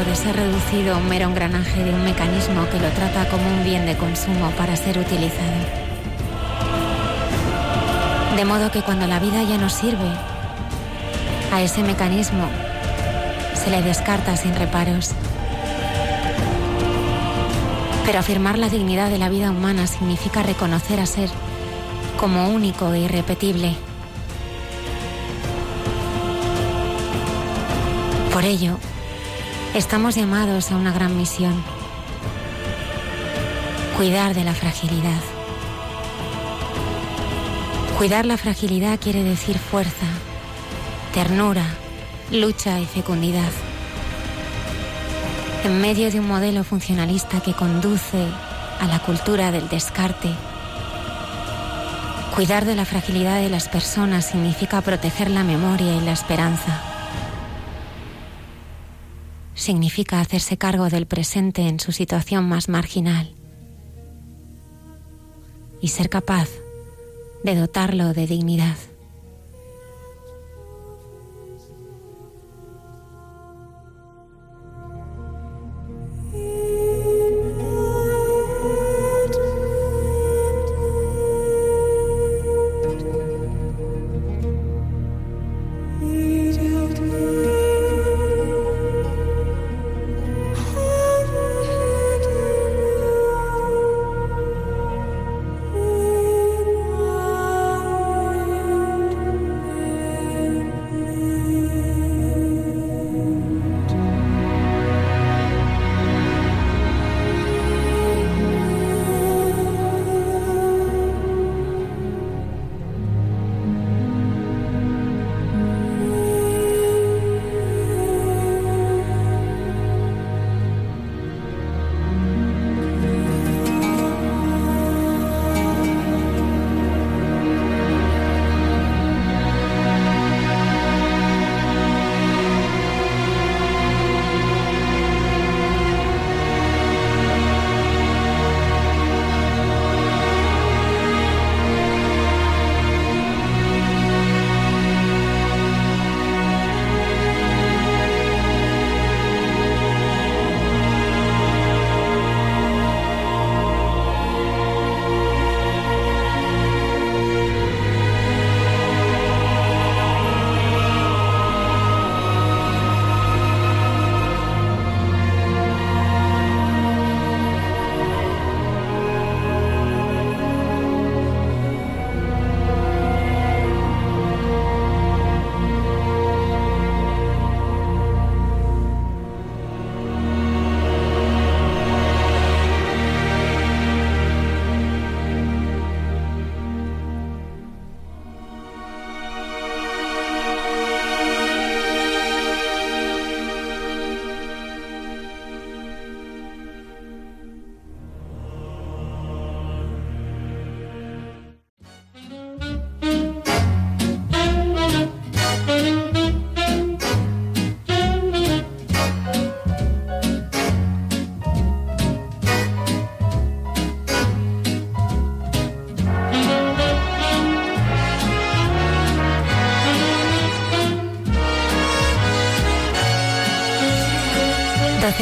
[0.00, 3.62] De ser reducido a un mero engranaje de un mecanismo que lo trata como un
[3.62, 5.52] bien de consumo para ser utilizado.
[8.34, 10.10] De modo que cuando la vida ya no sirve,
[11.52, 12.48] a ese mecanismo
[13.54, 15.12] se le descarta sin reparos.
[18.06, 21.28] Pero afirmar la dignidad de la vida humana significa reconocer a ser
[22.18, 23.76] como único e irrepetible.
[28.32, 28.78] Por ello,
[29.74, 31.54] Estamos llamados a una gran misión.
[33.96, 35.22] Cuidar de la fragilidad.
[37.96, 40.04] Cuidar la fragilidad quiere decir fuerza,
[41.14, 41.64] ternura,
[42.30, 43.50] lucha y fecundidad.
[45.64, 48.26] En medio de un modelo funcionalista que conduce
[48.78, 50.28] a la cultura del descarte,
[52.34, 56.91] cuidar de la fragilidad de las personas significa proteger la memoria y la esperanza
[59.62, 63.34] significa hacerse cargo del presente en su situación más marginal
[65.80, 66.48] y ser capaz
[67.44, 68.76] de dotarlo de dignidad.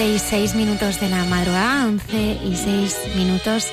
[0.01, 3.67] 12 y 6 minutos de la madrugada, 11 y 6 minutos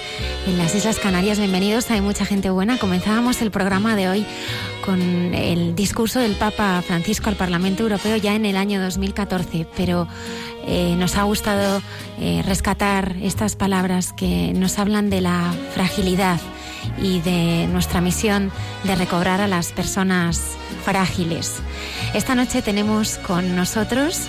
[0.45, 1.39] en las Islas Canarias.
[1.39, 2.77] Bienvenidos, hay mucha gente buena.
[2.77, 4.25] Comenzábamos el programa de hoy
[4.83, 4.99] con
[5.33, 10.09] el discurso del Papa Francisco al Parlamento Europeo ya en el año 2014, pero
[10.65, 11.81] eh, nos ha gustado
[12.19, 16.41] eh, rescatar estas palabras que nos hablan de la fragilidad
[17.01, 18.51] y de nuestra misión
[18.83, 21.61] de recobrar a las personas frágiles.
[22.13, 24.27] Esta noche tenemos con nosotros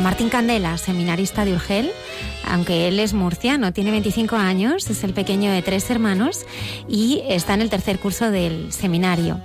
[0.00, 1.92] Martín Candela, seminarista de Urgel,
[2.48, 6.46] aunque él es murciano, tiene 25 años, es el pequeño de tres hermanos
[6.88, 9.40] y está en el tercer curso del seminario.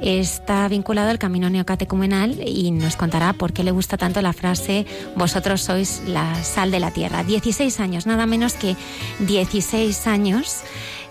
[0.00, 4.84] Está vinculado al camino neocatecumenal y nos contará por qué le gusta tanto la frase
[5.16, 7.24] vosotros sois la sal de la tierra.
[7.24, 8.76] 16 años, nada menos que
[9.20, 10.62] 16 años.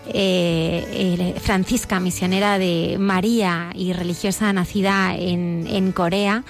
[0.05, 6.43] Eh, Francisca, misionera de María y religiosa nacida en Corea,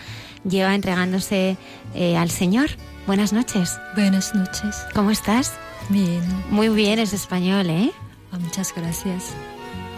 [0.44, 1.58] lleva entregándose
[1.94, 2.70] eh, al Señor.
[3.08, 3.78] Buenas noches.
[3.96, 4.76] Buenas noches.
[4.94, 5.54] ¿Cómo estás?
[5.90, 6.22] Bien.
[6.50, 7.92] Muy bien, es español, ¿eh?
[8.32, 9.26] Ah, muchas gracias.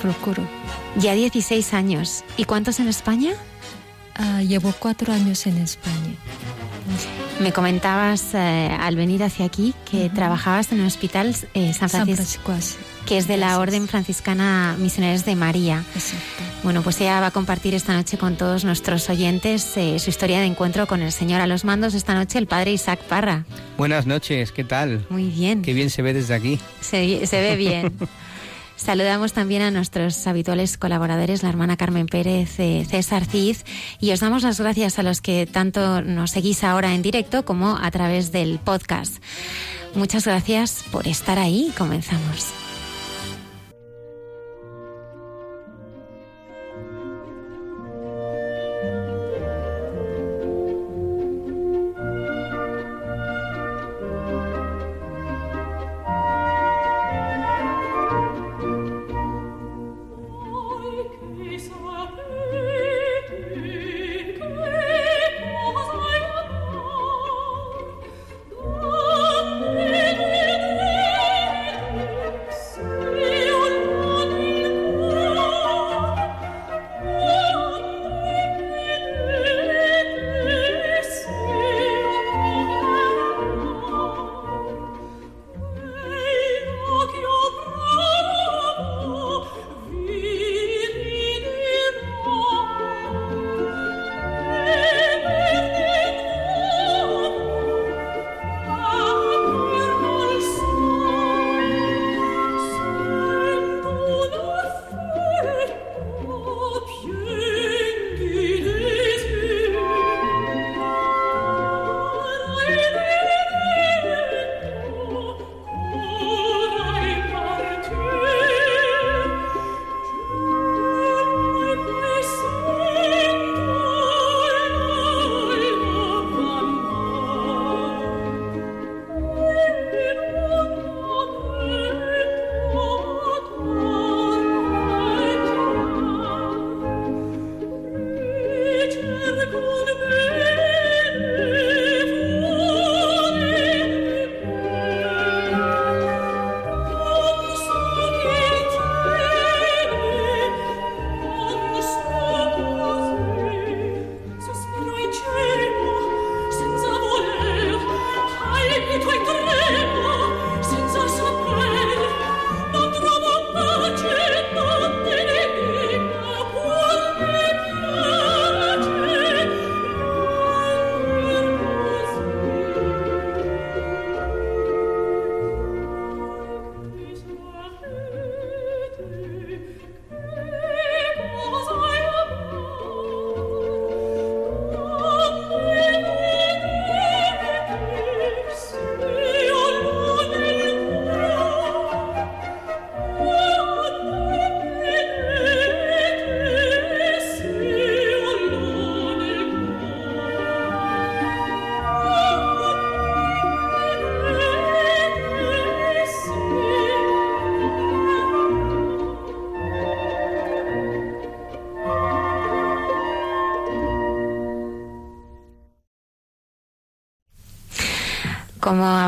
[0.01, 0.43] Procuro.
[0.97, 2.23] Ya 16 años.
[2.37, 3.33] ¿Y cuántos en España?
[4.15, 6.15] Ah, llevo cuatro años en España.
[7.39, 12.53] Me comentabas eh, al venir hacia aquí que trabajabas en el hospital eh, San Francisco,
[13.05, 15.83] que es de la Orden Franciscana Misioneros de María.
[15.93, 16.43] Exacto.
[16.63, 20.39] Bueno, pues ella va a compartir esta noche con todos nuestros oyentes eh, su historia
[20.39, 21.41] de encuentro con el Señor.
[21.41, 23.45] A los mandos esta noche el Padre Isaac Parra.
[23.77, 25.05] Buenas noches, ¿qué tal?
[25.09, 25.61] Muy bien.
[25.61, 26.59] Qué bien se ve desde aquí.
[26.81, 27.93] Se, se ve bien.
[28.75, 33.57] Saludamos también a nuestros habituales colaboradores, la hermana Carmen Pérez, eh, César Cid,
[34.01, 37.77] y os damos las gracias a los que tanto nos seguís ahora en directo como
[37.77, 39.23] a través del podcast.
[39.95, 41.71] Muchas gracias por estar ahí.
[41.77, 42.64] Comenzamos.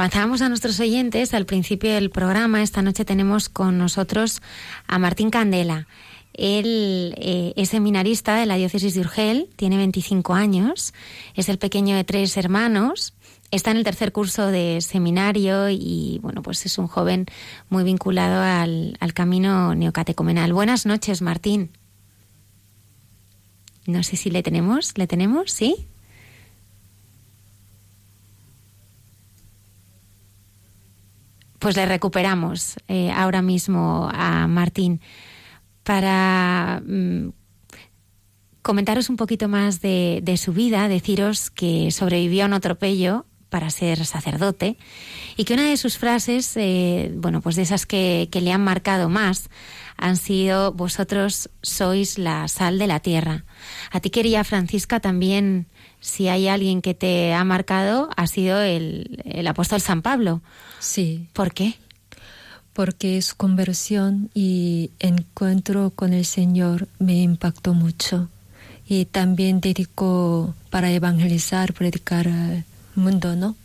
[0.08, 4.42] Avanzábamos a nuestros oyentes al principio del programa, esta noche tenemos con nosotros
[4.88, 5.86] a Martín Candela.
[6.34, 10.94] Él eh, es seminarista de la diócesis de Urgel, tiene 25 años,
[11.36, 13.16] es el pequeño de tres hermanos,
[13.52, 17.26] está en el tercer curso de seminario y bueno, pues es un joven
[17.68, 20.54] muy vinculado al, al camino neocatecumenal.
[20.54, 21.72] Buenas noches, Martín.
[23.86, 25.52] No sé si le tenemos, ¿le tenemos?
[25.52, 25.86] ¿Sí?
[31.60, 35.02] Pues le recuperamos eh, ahora mismo a Martín
[35.84, 37.30] para mm,
[38.62, 44.06] comentaros un poquito más de, su vida, deciros que sobrevivió a un atropello para ser
[44.06, 44.78] sacerdote
[45.38, 49.10] y que una de sus frases, eh, bueno, pues de esas que le han marcado
[49.10, 49.50] más,
[49.98, 53.46] han sido vosotros sois la sal de la tierra.
[53.92, 55.68] A ti quería Francisca también,
[56.00, 60.42] si hay alguien que te ha marcado, ha sido el, el apóstol San Pablo.
[60.80, 61.28] Sí.
[61.34, 61.76] ¿Por qué?
[62.74, 68.30] Porque su conversión y encuentro con el Señor me impactó mucho.
[68.88, 72.64] Y también dedicó para evangelizar, predicar al
[72.96, 73.56] mundo, ¿no?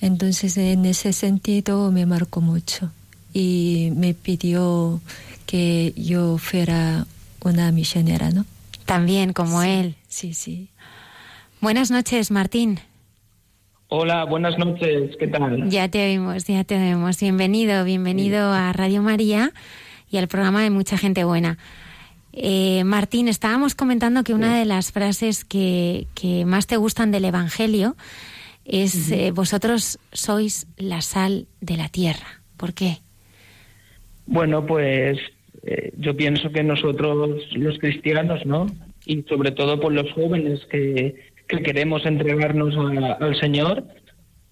[0.00, 2.90] Entonces, en ese sentido, me marcó mucho.
[3.32, 5.00] Y me pidió
[5.46, 7.06] que yo fuera
[7.42, 8.44] una misionera, ¿no?
[8.84, 9.96] También, como sí, él.
[10.08, 10.68] Sí, sí.
[11.66, 12.78] Buenas noches, Martín.
[13.88, 15.68] Hola, buenas noches, ¿qué tal?
[15.68, 17.20] Ya te oímos, ya te oímos.
[17.20, 19.50] Bienvenido, bienvenido a Radio María
[20.08, 21.58] y al programa de Mucha Gente Buena.
[22.32, 27.24] Eh, Martín, estábamos comentando que una de las frases que, que más te gustan del
[27.24, 27.96] Evangelio
[28.64, 32.42] es eh, vosotros sois la sal de la tierra.
[32.56, 32.98] ¿Por qué?
[34.26, 35.18] Bueno, pues
[35.64, 38.68] eh, yo pienso que nosotros los cristianos, ¿no?
[39.04, 43.84] Y sobre todo por los jóvenes que, que queremos entregarnos a, al Señor,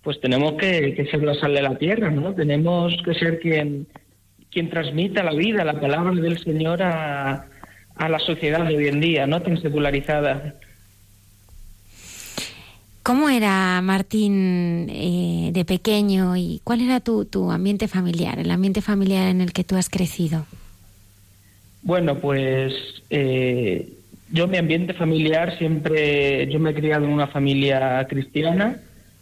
[0.02, 2.34] pues tenemos que, que, ser la sal de la tierra, ¿no?
[2.34, 3.86] Tenemos que ser quien,
[4.50, 7.48] quien transmita la vida, la palabra del Señor a,
[7.96, 9.40] a la sociedad de hoy en día, ¿no?
[9.42, 10.56] Tan secularizada.
[13.04, 18.80] ¿Cómo era Martín eh, de pequeño y cuál era tu, tu, ambiente familiar, el ambiente
[18.80, 20.46] familiar en el que tú has crecido?
[21.82, 22.72] Bueno, pues
[23.10, 23.92] eh,
[24.30, 28.80] yo mi ambiente familiar siempre, yo me he criado en una familia cristiana,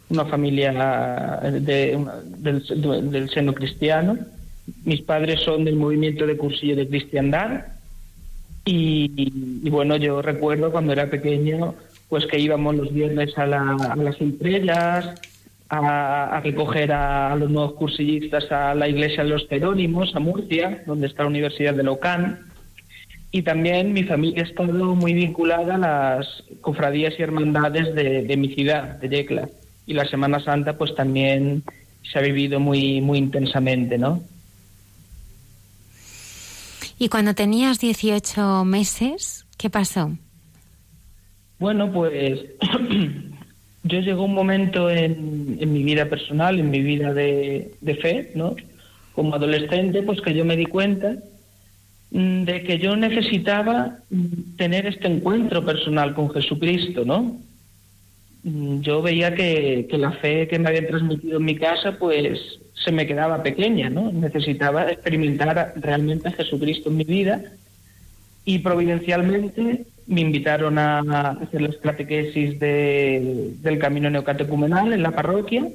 [0.09, 2.63] una familia de, una, del,
[3.11, 4.17] del, seno cristiano.
[4.85, 7.65] Mis padres son del movimiento de cursillo de cristiandad
[8.65, 11.75] y, y, bueno, yo recuerdo cuando era pequeño
[12.07, 15.19] pues que íbamos los viernes a, la, a las estrellas,
[15.69, 20.19] a, a, recoger a, a, los nuevos cursillistas a la iglesia de los Jerónimos, a
[20.19, 22.52] Murcia, donde está la Universidad de Locán.
[23.35, 28.37] Y también mi familia ha estado muy vinculada a las cofradías y hermandades de, de
[28.37, 29.49] mi ciudad, de Yecla.
[29.87, 31.63] Y la Semana Santa pues también
[32.03, 34.21] se ha vivido muy, muy intensamente, ¿no?
[36.99, 40.11] Y cuando tenías 18 meses, ¿qué pasó?
[41.57, 42.39] Bueno, pues
[43.83, 48.31] yo llegó un momento en, en, mi vida personal, en mi vida de, de, fe,
[48.35, 48.55] ¿no?
[49.15, 51.15] Como adolescente, pues que yo me di cuenta
[52.13, 57.39] de que yo necesitaba mm, tener este encuentro personal con Jesucristo, ¿no?
[58.43, 62.91] Mm, yo veía que, la fe que me habían transmitido en mi casa, pues se
[62.91, 64.11] me quedaba pequeña, ¿no?
[64.11, 67.41] Necesitaba experimentar realmente a Jesucristo en mi vida
[68.45, 70.99] y providencialmente me invitaron a
[71.41, 75.65] hacer las catequesis de, del camino neocatecumenal en la parroquia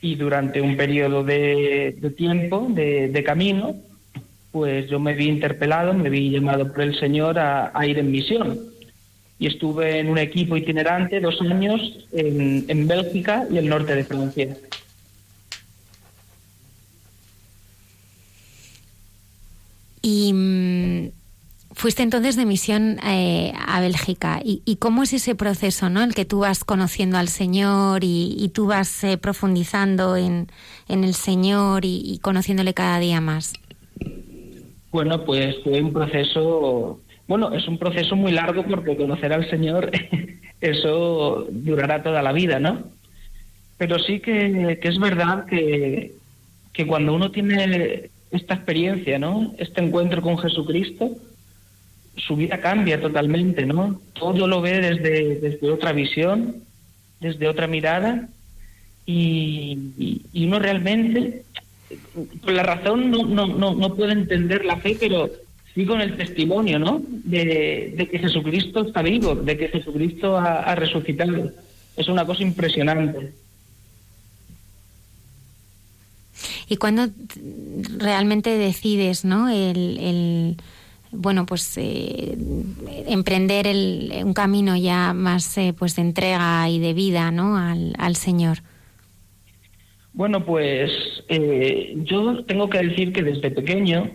[0.00, 3.74] y durante un periodo de, tiempo, de, camino,
[4.56, 8.58] pues yo me vi interpelado, me vi llamado por el Señor a, ir en misión.
[9.38, 11.78] Y estuve en un equipo itinerante dos años
[12.10, 14.56] en, en Bélgica y el norte de Francia.
[20.00, 20.32] Y
[21.76, 24.40] Fuiste entonces de misión eh, a Bélgica.
[24.42, 26.02] ¿Y, ¿Y, cómo es ese proceso, no?
[26.02, 30.48] El que tú vas conociendo al Señor y, tú vas eh, profundizando en,
[30.88, 33.52] en, el Señor y, conociéndole cada día más.
[34.90, 37.00] Bueno, pues fue un proceso.
[37.26, 39.90] Bueno, es un proceso muy largo porque conocer al Señor,
[40.60, 42.84] eso durará toda la vida, ¿no?
[43.78, 46.12] Pero sí que, es verdad que,
[46.72, 49.54] que cuando uno tiene esta experiencia, ¿no?
[49.58, 51.16] Este encuentro con Jesucristo
[52.16, 54.00] su vida cambia totalmente, ¿no?
[54.14, 56.56] Todo lo ve desde, desde otra visión,
[57.20, 58.28] desde otra mirada,
[59.04, 61.44] y, y, uno realmente,
[62.46, 65.30] la razón, no, no, no, no, puede entender la fe, pero
[65.74, 67.02] sí con el testimonio, ¿no?
[67.08, 71.52] De, de que Jesucristo está vivo, de que Jesucristo ha, ha, resucitado.
[71.96, 73.32] Es una cosa impresionante.
[76.68, 77.08] Y cuando
[77.98, 79.48] realmente decides, ¿no?
[79.48, 80.56] el, el
[81.12, 82.36] bueno, pues eh,
[83.06, 87.56] emprender el, un camino ya más eh, pues de entrega y de vida, ¿no?
[87.56, 88.62] Al, al Señor.
[90.16, 90.90] Bueno, pues
[91.28, 94.10] eh, yo tengo que decir que desde pequeño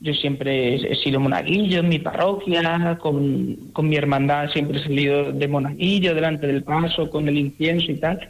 [0.00, 5.32] yo siempre he sido monaguillo en mi parroquia, con, con mi hermandad siempre he salido
[5.32, 8.20] de monaguillo delante del paso, con el incienso y tal.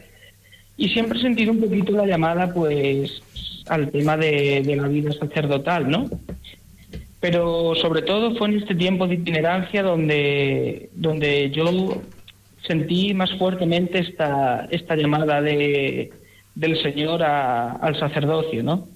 [0.77, 3.21] Y siempre he sentido un poquito la llamada, pues,
[3.67, 6.09] al tema de, de la vida sacerdotal, ¿no?
[7.19, 12.01] Pero sobre todo fue en este tiempo de itinerancia donde, donde yo
[12.65, 16.11] sentí más fuertemente esta, esta llamada de,
[16.55, 18.87] del Señor a- al sacerdocio, ¿no?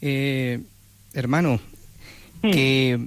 [0.00, 0.60] Eh,
[1.14, 1.60] hermano,
[2.42, 2.50] Hmm.
[2.50, 3.00] que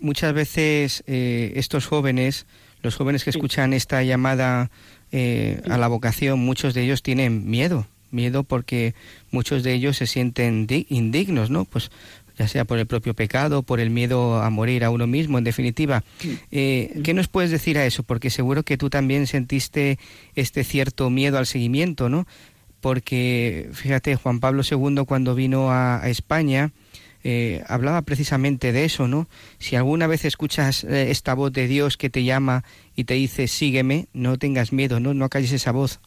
[0.00, 2.46] muchas veces eh, estos jóvenes,
[2.82, 4.70] los jóvenes que escuchan esta llamada
[5.14, 8.94] eh, a la vocación, muchos de ellos tienen miedo, miedo porque
[9.30, 11.66] muchos de ellos se sienten di- indignos, ¿no?
[11.66, 11.90] Pues
[12.48, 16.04] sea por el propio pecado, por el miedo a morir a uno mismo, en definitiva.
[16.50, 18.02] Eh, ¿Qué nos puedes decir a eso?
[18.02, 19.98] Porque seguro que tú también sentiste
[20.34, 22.26] este cierto miedo al seguimiento, ¿no?
[22.80, 26.72] Porque, fíjate, Juan Pablo II cuando vino a, a España
[27.24, 29.28] eh, hablaba precisamente de eso, ¿no?
[29.58, 32.64] Si alguna vez escuchas eh, esta voz de Dios que te llama
[32.96, 35.14] y te dice, sígueme, no tengas miedo, ¿no?
[35.14, 36.00] No calles esa voz.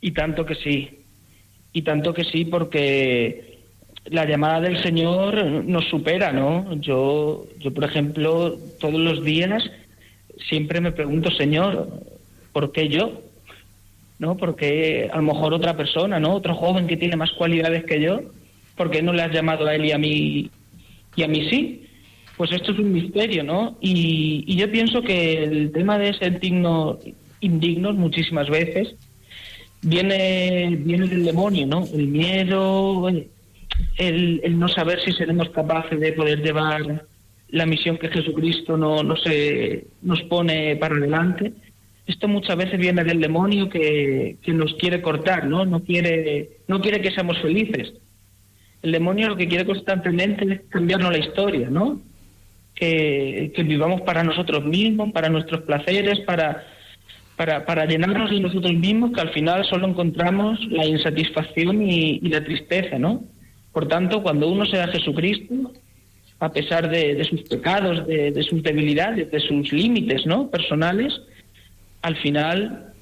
[0.00, 1.04] Y tanto que sí,
[1.74, 3.53] y tanto que sí, porque
[4.06, 6.74] la llamada del Señor nos supera, ¿no?
[6.80, 9.62] Yo, yo por ejemplo, todos los días
[10.48, 11.88] siempre me pregunto, Señor,
[12.52, 13.22] ¿por qué yo?
[14.18, 14.36] ¿No?
[14.36, 16.34] Porque a lo mejor otra persona, ¿no?
[16.34, 18.20] Otro joven que tiene más cualidades que yo,
[18.76, 20.50] ¿por qué no le has llamado a él y a mí
[21.16, 21.86] y a mí sí?
[22.36, 23.76] Pues esto es un misterio, ¿no?
[23.80, 26.98] Y, yo pienso que el tema de ser digno,
[27.40, 28.96] indignos muchísimas veces
[29.82, 31.84] viene, viene del demonio, ¿no?
[31.94, 33.08] El miedo,
[33.96, 37.06] el, el no saber si seremos capaces de poder llevar
[37.48, 41.52] la misión que Jesucristo no, no se, nos pone para adelante.
[42.06, 45.64] Esto muchas veces viene del demonio que, que nos quiere cortar, ¿no?
[45.64, 47.94] No quiere, no quiere que seamos felices.
[48.82, 52.02] El demonio lo que quiere constantemente es cambiarnos la historia, ¿no?
[52.74, 56.66] Que, que vivamos para nosotros mismos, para nuestros placeres, para,
[57.36, 62.28] para, para llenarnos de nosotros mismos, que al final solo encontramos la insatisfacción y, y
[62.28, 63.24] la tristeza, ¿no?
[63.74, 65.72] Por tanto, cuando uno se da a Jesucristo,
[66.38, 70.48] a pesar de, de sus pecados, de, de, sus debilidades, de sus límites, ¿no?
[70.48, 71.12] Personales,
[72.00, 72.94] al final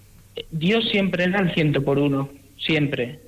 [0.51, 3.21] Dios siempre era el ciento por uno, siempre.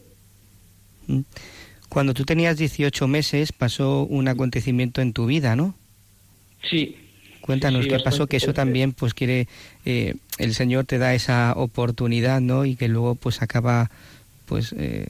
[1.91, 5.75] Cuando tú tenías 18 meses pasó un acontecimiento en tu vida, ¿no?
[6.69, 6.97] Sí.
[7.43, 9.49] Cuéntanos sí, qué pasó, que eso también pues quiere,
[9.85, 12.65] eh, el Señor te da esa oportunidad, ¿no?
[12.65, 13.91] Y que luego pues acaba
[14.47, 15.07] pues eh,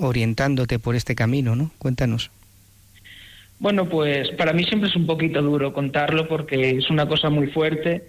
[0.00, 1.70] orientándote por este camino, ¿no?
[1.78, 2.30] Cuéntanos.
[3.58, 7.48] Bueno, pues para mí siempre es un poquito duro contarlo porque es una cosa muy
[7.48, 8.04] fuerte,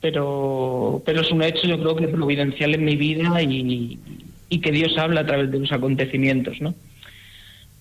[0.00, 3.98] pero, pero es un hecho yo creo que providencial en mi vida y,
[4.62, 6.74] que Dios habla a través de los acontecimientos, ¿no?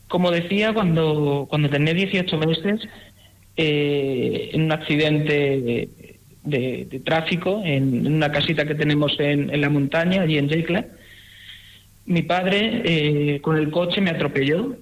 [0.08, 2.82] Como decía, cuando, cuando tenía 18 meses,
[3.58, 5.89] eh, en un accidente
[6.43, 10.86] de, tráfico, en, una casita que tenemos en, en la montaña, allí en Yecla,
[12.09, 14.75] mi padre eh, con el coche me atropelló,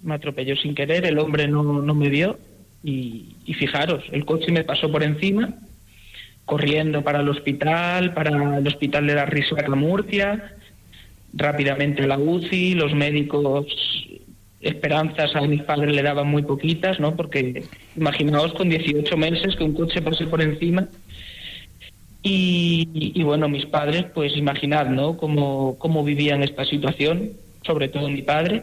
[0.00, 2.38] me atropelló sin querer, el hombre no, no me vio
[2.82, 5.54] y, fijaros, el coche me pasó por encima,
[6.46, 10.54] corriendo para el hospital, para el hospital de la Risoca Murcia,
[11.34, 13.66] rápidamente la UCI, los médicos
[14.62, 17.14] esperanzas a mis padres le daban muy poquitas, ¿no?
[17.14, 20.88] Porque imaginaos con 18 meses que un coche pase por encima.
[22.26, 25.18] Y, y bueno, mis padres, pues imaginad, ¿no?
[25.18, 27.32] Cómo, cómo vivían esta situación,
[27.66, 28.62] sobre todo mi padre.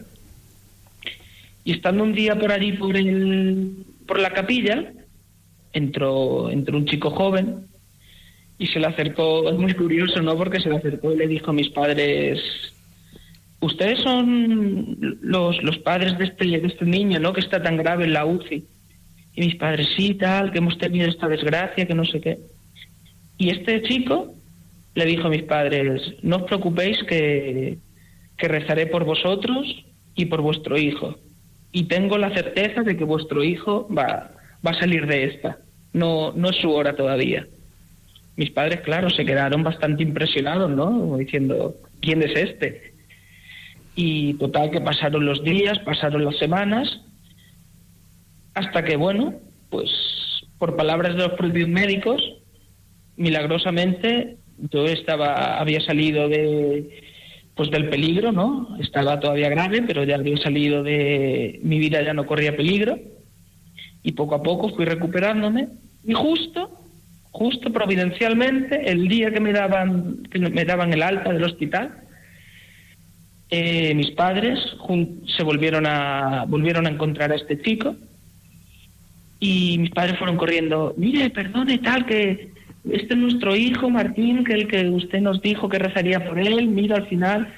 [1.63, 4.91] Y estando un día por allí, por, el, por la capilla,
[5.73, 7.67] entró, entró un chico joven
[8.57, 10.35] y se le acercó, es muy curioso, ¿no?
[10.35, 12.41] Porque se le acercó y le dijo a mis padres,
[13.59, 17.31] ustedes son los, los padres de este, de este niño, ¿no?
[17.31, 18.65] Que está tan grave en la UCI.
[19.35, 22.39] Y mis padres, sí, tal, que hemos tenido esta desgracia, que no sé qué.
[23.41, 24.35] Y este chico
[24.93, 27.79] le dijo a mis padres, no os preocupéis que,
[28.37, 29.65] que rezaré por vosotros
[30.13, 31.17] y por vuestro hijo.
[31.71, 34.29] Y tengo la certeza de que vuestro hijo va,
[34.63, 35.57] va a salir de esta.
[35.91, 37.47] No, no es su hora todavía.
[38.35, 41.17] Mis padres, claro, se quedaron bastante impresionados, ¿no?
[41.17, 42.93] Diciendo, ¿quién es este?
[43.95, 47.01] Y total que pasaron los días, pasaron las semanas,
[48.53, 49.33] hasta que, bueno,
[49.71, 49.89] pues
[50.59, 52.21] por palabras de los propios médicos,
[53.17, 54.37] milagrosamente
[54.71, 57.01] yo estaba, había salido de,
[57.55, 58.77] pues del peligro, ¿no?
[58.79, 62.99] Estaba todavía grave, pero ya había salido de mi vida, ya no corría peligro.
[64.03, 65.67] Y poco a poco fui recuperándome.
[66.03, 66.71] Y justo,
[67.31, 72.01] justo providencialmente, el día que me daban, que me daban el alta del hospital,
[73.49, 74.59] eh, mis padres
[75.35, 77.95] se volvieron a, volvieron a encontrar a este chico
[79.41, 82.50] y mis padres fueron corriendo, mire, perdone tal, que
[82.89, 86.67] este es nuestro hijo Martín, que el que usted nos dijo que rezaría por él,
[86.67, 87.53] mira al final,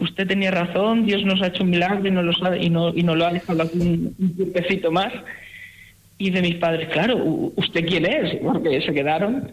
[0.00, 2.94] usted tenía razón, Dios nos ha hecho un milagro y nos lo ha, y no,
[2.94, 5.12] y no lo ha dejado un, un más.
[6.18, 7.16] Y de mis padres, claro,
[7.56, 8.36] ¿usted quién es?
[8.42, 9.50] Porque se quedaron.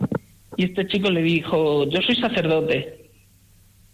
[0.57, 3.09] Y este chico le dijo, yo soy sacerdote,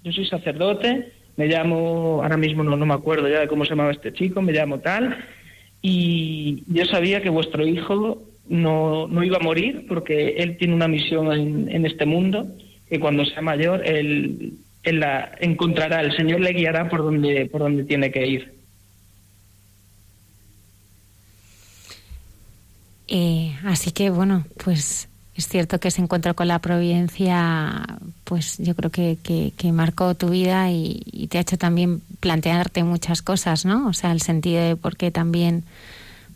[0.04, 3.72] yo soy sacerdote, me llamo, ahora mismo no, no me acuerdo ya de cómo se
[3.72, 5.16] llamaba este chico, me llamo tal,
[5.82, 10.88] y yo sabía que vuestro hijo no, no iba a morir porque él tiene una
[10.88, 12.48] misión en, en este mundo,
[12.90, 14.54] que cuando sea mayor él,
[14.84, 18.54] él, la encontrará, el Señor le guiará por donde, por donde tiene que ir.
[23.08, 27.86] Eh, así que bueno, pues es cierto que ese encuentro con la providencia,
[28.24, 29.18] pues yo creo que,
[29.58, 33.88] que, marcó tu vida y, te ha hecho también plantearte muchas cosas, ¿no?
[33.88, 35.64] O sea, el sentido de por qué también,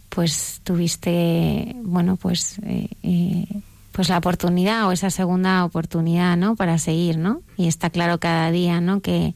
[0.10, 3.46] pues tuviste, bueno, pues, eh, eh,
[3.92, 6.56] pues la oportunidad o esa segunda oportunidad, ¿no?
[6.56, 7.42] Para seguir, ¿no?
[7.58, 9.02] Y está claro cada día, ¿no?
[9.02, 9.34] Que,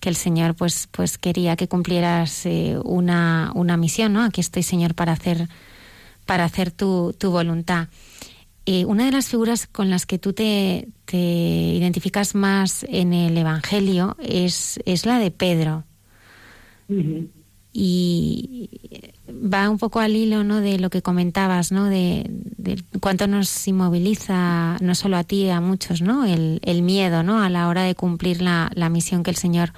[0.00, 4.22] que el Señor, pues, pues quería que cumplieras eh, una, una misión, ¿no?
[4.22, 5.48] Aquí estoy, Señor, para hacer,
[6.26, 7.88] para hacer tu, tu voluntad.
[8.66, 14.16] Eh, una de las figuras con las que tú te, identificas más en el Evangelio
[14.18, 15.84] es, es la de Pedro.
[17.76, 18.70] Y
[19.28, 20.60] va un poco al hilo ¿no?
[20.60, 21.88] de lo que comentabas, ¿no?
[21.88, 22.30] de,
[23.00, 26.24] cuánto nos inmoviliza, no solo a ti, a muchos, ¿no?
[26.24, 27.42] el, el miedo ¿no?
[27.42, 29.72] a la hora de cumplir la, la misión que el Señor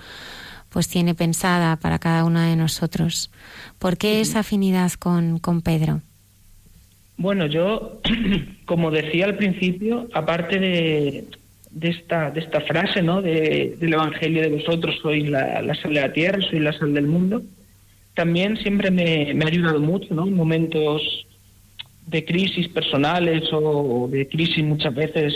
[0.69, 3.31] pues tiene pensada para cada uno de nosotros.
[3.79, 6.03] ¿Por qué esa afinidad con, con Pedro?
[7.17, 8.01] Bueno, yo,
[8.67, 11.25] como decía al principio, aparte de,
[11.71, 13.23] de, esta, de esta frase ¿no?
[13.23, 17.07] De, del Evangelio de vosotros, soy la, sal de la tierra, soy la sal del
[17.07, 17.43] mundo,
[18.17, 20.27] también siempre me, ha ayudado mucho ¿no?
[20.27, 21.27] en momentos
[22.07, 25.35] de crisis personales o de crisis muchas veces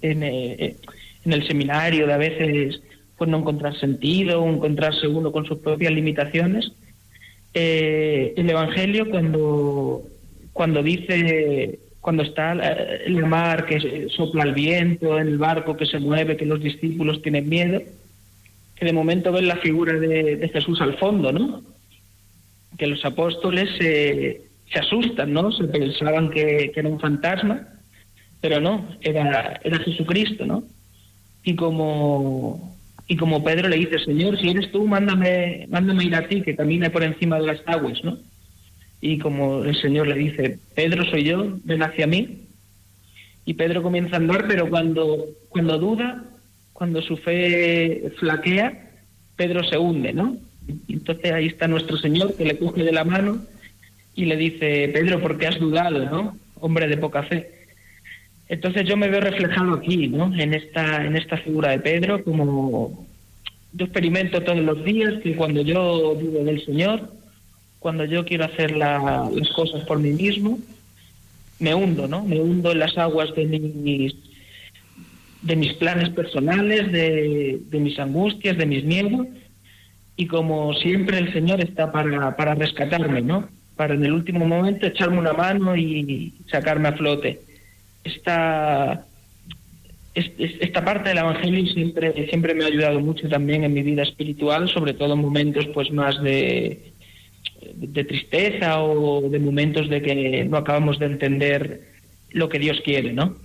[0.00, 0.76] en, eh,
[1.24, 2.80] en el seminario, de a veces
[3.16, 6.72] pues no encontrar sentido, encontrarse uno con sus propias limitaciones.
[7.54, 10.02] Eh, el Evangelio cuando
[10.52, 15.98] cuando dice, cuando está el mar que sopla el viento, en el barco que se
[15.98, 17.80] mueve, que los discípulos tienen miedo,
[18.76, 21.62] que de momento ven la figura de, Jesús al fondo, ¿no?
[22.78, 25.52] Que los apóstoles se, se asustan, ¿no?
[25.52, 27.68] Se pensaban que, era un fantasma,
[28.40, 30.64] pero no, era, era Jesucristo, ¿no?
[31.44, 32.76] Y como,
[33.08, 36.56] y como Pedro le dice, Señor, si eres tú, mándame, mándame ir a ti, que
[36.56, 38.18] camine por encima de las aguas, ¿no?
[39.02, 42.44] y como el Señor le dice, Pedro soy yo, ven hacia mí.
[43.44, 46.24] Y Pedro comienza a andar, pero cuando, cuando duda,
[46.72, 48.90] cuando su fe flaquea,
[49.34, 50.36] Pedro se hunde, ¿no?
[50.88, 53.42] Entonces ahí está nuestro Señor que le coge de la mano
[54.14, 56.36] y le dice, Pedro, ¿por qué has dudado, no?
[56.60, 57.50] Hombre de poca fe.
[58.48, 60.34] Entonces yo me veo reflejado aquí, ¿no?
[60.38, 63.06] En esta, en esta figura de Pedro, como
[63.72, 67.10] yo experimento todos los días que cuando yo dudo del Señor,
[67.78, 70.58] cuando yo quiero hacer las cosas por mí mismo,
[71.58, 72.24] me hundo, ¿no?
[72.24, 74.14] Me hundo en las aguas de mis,
[75.42, 79.26] de mis planes personales, de, mis angustias, de mis miedos,
[80.16, 83.48] y como siempre el Señor está para, para rescatarme, ¿no?
[83.76, 87.40] Para en el último momento echarme una mano y sacarme a flote.
[88.04, 89.06] Esta,
[90.14, 94.68] esta parte del Evangelio siempre, siempre me ha ayudado mucho también en mi vida espiritual,
[94.68, 96.92] sobre todo en momentos pues más de,
[97.74, 101.80] de tristeza o de momentos de que no acabamos de entender
[102.30, 103.36] lo que Dios quiere, ¿no?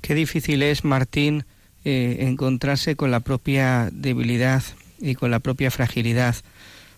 [0.00, 1.44] Qué difícil es, Martín,
[1.84, 4.62] eh, encontrarse con la propia debilidad
[5.00, 6.36] y con la propia fragilidad,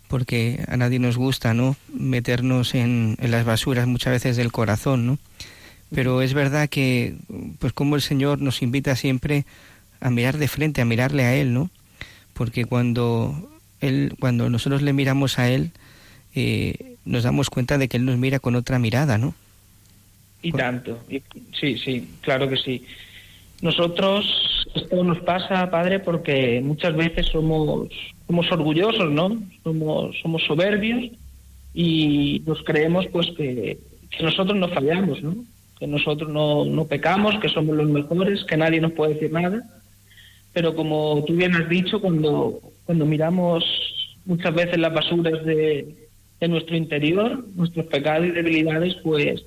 [0.08, 1.76] porque a nadie nos gusta, ¿no?
[1.92, 5.18] Meternos en, en las basuras muchas veces del corazón, ¿no?
[5.94, 7.16] Pero es verdad que,
[7.58, 9.44] pues como el Señor nos invita siempre
[10.00, 11.70] a mirar de frente, a mirarle a Él, ¿no?
[12.32, 15.72] Porque cuando él, cuando nosotros le miramos a Él,
[16.34, 19.34] eh, nos damos cuenta de que Él nos mira con otra mirada, ¿no?
[20.42, 21.02] Y tanto,
[21.58, 22.84] sí, sí, claro que sí.
[23.60, 27.88] Nosotros, esto nos pasa, Padre, porque muchas veces somos,
[28.26, 29.42] somos orgullosos, ¿no?
[29.62, 31.10] Somos, somos soberbios
[31.74, 33.78] y nos creemos pues que,
[34.20, 35.36] nosotros no fallamos, ¿no?
[35.78, 39.62] Que nosotros no, no pecamos, que somos los mejores, que nadie nos puede decir nada
[40.52, 43.64] pero como tú bien has dicho, cuando, cuando miramos
[44.24, 46.08] muchas veces las basuras de,
[46.40, 49.42] de nuestro interior, nuestros pecados y debilidades, pues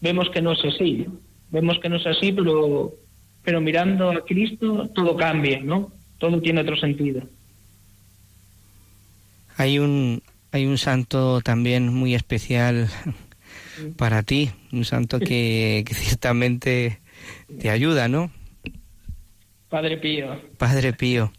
[0.00, 1.06] vemos que no es así.
[1.50, 2.92] Vemos que no es así, pero,
[3.48, 5.90] pero mirando a Cristo todo cambia, ¿no?
[6.18, 7.22] Todo tiene otro sentido.
[9.56, 12.90] Hay un, hay un santo también muy especial
[13.96, 17.00] para ti, un santo que, ciertamente
[17.58, 18.30] te ayuda, ¿no?
[19.70, 20.38] Padre Pío.
[20.58, 21.32] Padre Pío,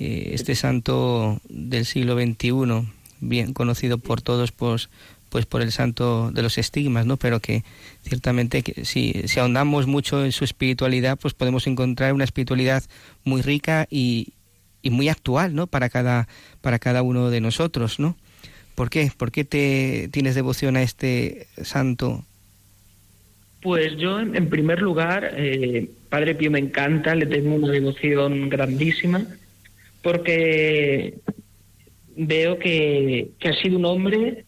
[0.00, 2.88] eh, este santo del siglo XXI,
[3.20, 4.90] bien conocido por todos, pues,
[5.34, 7.16] pues por el santo de los estigmas, ¿no?
[7.16, 7.64] Pero que
[8.02, 12.84] ciertamente que si, si ahondamos mucho en su espiritualidad, pues podemos encontrar una espiritualidad
[13.24, 14.28] muy rica y,
[14.80, 15.66] y muy actual, ¿no?
[15.66, 16.28] Para cada,
[16.60, 18.16] para cada uno de nosotros, ¿no?
[18.76, 19.10] ¿Por qué?
[19.16, 22.24] ¿Por qué te tienes devoción a este santo?
[23.60, 29.26] Pues yo, en primer lugar, eh, Padre Pío me encanta, le tengo una devoción grandísima,
[30.00, 31.14] porque
[32.16, 34.44] veo que, que ha sido un hombre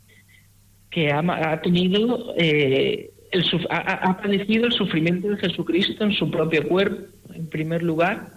[0.97, 6.67] que ha, tenido, eh, el, ha, ha padecido el sufrimiento de Jesucristo en su propio
[6.67, 7.05] cuerpo,
[7.35, 8.29] en primer lugar.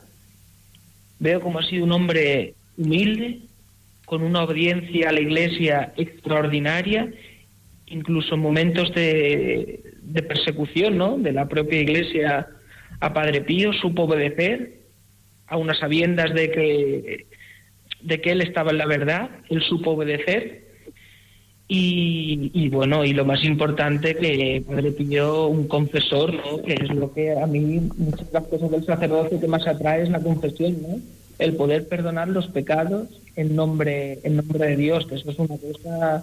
[1.20, 3.44] Veo como ha sido un hombre humilde,
[4.04, 7.10] con una audiencia a la Iglesia extraordinaria,
[7.88, 11.18] incluso en momentos de, de persecución ¿no?
[11.18, 12.46] de la propia Iglesia
[13.00, 14.82] a Padre Pío, supo obedecer
[15.48, 17.26] a unas sabiendas de que,
[18.02, 20.68] de que él estaba en la verdad, él supo obedecer.
[21.72, 26.64] Y, y, bueno, y lo más importante que Padre Pío, un confesor, ¿no?
[26.64, 30.02] que es lo que a mí muchas de las cosas del sacerdocio que más atrae
[30.02, 31.00] es la confesión, ¿no?
[31.38, 35.58] el poder perdonar los pecados en nombre, en nombre de Dios, que eso es una
[35.58, 36.22] cosa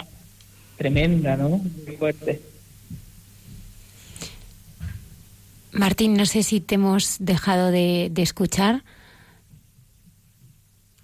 [0.77, 1.49] tremenda, ¿no?
[1.49, 2.43] Muy fuerte.
[5.71, 8.83] Martín, no sé si te hemos dejado de, de escuchar.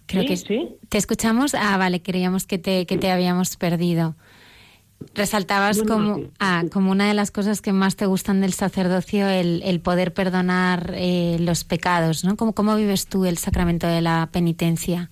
[0.07, 0.29] Creo ¿Sí?
[0.29, 0.69] que ¿Sí?
[0.89, 1.55] te escuchamos.
[1.55, 4.15] Ah, vale, creíamos que te, que te habíamos perdido.
[5.15, 6.31] Resaltabas como, sí.
[6.39, 10.13] ah, como una de las cosas que más te gustan del sacerdocio el, el poder
[10.13, 12.37] perdonar eh, los pecados, ¿no?
[12.37, 15.11] ¿Cómo, ¿Cómo vives tú el sacramento de la penitencia?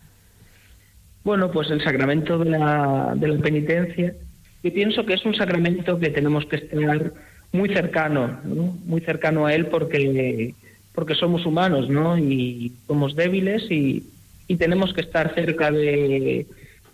[1.24, 4.14] Bueno, pues el sacramento de la, de la penitencia,
[4.62, 7.12] yo pienso que es un sacramento que tenemos que estar
[7.52, 8.78] muy cercano, ¿no?
[8.84, 10.54] muy cercano a él porque,
[10.94, 12.16] porque somos humanos, ¿no?
[12.16, 14.04] Y somos débiles y,
[14.48, 16.46] y tenemos que estar cerca de,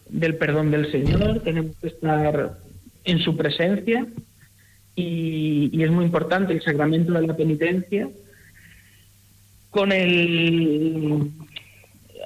[0.09, 2.59] del perdón del Señor, tenemos que estar
[3.07, 4.07] en su presencia
[4.95, 8.09] y, es muy importante el sacramento de la penitencia.
[9.71, 11.31] Con el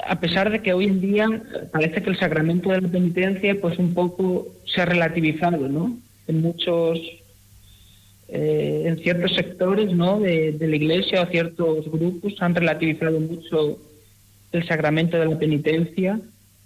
[0.06, 1.28] a pesar de que hoy en día
[1.72, 6.40] parece que el sacramento de la penitencia pues un poco se ha relativizado no en
[6.40, 6.98] muchos
[8.28, 13.78] eh, en ciertos sectores no de la iglesia o ciertos grupos han relativizado mucho
[14.52, 16.18] el sacramento de la penitencia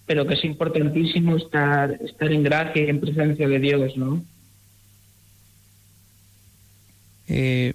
[0.06, 4.22] pero que es importantísimo estar estar en gracia y en presencia de Dios no
[7.28, 7.72] Eh,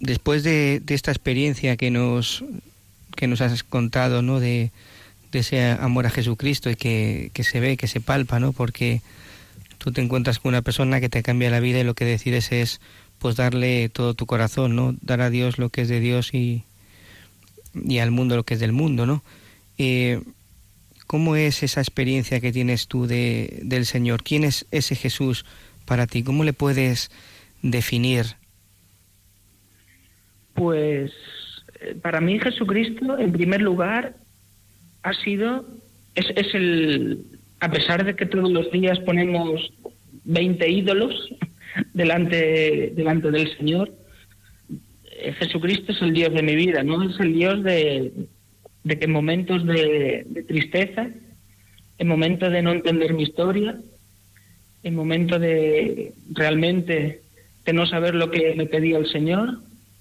[0.00, 2.44] después de, esta experiencia que nos
[3.16, 4.40] que nos has contado, ¿no?
[4.40, 4.70] De,
[5.30, 8.52] de ese amor a Jesucristo y que, que, se ve, que se palpa, ¿no?
[8.52, 9.02] Porque
[9.78, 12.50] tú te encuentras con una persona que te cambia la vida y lo que decides
[12.52, 12.80] es
[13.18, 14.94] pues darle todo tu corazón, ¿no?
[15.02, 16.64] Dar a Dios lo que es de Dios y,
[17.74, 19.22] y al mundo lo que es del mundo, ¿no?
[19.76, 20.22] Eh,
[21.10, 24.22] ¿Cómo es esa experiencia que tienes tú de, del Señor?
[24.22, 25.44] ¿Quién es ese Jesús
[25.84, 26.22] para ti?
[26.22, 27.10] ¿Cómo le puedes
[27.62, 28.26] definir?
[30.54, 31.10] Pues
[32.00, 34.14] para mí Jesucristo, en primer lugar,
[35.02, 35.66] ha sido,
[36.14, 37.24] es, es el,
[37.58, 39.72] a pesar de que todos los días ponemos
[40.26, 41.28] 20 ídolos
[41.92, 43.92] delante, delante del Señor,
[45.40, 47.02] Jesucristo es el Dios de mi vida, ¿no?
[47.02, 48.12] Es el Dios de,
[48.84, 51.08] de que en momentos de, tristeza,
[51.98, 53.78] en momentos de no entender mi historia,
[54.82, 57.20] en momentos de realmente
[57.64, 59.58] de no saber lo que me pedía el Señor,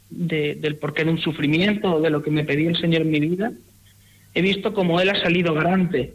[0.10, 3.12] de, del porqué de un sufrimiento o de lo que me pedía el Señor en
[3.12, 3.52] mi vida,
[4.34, 6.14] he visto como Él ha salido garante.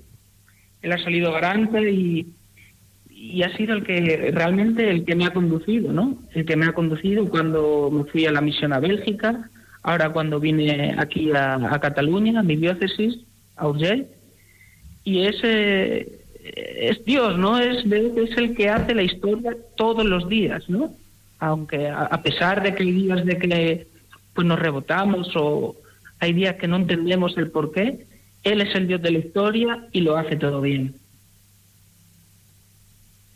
[0.81, 2.27] Él ha salido garante y,
[3.11, 6.19] y ha sido el que realmente el que me ha conducido, ¿no?
[6.33, 9.51] El que me ha conducido cuando me fui a la misión a Bélgica,
[9.85, 13.21] ahora cuando vine aquí a, Cataluña, a mi diócesis,
[13.55, 14.09] a Urgell,
[15.05, 16.09] y ese
[16.43, 17.59] es Dios, ¿no?
[17.59, 20.93] Es, es el que hace la historia todos los días, ¿no?
[21.45, 23.87] aunque a pesar de que hay días de que
[24.33, 25.77] pues nos rebotamos o
[26.19, 28.07] hay días que no entendemos el por qué,
[28.43, 30.95] Él es el Dios de la historia y lo hace todo bien.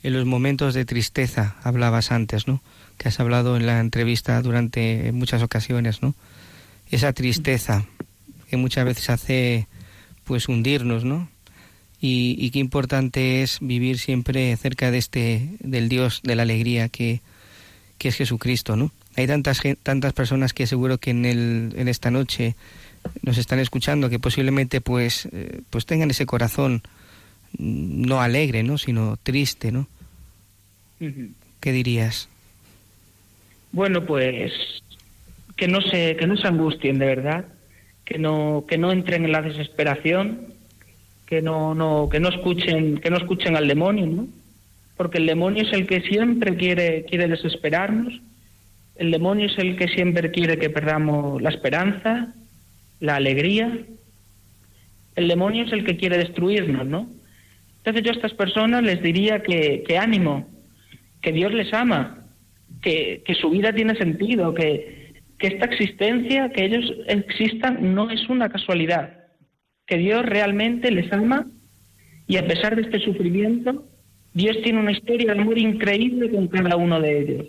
[0.03, 2.63] En los momentos de tristeza hablabas antes, ¿no?
[2.97, 6.15] Que has hablado en la entrevista durante muchas ocasiones, ¿no?
[6.91, 7.85] Esa tristeza,
[8.49, 9.67] que muchas veces hace
[10.25, 11.29] pues hundirnos, ¿no?
[12.01, 17.21] Y, qué importante es vivir siempre cerca de este del Dios de la alegría que,
[17.99, 18.93] que es Jesucristo, ¿no?
[19.17, 22.55] Hay tantas tantas personas que seguro que en el, en esta noche
[23.23, 26.83] nos están escuchando que posiblemente pues eh, pues tengan ese corazón
[27.57, 28.79] no alegre, ¿no?
[28.79, 29.87] sino triste, ¿no?
[31.61, 32.29] ¿Qué dirías?
[33.73, 34.53] Bueno, pues
[35.59, 37.45] que no se que no se angustien de verdad,
[38.05, 40.55] que no que no entren en la desesperación,
[41.27, 44.29] que no no que no escuchen que no escuchen al demonio, ¿no?
[44.97, 48.15] Porque el demonio es el que siempre quiere quiere desesperarnos.
[48.95, 52.33] El demonio es el que siempre quiere que perdamos la esperanza,
[53.01, 53.79] la alegría.
[55.17, 57.09] El demonio es el que quiere destruirnos, ¿no?
[57.79, 60.49] Entonces yo a estas personas les diría que, ánimo,
[61.21, 62.27] que Dios les ama,
[62.83, 64.98] que, que su vida tiene sentido, que,
[65.39, 69.19] que esta existencia, que ellos existan, no es una casualidad,
[69.87, 71.47] que Dios realmente les ama
[72.27, 73.87] y a pesar de este sufrimiento,
[74.35, 77.47] Dios tiene una historia de amor increíble con cada uno de ellos,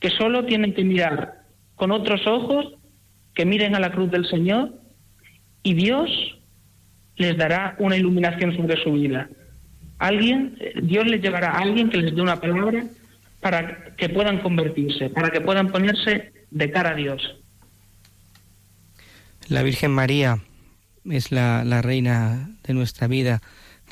[0.00, 1.42] que solo tienen que mirar
[1.74, 2.74] con otros ojos,
[3.34, 4.72] que miren a la cruz del Señor
[5.62, 6.10] y Dios
[7.16, 9.28] les dará una iluminación sobre su vida.
[9.98, 12.84] Alguien, Dios les llevará a alguien que les dé una palabra
[13.40, 17.36] para que puedan convertirse, para que puedan ponerse de cara a Dios.
[19.48, 20.40] La Virgen María
[21.04, 23.40] es la, la reina de nuestra vida,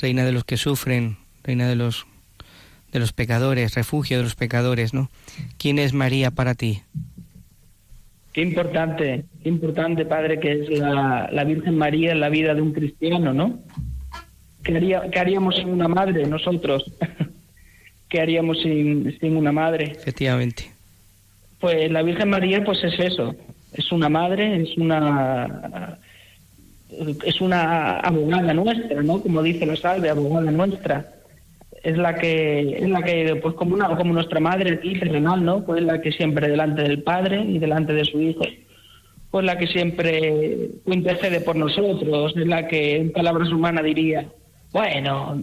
[0.01, 2.07] reina de los que sufren, reina de los
[2.93, 5.11] de los pecadores, refugio de los pecadores, ¿no?
[5.59, 6.83] ¿Quién es María para ti?
[8.33, 12.63] Qué importante, qué importante, Padre, que es la, la Virgen María en la vida de
[12.63, 13.61] un cristiano, ¿no?
[14.63, 16.91] ¿Qué, haría, qué haríamos sin una madre nosotros?
[18.09, 19.93] ¿Qué haríamos sin, sin una madre?
[19.93, 20.76] Efectivamente.
[21.61, 23.35] Pues la Virgen María, pues es eso,
[23.73, 25.99] es una madre, es una
[27.25, 29.21] es una abogada nuestra, ¿no?
[29.21, 31.13] Como dice la salve, abogada nuestra.
[31.83, 35.65] Es la que, es la que, pues como una, como nuestra madre aquí ¿no?
[35.65, 38.45] Pues la que siempre delante del Padre y delante de su Hijo,
[39.31, 44.27] pues la que siempre intercede por nosotros, es la que en palabras humanas diría,
[44.73, 45.43] bueno,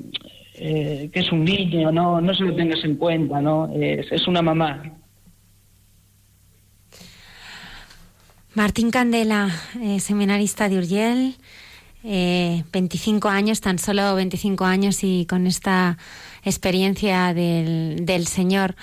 [0.56, 3.72] eh, que es un niño, no, no se lo tengas en cuenta, ¿no?
[3.74, 4.84] Es, es una mamá.
[8.56, 9.50] Martín Candela,
[9.82, 11.36] eh, seminarista de Urgel,
[12.04, 15.98] eh, 25 años, tan solo 25 años y con esta
[16.44, 18.76] experiencia del, del Señor.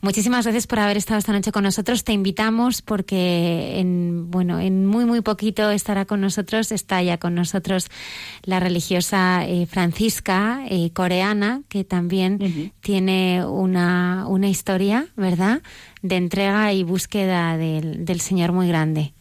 [0.00, 2.02] Muchísimas gracias por haber estado esta noche con nosotros.
[2.02, 7.36] Te invitamos porque en, bueno, en muy, muy poquito estará con nosotros, está ya con
[7.36, 7.88] nosotros
[8.42, 15.62] la religiosa eh, Francisca, eh, coreana, que también tiene una, una historia, ¿verdad?,
[16.02, 19.12] de entrega y búsqueda del, del Señor muy grande.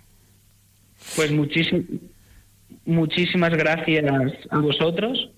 [1.16, 1.86] Pues muchísimas
[2.86, 4.06] muchísimas gracias
[4.50, 5.30] a vosotros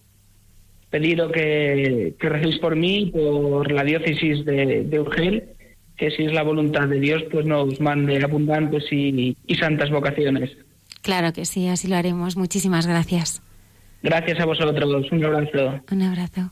[0.90, 5.44] pedido que, que recéis por mí, por la diócesis de, de, Urgel,
[5.98, 10.52] que si es la voluntad de Dios, pues nos mande abundantes y, y santas vocaciones.
[11.02, 12.38] Claro que sí, así lo haremos.
[12.38, 13.42] Muchísimas gracias.
[14.04, 15.12] Gracias a vosotros.
[15.12, 15.82] Un abrazo.
[15.92, 16.52] Un abrazo.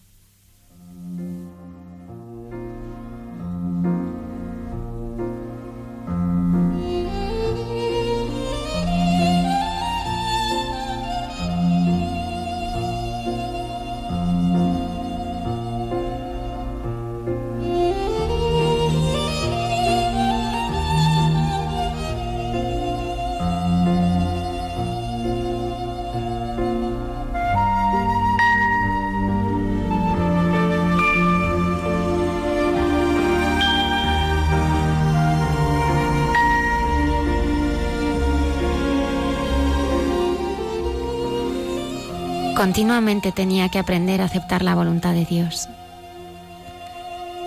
[42.61, 45.67] Continuamente tenía que aprender a aceptar la voluntad de Dios.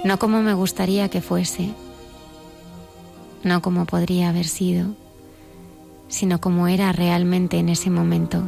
[0.03, 1.71] No como me gustaría que fuese,
[3.45, 4.89] no como podría haber sido,
[6.09, 8.43] sino como era realmente en ese momento.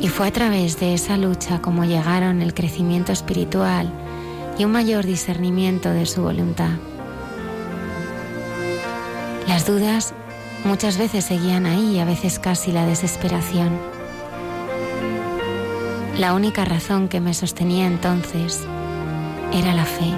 [0.00, 3.92] Y fue a través de esa lucha como llegaron el crecimiento espiritual
[4.56, 6.70] y un mayor discernimiento de su voluntad.
[9.46, 10.14] Las dudas
[10.64, 13.93] muchas veces seguían ahí a veces casi la desesperación.
[16.18, 18.64] La única razón que me sostenía entonces
[19.52, 20.12] era la fe.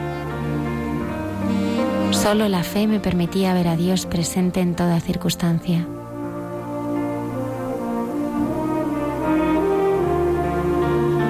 [2.10, 5.86] Solo la fe me permitía ver a Dios presente en toda circunstancia.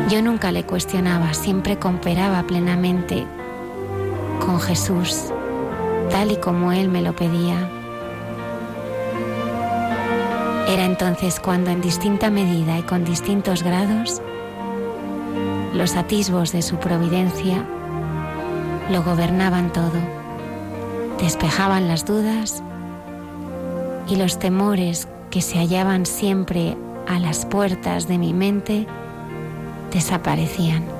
[0.08, 3.24] Yo nunca le cuestionaba, siempre cooperaba plenamente
[4.44, 5.32] con Jesús,
[6.10, 7.70] tal y como Él me lo pedía.
[10.68, 14.20] Era entonces cuando en distinta medida y con distintos grados
[15.76, 17.62] los atisbos de su providencia
[18.90, 20.00] lo gobernaban todo,
[21.20, 22.62] despejaban las dudas
[24.08, 28.86] y los temores que se hallaban siempre a las puertas de mi mente
[29.92, 30.95] desaparecían.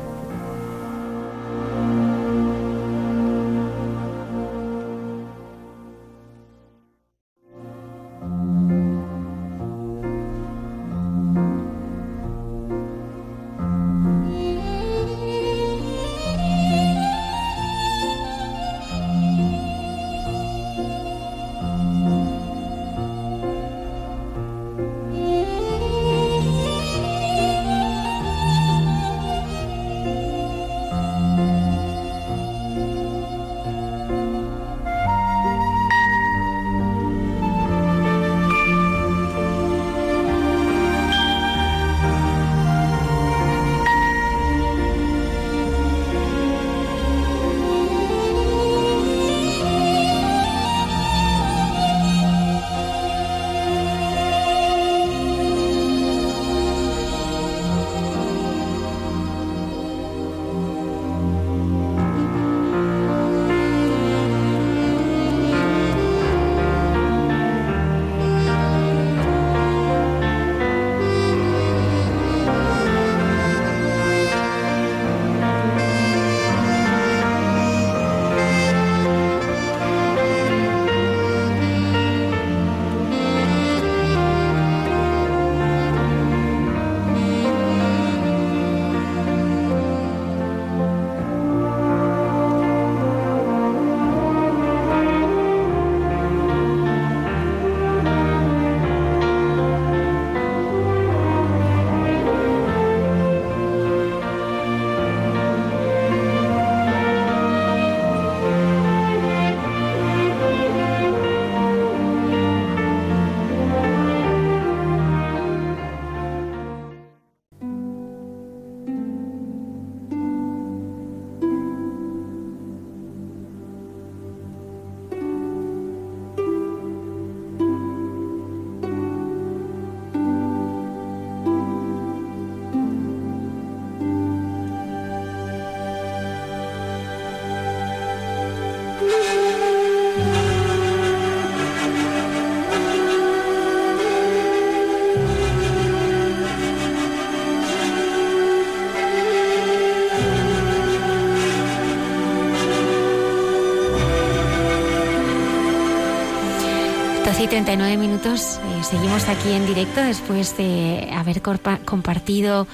[157.46, 158.58] Y 39 minutos.
[158.58, 162.66] Eh, seguimos aquí en directo después de haber compartido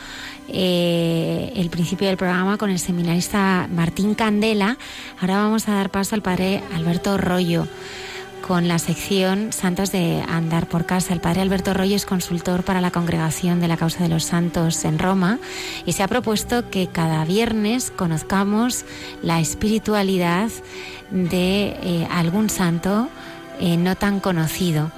[0.48, 4.78] eh, el principio del programa con el seminarista Martín Candela.
[5.20, 7.66] Ahora vamos a dar paso al padre Alberto Rollo
[8.46, 11.12] con la sección Santos de Andar por Casa.
[11.12, 14.84] El padre Alberto Rollo es consultor para la Congregación de la Causa de los Santos
[14.84, 15.38] en Roma
[15.84, 18.84] y se ha propuesto que cada viernes conozcamos
[19.22, 20.50] la espiritualidad
[21.10, 23.08] de eh, algún santo
[23.60, 24.90] eh, no tan conocido.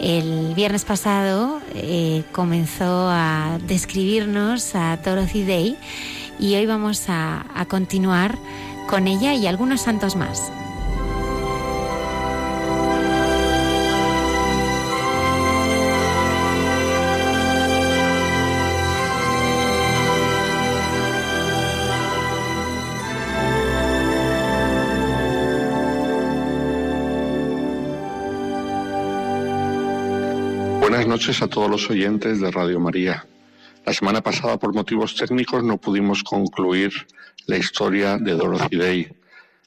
[0.00, 5.76] El viernes pasado eh, comenzó a describirnos a Dorothy Day
[6.38, 8.38] y hoy vamos a continuar
[8.88, 10.50] con ella y algunos santos más.
[31.10, 33.26] Noches a todos los oyentes de Radio María.
[33.84, 36.92] La semana pasada, por motivos técnicos, no pudimos concluir
[37.46, 39.12] la historia de Dorothy Day.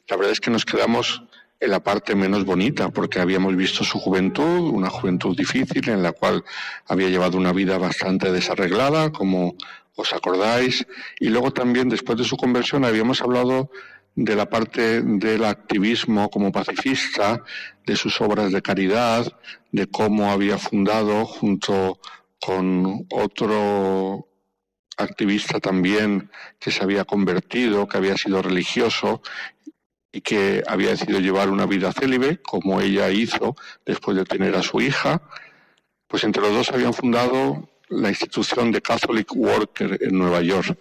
[0.07, 1.21] La verdad es que nos quedamos
[1.59, 6.13] en la parte menos bonita, porque habíamos visto su juventud, una juventud difícil en la
[6.13, 6.45] cual
[6.87, 9.57] había llevado una vida bastante desarreglada, como
[9.97, 10.87] os acordáis,
[11.19, 13.69] y luego también después de su conversión habíamos hablado
[14.15, 17.43] de la parte del activismo como pacifista,
[17.85, 19.25] de sus obras de caridad,
[19.71, 21.99] de cómo había fundado junto
[22.39, 24.27] con otro
[24.97, 29.21] activista también que se había convertido, que había sido religioso
[30.11, 33.55] y que había decidido llevar una vida célibe, como ella hizo
[33.85, 35.21] después de tener a su hija,
[36.07, 40.77] pues entre los dos habían fundado la institución de Catholic Worker en Nueva York.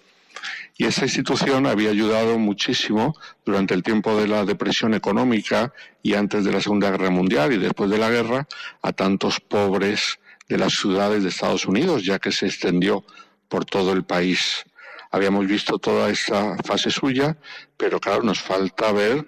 [0.77, 3.15] Y esa institución había ayudado muchísimo
[3.45, 7.59] durante el tiempo de la depresión económica y antes de la Segunda Guerra Mundial y
[7.59, 8.49] después de la guerra
[8.81, 10.19] a tantos pobres
[10.49, 13.05] de las ciudades de Estados Unidos, ya que se extendió
[13.49, 14.65] por todo el país.
[15.11, 17.37] Habíamos visto toda esta fase suya,
[17.77, 19.27] pero claro, nos falta ver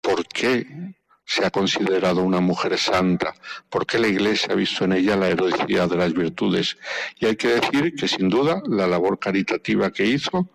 [0.00, 0.66] por qué
[1.26, 3.34] se ha considerado una mujer santa,
[3.68, 6.78] por qué la Iglesia ha visto en ella la heroicidad de las virtudes.
[7.18, 10.48] Y hay que decir que sin duda la labor caritativa que hizo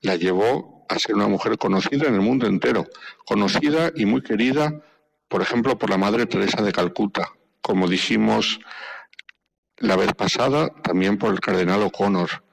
[0.00, 2.86] la llevó a ser una mujer conocida en el mundo entero,
[3.26, 4.80] conocida y muy querida,
[5.28, 8.60] por ejemplo, por la Madre Teresa de Calcuta, como dijimos
[9.78, 12.44] la vez pasada, también por el cardenal O'Connor,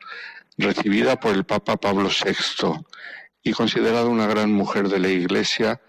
[0.57, 2.83] recibida por el Papa Pablo VI
[3.43, 5.81] y considerada una gran mujer de la Iglesia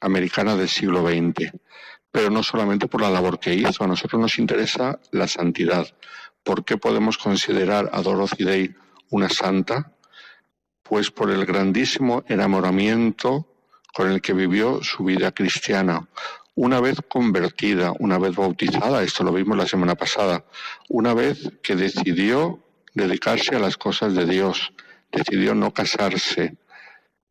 [0.00, 1.52] americana del siglo XX.
[2.10, 5.86] Pero no solamente por la labor que hizo, a nosotros nos interesa la santidad.
[6.42, 8.74] ¿Por qué podemos considerar a Dorothy Day
[9.10, 9.92] una santa?
[10.82, 13.48] Pues por el grandísimo enamoramiento
[13.92, 16.08] con el que vivió su vida cristiana.
[16.54, 20.44] Una vez convertida, una vez bautizada, esto lo vimos la semana pasada,
[20.88, 22.62] una vez que decidió
[22.94, 24.72] dedicarse a las cosas de Dios,
[25.12, 26.56] decidió no casarse,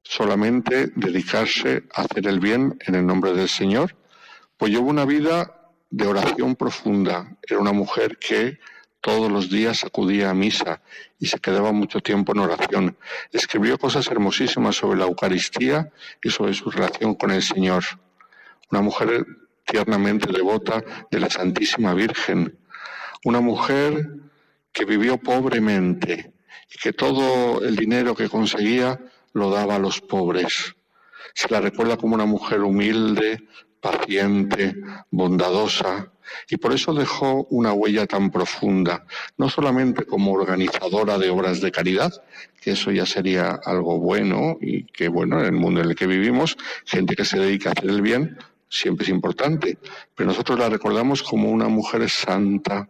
[0.05, 3.95] solamente dedicarse a hacer el bien en el nombre del Señor,
[4.57, 7.37] pues llevó una vida de oración profunda.
[7.41, 8.59] Era una mujer que
[9.01, 10.81] todos los días acudía a misa
[11.19, 12.97] y se quedaba mucho tiempo en oración.
[13.31, 15.91] Escribió cosas hermosísimas sobre la Eucaristía
[16.23, 17.83] y sobre su relación con el Señor.
[18.71, 19.25] Una mujer
[19.65, 22.57] tiernamente devota de la Santísima Virgen.
[23.23, 24.07] Una mujer
[24.71, 26.33] que vivió pobremente
[26.73, 28.99] y que todo el dinero que conseguía
[29.35, 30.75] lo daba a los pobres.
[31.33, 33.43] Se la recuerda como una mujer humilde,
[33.81, 34.75] paciente,
[35.11, 36.11] bondadosa,
[36.49, 39.05] y por eso dejó una huella tan profunda,
[39.37, 42.13] no solamente como organizadora de obras de caridad,
[42.61, 46.07] que eso ya sería algo bueno y que, bueno, en el mundo en el que
[46.07, 48.37] vivimos, gente que se dedica a hacer el bien,
[48.69, 49.77] siempre es importante,
[50.15, 52.89] pero nosotros la recordamos como una mujer santa,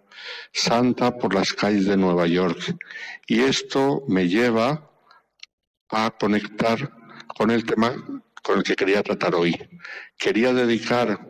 [0.54, 2.78] santa por las calles de Nueva York.
[3.28, 4.92] Y esto me lleva
[5.90, 6.92] a conectar
[7.28, 7.94] con el tema
[8.44, 9.58] con el que quería tratar hoy.
[10.18, 11.28] Quería dedicar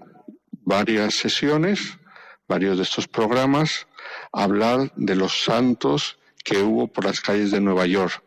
[0.52, 1.98] varias sesiones,
[2.48, 3.88] varios de estos programas,
[4.34, 8.22] a hablar de los santos que hubo por las calles de Nueva York.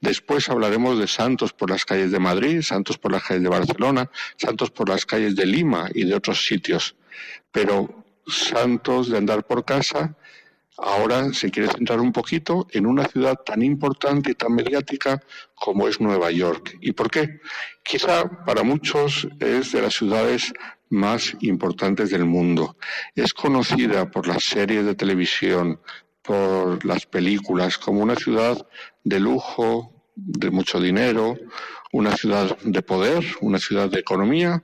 [0.00, 4.10] Después hablaremos de santos por las calles de Madrid, santos por las calles de Barcelona,
[4.36, 6.94] santos por las calles de Lima y de otros sitios.
[7.50, 10.16] Pero santos de andar por casa,
[10.78, 15.20] ahora se quiere centrar un poquito en una ciudad tan importante y tan mediática
[15.54, 16.76] como es Nueva York.
[16.80, 17.40] ¿Y por qué?
[17.82, 20.52] Quizá para muchos es de las ciudades
[20.90, 22.76] más importantes del mundo.
[23.14, 25.80] Es conocida por las series de televisión,
[26.22, 28.66] por las películas, como una ciudad
[29.04, 31.36] de lujo, de mucho dinero,
[31.92, 34.62] una ciudad de poder, una ciudad de economía,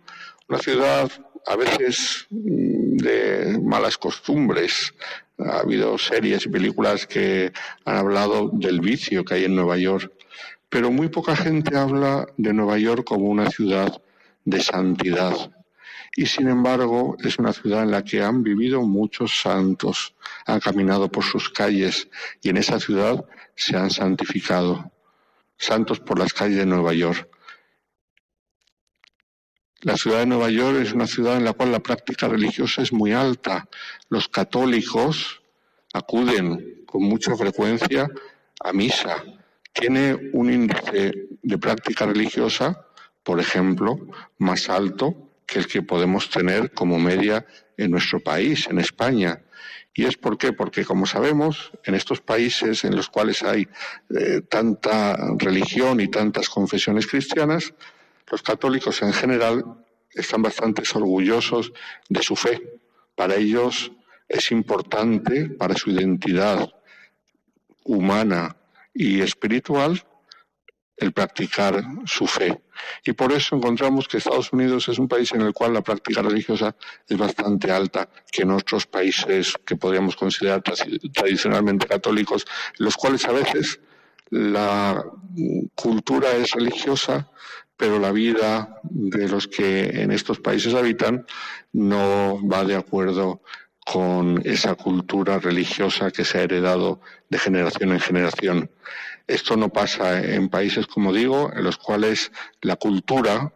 [0.49, 1.11] una ciudad
[1.47, 4.95] a veces mm, de malas costumbres.
[5.39, 7.53] Ha habido series y películas que
[7.85, 10.13] han hablado del vicio que hay en Nueva York,
[10.69, 14.01] pero muy poca gente habla de Nueva York como una ciudad
[14.45, 15.53] de santidad,
[16.17, 20.15] y sin embargo es una ciudad en la que han vivido muchos santos,
[20.47, 22.09] han caminado por sus calles
[22.43, 23.25] y en esa ciudad
[23.57, 24.93] se han santificado.
[25.57, 27.29] Santos por las calles de Nueva York.
[29.85, 32.91] La ciudad de Nueva York es una ciudad en la cual la práctica religiosa es
[32.91, 33.69] muy alta.
[34.09, 35.43] Los católicos
[35.93, 38.09] acuden con mucha frecuencia
[38.61, 39.23] a misa.
[39.75, 42.87] Tiene un índice de práctica religiosa,
[43.23, 43.99] por ejemplo,
[44.39, 45.15] más alto
[45.45, 47.45] que el que podemos tener como media
[47.77, 49.43] en nuestro país, en España.
[49.93, 50.55] ¿Y es por qué?
[50.55, 53.69] Porque, como sabemos, en estos países en los cuales hay
[54.19, 57.75] eh, tanta religión y tantas confesiones cristianas,
[58.31, 59.65] los católicos en general
[60.11, 61.73] están bastante orgullosos
[62.09, 62.81] de su fe.
[63.15, 63.93] Para ellos
[64.29, 66.73] es importante, para su identidad
[67.85, 68.57] humana
[68.93, 70.03] y espiritual,
[70.97, 72.63] el practicar su fe.
[73.05, 76.23] Y por eso encontramos que Estados Unidos es un país en el cual la práctica
[76.23, 76.77] religiosa
[77.09, 82.47] es bastante alta que en otros países que podríamos considerar tradicionalmente católicos,
[82.79, 83.81] los cuales a veces
[84.31, 85.05] la
[85.75, 87.31] cultura es religiosa,
[87.77, 91.27] pero la vida de los que en estos países habitan
[91.73, 93.43] no va de acuerdo
[93.85, 98.71] con esa cultura religiosa que se ha heredado de generación en generación.
[99.27, 103.53] Esto no pasa en países, como digo, en los cuales la cultura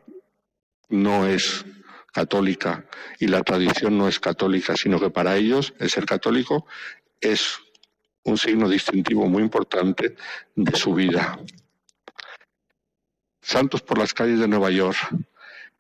[0.88, 1.64] no es
[2.12, 2.86] católica
[3.18, 6.66] y la tradición no es católica, sino que para ellos el ser católico
[7.20, 7.58] es
[8.24, 10.16] un signo distintivo muy importante
[10.54, 11.38] de su vida.
[13.49, 14.99] Santos por las calles de Nueva York.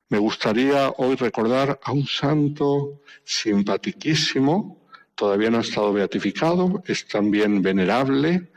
[0.08, 7.60] Me gustaría hoy recordar a un santo simpaticísimo, todavía no ha estado beatificado, es también
[7.60, 8.52] venerable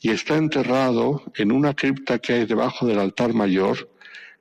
[0.00, 3.92] y está enterrado en una cripta que hay debajo del altar mayor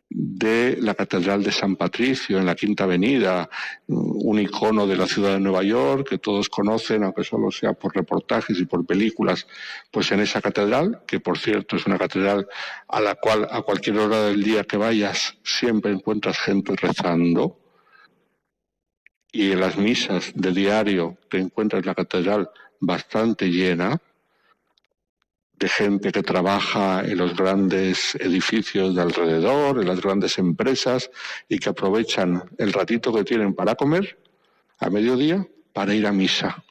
[0.10, 3.50] de la Catedral de San Patricio en la Quinta Avenida,
[3.88, 7.96] un icono de la ciudad de Nueva York que todos conocen, aunque solo sea por
[7.96, 9.48] reportajes y por películas,
[9.92, 12.48] pues en esa catedral, que por cierto es una catedral
[12.88, 17.60] a la cual a cualquier hora del día que vayas siempre encuentras gente rezando,
[19.32, 22.50] y en las misas de diario te encuentras la catedral
[22.80, 24.02] bastante llena,
[25.60, 31.10] de gente que trabaja en los grandes edificios de alrededor, en las grandes empresas
[31.50, 34.20] y que aprovechan el ratito que tienen para comer
[34.80, 36.64] a mediodía para ir a misa.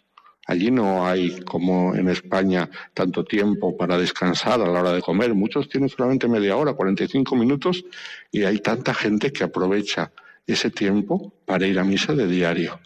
[0.49, 5.34] Allí no hay, como en España, tanto tiempo para descansar a la hora de comer.
[5.34, 7.84] Muchos tienen solamente media hora, 45 minutos,
[8.30, 10.12] y hay tanta gente que aprovecha
[10.47, 12.80] ese tiempo para ir a misa de diario.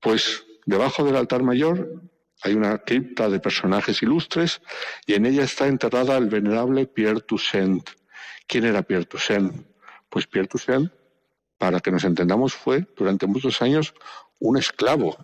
[0.00, 2.02] Pues debajo del altar mayor
[2.42, 4.60] hay una cripta de personajes ilustres
[5.06, 7.88] y en ella está enterrada el venerable Pierre Toussaint.
[8.46, 9.66] ¿Quién era Pierre Toussaint?
[10.08, 10.92] Pues Pierre Toussaint,
[11.58, 13.94] para que nos entendamos, fue durante muchos años
[14.38, 15.16] un esclavo.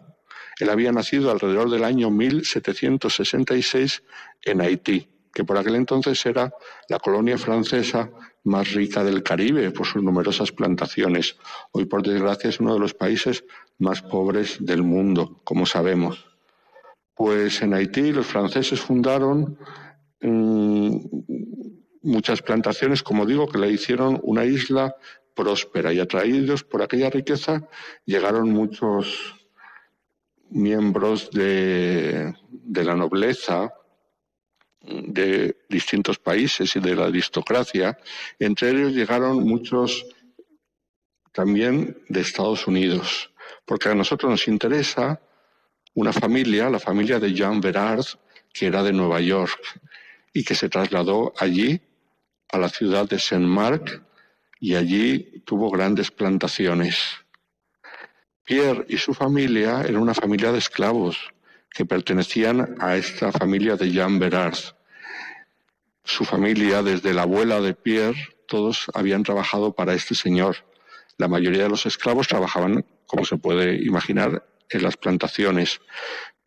[0.59, 4.03] Él había nacido alrededor del año 1766
[4.43, 6.53] en Haití, que por aquel entonces era
[6.89, 8.11] la colonia francesa
[8.45, 11.37] más rica del Caribe por sus numerosas plantaciones.
[11.71, 13.45] Hoy, por desgracia, es uno de los países
[13.79, 16.32] más pobres del mundo, como sabemos.
[17.15, 19.59] Pues en Haití los franceses fundaron
[20.21, 20.97] mm,
[22.03, 24.97] muchas plantaciones, como digo, que le hicieron una isla
[25.35, 27.67] próspera y atraídos por aquella riqueza
[28.05, 29.35] llegaron muchos
[30.51, 33.73] miembros de, de la nobleza
[34.83, 37.99] de distintos países y de la aristocracia.
[38.39, 40.05] Entre ellos llegaron muchos
[41.33, 43.33] también de Estados Unidos,
[43.65, 45.21] porque a nosotros nos interesa
[45.95, 48.05] una familia, la familia de Jean Berard,
[48.53, 49.61] que era de Nueva York
[50.33, 51.81] y que se trasladó allí
[52.51, 54.03] a la ciudad de Saint-Marc
[54.61, 56.99] y allí tuvo grandes plantaciones.
[58.45, 61.17] Pierre y su familia eran una familia de esclavos
[61.71, 64.59] que pertenecían a esta familia de Jean Berard.
[66.05, 70.57] Su familia, desde la abuela de Pierre, todos habían trabajado para este señor.
[71.17, 74.45] La mayoría de los esclavos trabajaban, como se puede imaginar,
[74.75, 75.81] en las plantaciones.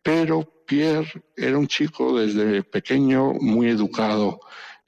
[0.02, 4.40] Pero Pierre era un chico desde pequeño muy educado,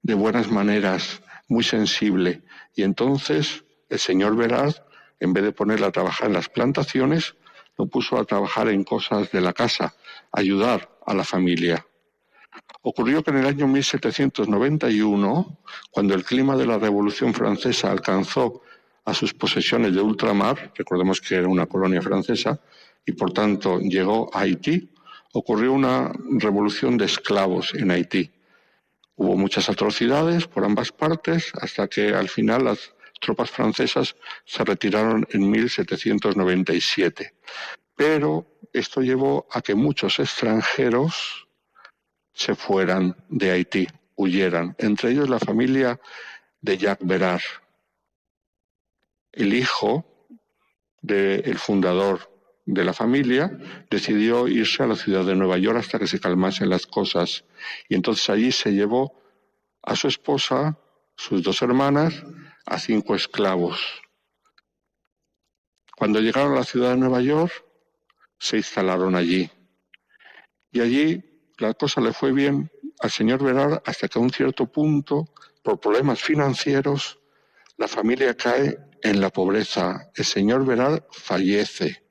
[0.03, 2.43] de buenas maneras, muy sensible.
[2.75, 4.75] Y entonces el señor Berard,
[5.21, 7.35] en vez de ponerle a trabajar en las plantaciones,
[7.77, 9.95] lo puso a trabajar en cosas de la casa,
[10.33, 11.87] ayudar a la familia.
[12.83, 15.59] Ocurrió que en el año 1791,
[15.91, 18.63] cuando el clima de la Revolución Francesa alcanzó
[19.05, 22.61] a sus posesiones de ultramar, recordemos que era una colonia francesa,
[23.09, 24.91] y por tanto llegó a Haití,
[25.33, 28.31] ocurrió una revolución de esclavos en Haití.
[29.17, 35.27] Hubo muchas atrocidades por ambas partes hasta que al final las tropas francesas se retiraron
[35.31, 37.35] en 1797.
[37.97, 41.49] Pero esto llevó a que muchos extranjeros
[42.35, 45.99] se fueran de Haití, huyeran, entre ellos la familia
[46.61, 47.41] de Jacques Berard,
[49.33, 50.05] el hijo
[51.01, 52.38] del fundador
[52.69, 53.51] de la familia,
[53.91, 57.45] decidió irse a la ciudad de Nueva York hasta que se calmasen las cosas.
[57.89, 59.19] Y entonces allí se llevó
[59.83, 60.79] a su esposa,
[61.17, 62.23] sus dos hermanas,
[62.67, 63.81] a cinco esclavos.
[65.97, 67.65] Cuando llegaron a la ciudad de Nueva York,
[68.39, 69.51] se instalaron allí.
[70.71, 71.25] Y allí
[71.57, 75.81] la cosa le fue bien al señor Berard hasta que a un cierto punto, por
[75.81, 77.19] problemas financieros,
[77.79, 80.11] la familia cae en la pobreza.
[80.15, 82.08] El señor Berard fallece.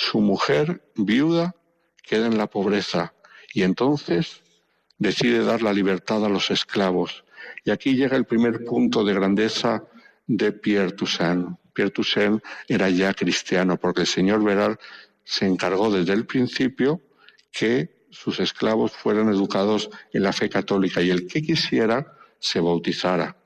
[0.00, 1.56] Su mujer, viuda,
[2.04, 3.14] queda en la pobreza
[3.52, 4.44] y entonces
[4.96, 7.24] decide dar la libertad a los esclavos.
[7.64, 9.82] Y aquí llega el primer punto de grandeza
[10.28, 11.58] de Pierre Toussaint.
[11.72, 14.78] Pierre Toussaint era ya cristiano porque el señor Berard
[15.24, 17.02] se encargó desde el principio
[17.50, 23.36] que sus esclavos fueran educados en la fe católica y el que quisiera se bautizara.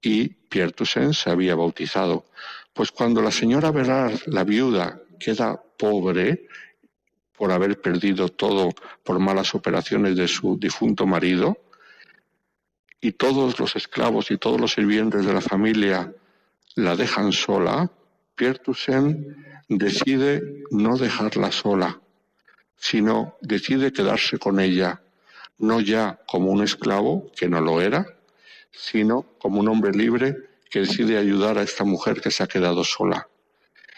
[0.00, 2.24] Y Pierre Toussaint se había bautizado.
[2.72, 6.48] Pues cuando la señora Berard, la viuda, queda pobre
[7.36, 8.70] por haber perdido todo
[9.02, 11.58] por malas operaciones de su difunto marido,
[13.00, 16.12] y todos los esclavos y todos los sirvientes de la familia
[16.76, 17.90] la dejan sola,
[18.36, 19.26] Pierre Toussaint
[19.68, 22.00] decide no dejarla sola,
[22.76, 25.02] sino decide quedarse con ella,
[25.58, 28.06] no ya como un esclavo, que no lo era,
[28.70, 30.36] sino como un hombre libre
[30.70, 33.28] que decide ayudar a esta mujer que se ha quedado sola.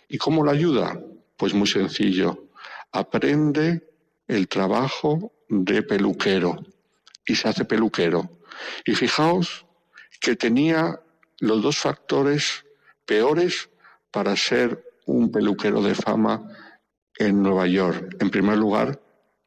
[0.08, 0.98] ¿Y cómo la ayuda?
[1.44, 2.48] Pues muy sencillo.
[2.90, 3.86] Aprende
[4.26, 6.56] el trabajo de peluquero
[7.26, 8.40] y se hace peluquero.
[8.86, 9.66] Y fijaos
[10.22, 10.98] que tenía
[11.40, 12.64] los dos factores
[13.04, 13.68] peores
[14.10, 16.48] para ser un peluquero de fama
[17.18, 18.16] en Nueva York.
[18.20, 18.98] En primer lugar,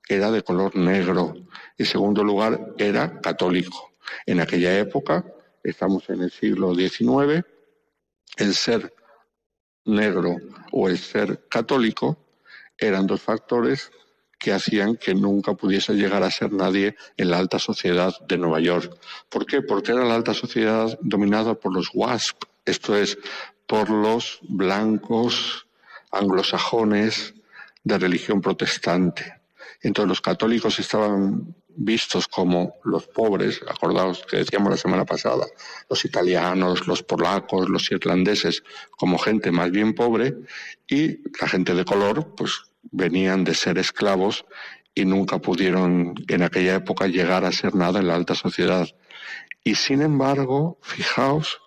[0.08, 1.34] era de color negro.
[1.80, 3.96] En segundo lugar, era católico.
[4.28, 5.26] En aquella época,
[5.64, 7.44] estamos en el siglo XIX,
[8.38, 8.94] el ser
[9.88, 10.38] negro
[10.72, 12.18] o el ser católico
[12.78, 13.92] eran dos factores
[14.40, 18.60] que hacían que nunca pudiese llegar a ser nadie en la alta sociedad de Nueva
[18.60, 18.96] York.
[19.30, 19.62] ¿Por qué?
[19.62, 23.18] Porque era la alta sociedad dominada por los WASP, esto es,
[23.66, 25.66] por los blancos
[26.12, 27.34] anglosajones
[27.84, 29.42] de religión protestante.
[29.82, 35.46] Entonces los católicos estaban vistos como los pobres, acordaos que decíamos la semana pasada,
[35.90, 40.36] los italianos, los polacos, los irlandeses, como gente más bien pobre,
[40.88, 44.46] y la gente de color, pues venían de ser esclavos
[44.96, 48.88] y nunca pudieron en aquella época llegar a ser nada en la alta sociedad.
[49.64, 51.60] Y sin embargo, fijaos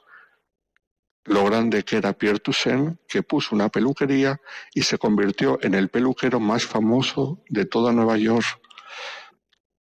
[1.24, 4.40] lo grande que era Pierre Toussaint, que puso una peluquería
[4.74, 8.60] y se convirtió en el peluquero más famoso de toda Nueva York.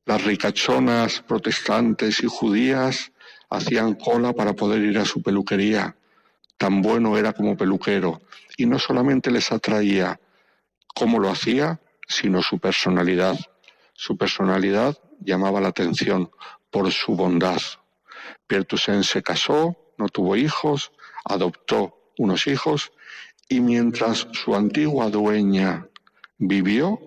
[0.10, 3.12] Las ricachonas protestantes y judías
[3.48, 5.96] hacían cola para poder ir a su peluquería.
[6.58, 8.20] Tan bueno era como peluquero.
[8.58, 10.20] Y no solamente les atraía
[10.96, 13.38] cómo lo hacía, sino su personalidad.
[13.94, 16.32] Su personalidad llamaba la atención
[16.72, 17.62] por su bondad.
[18.48, 20.92] Pierre se casó, no tuvo hijos,
[21.24, 22.92] adoptó unos hijos
[23.48, 25.88] y mientras su antigua dueña
[26.40, 27.00] vivió,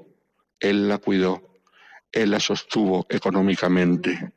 [0.60, 1.51] él la cuidó,
[2.12, 4.32] él la sostuvo económicamente.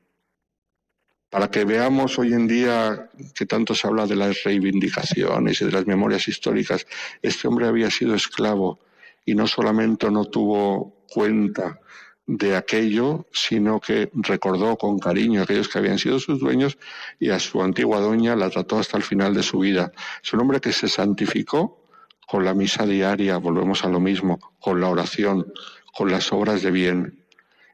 [1.30, 5.71] Para que veamos hoy en día que tanto se habla de las reivindicaciones y de
[5.71, 6.88] las memorias históricas,
[7.21, 8.80] este hombre había sido esclavo
[9.26, 11.80] y no solamente no tuvo cuenta
[12.28, 16.78] de aquello, sino que recordó con cariño a aquellos que habían sido sus dueños
[17.19, 19.91] y a su antigua doña la trató hasta el final de su vida.
[20.23, 21.86] Es un hombre que se santificó
[22.28, 25.51] con la misa diaria, volvemos a lo mismo, con la oración,
[25.93, 27.24] con las obras de bien.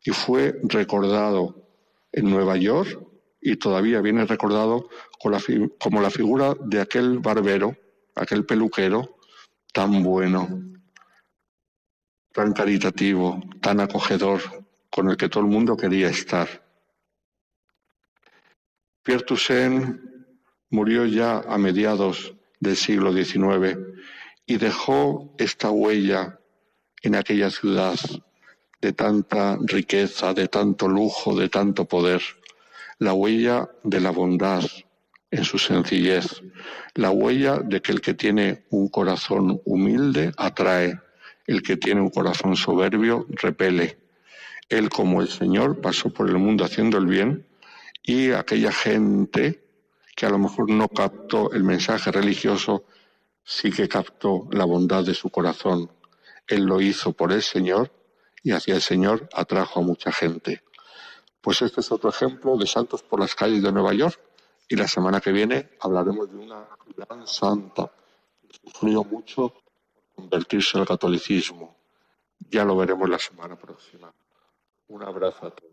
[0.03, 1.55] Y fue recordado
[2.11, 2.99] en Nueva York
[3.41, 4.89] y todavía viene recordado
[5.79, 7.75] como la figura de aquel barbero,
[8.15, 9.17] aquel peluquero
[9.73, 10.47] tan bueno,
[12.33, 14.41] tan caritativo, tan acogedor,
[14.89, 16.47] con el que todo el mundo quería estar.
[19.03, 19.99] Pierre Toussaint
[20.69, 23.77] murió ya a mediados del siglo XIX
[24.45, 26.39] y dejó esta huella
[27.01, 27.95] en aquella ciudad
[28.81, 32.21] de tanta riqueza, de tanto lujo, de tanto poder,
[32.97, 34.63] la huella de la bondad
[35.29, 36.41] en su sencillez,
[36.95, 40.99] la huella de que el que tiene un corazón humilde atrae,
[41.47, 43.97] el que tiene un corazón soberbio repele.
[44.67, 47.45] Él, como el Señor, pasó por el mundo haciendo el bien
[48.03, 49.63] y aquella gente
[50.15, 52.85] que a lo mejor no captó el mensaje religioso,
[53.43, 55.91] sí que captó la bondad de su corazón.
[56.47, 57.91] Él lo hizo por el Señor
[58.43, 60.63] y hacia el Señor atrajo a mucha gente.
[61.41, 64.19] Pues este es otro ejemplo de saltos por las calles de Nueva York
[64.69, 67.91] y la semana que viene hablaremos de una gran santa
[68.41, 69.53] que sufrió mucho
[70.15, 71.77] convertirse al catolicismo.
[72.49, 74.13] Ya lo veremos la semana próxima.
[74.87, 75.70] Un abrazo a todos.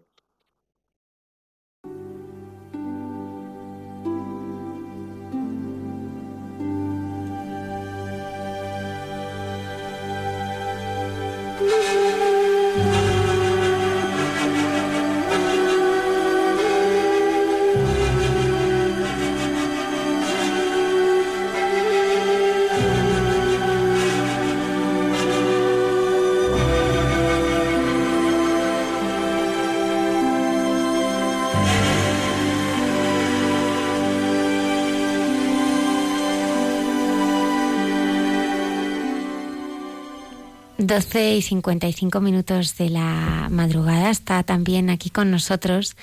[40.79, 45.97] Doce y 55 minutos de la madrugada está también aquí con nosotros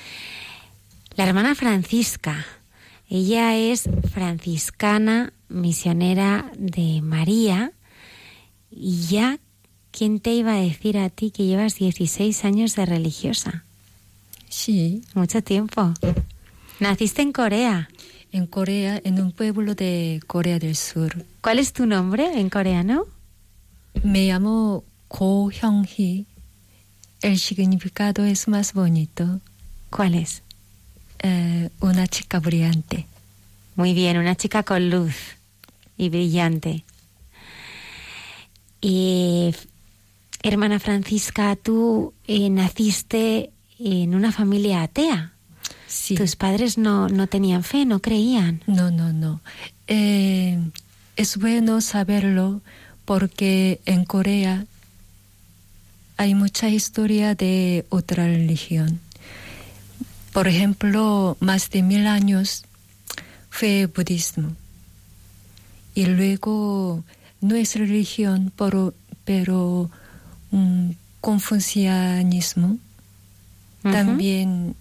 [1.15, 2.45] la hermana Francisca.
[3.09, 7.71] Ella es franciscana, misionera de María.
[8.69, 9.39] Y ya,
[9.91, 13.63] ¿quién te iba a decir a ti que llevas 16 años de religiosa?
[14.49, 15.03] Sí.
[15.13, 15.93] Mucho tiempo.
[16.82, 17.88] Naciste en Corea.
[18.34, 21.23] En Corea, en un pueblo de Corea del Sur.
[21.39, 23.05] ¿Cuál es tu nombre en coreano?
[24.03, 26.25] Me llamo Ko Hyung-hee.
[27.21, 29.39] El significado es más bonito.
[29.89, 30.43] ¿Cuál es?
[31.19, 33.07] Eh, una chica brillante.
[33.75, 35.15] Muy bien, una chica con luz
[35.97, 36.83] y brillante.
[38.81, 39.55] Y
[40.43, 45.33] Hermana Francisca, tú eh, naciste en una familia atea.
[45.87, 46.15] Sí.
[46.15, 48.61] Tus padres no, no tenían fe, no creían.
[48.67, 49.41] No, no, no.
[49.87, 50.59] Eh,
[51.15, 52.61] es bueno saberlo
[53.05, 54.65] porque en Corea
[56.17, 58.99] hay mucha historia de otra religión.
[60.33, 62.65] Por ejemplo, más de mil años
[63.49, 64.55] fue budismo.
[65.93, 67.03] Y luego
[67.39, 68.93] no es religión, pero,
[69.23, 69.89] pero
[70.51, 72.77] un confucianismo
[73.81, 74.75] también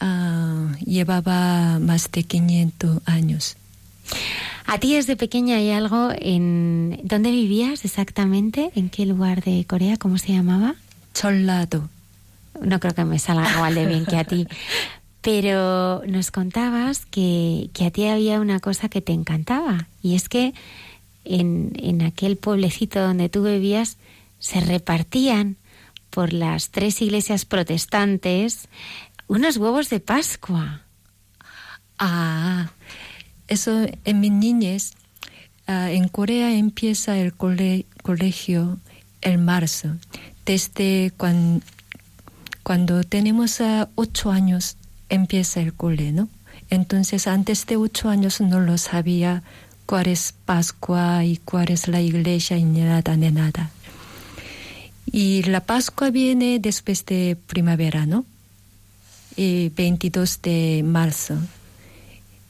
[0.00, 3.56] ah, llevaba más de 500 años.
[4.66, 7.00] ¿A ti desde pequeña hay algo en...
[7.04, 8.70] ¿Dónde vivías exactamente?
[8.74, 9.96] ¿En qué lugar de Corea?
[9.96, 10.74] ¿Cómo se llamaba?
[11.12, 11.88] Cholado.
[12.60, 14.46] No creo que me salga igual de bien que a ti.
[15.20, 19.88] Pero nos contabas que, que a ti había una cosa que te encantaba.
[20.02, 20.54] Y es que
[21.24, 23.98] en, en aquel pueblecito donde tú vivías
[24.38, 25.56] se repartían
[26.10, 28.68] por las tres iglesias protestantes
[29.26, 30.82] unos huevos de Pascua.
[31.98, 32.70] Ah,
[33.48, 34.92] eso en mi niñez,
[35.66, 38.78] ah, en Corea empieza el cole- colegio
[39.22, 39.88] en marzo.
[40.46, 41.62] Desde cuan-
[42.62, 44.76] cuando tenemos ah, ocho años
[45.08, 46.28] empieza el cole, ¿no?
[46.70, 49.42] Entonces antes de ocho años no lo sabía
[49.86, 53.70] cuál es Pascua y cuál es la iglesia y nada, ni nada.
[55.12, 58.24] Y la Pascua viene después de primavera, ¿no?
[59.36, 61.36] Y 22 de marzo.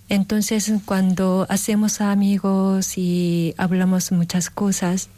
[0.08, 5.08] Entonces, cuando hacemos amigos y hablamos muchas cosas,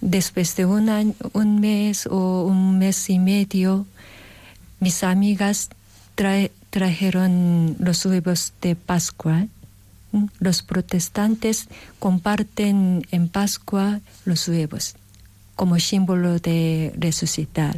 [0.00, 3.86] después de un, año- un mes o un mes y medio,
[4.80, 5.70] mis amigas
[6.70, 9.46] trajeron los huevos de Pascua.
[10.40, 11.68] Los protestantes
[11.98, 14.94] comparten en Pascua los huevos
[15.54, 17.76] como símbolo de resucitar.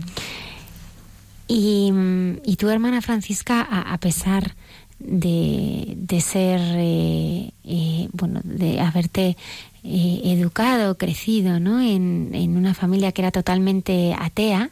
[1.46, 4.54] Y, mm, y tu hermana Francisca, a, a pesar de,
[4.98, 9.36] de ser, eh, eh, bueno, de haberte
[9.84, 11.80] eh, educado, crecido, ¿no?
[11.80, 14.70] En, en una familia que era totalmente atea,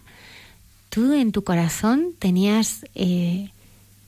[0.89, 2.85] tú en tu corazón tenías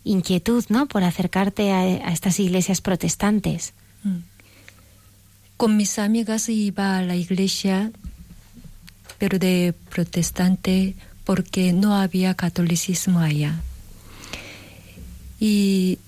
[0.05, 0.87] inquietud, ¿no?
[0.87, 3.75] Por acercarte a, estas iglesias protestantes.
[5.57, 7.91] Con mis amigas iba a la iglesia,
[9.19, 10.95] pero de protestante,
[11.25, 13.61] porque no había catolicismo allá.
[15.41, 15.99] Y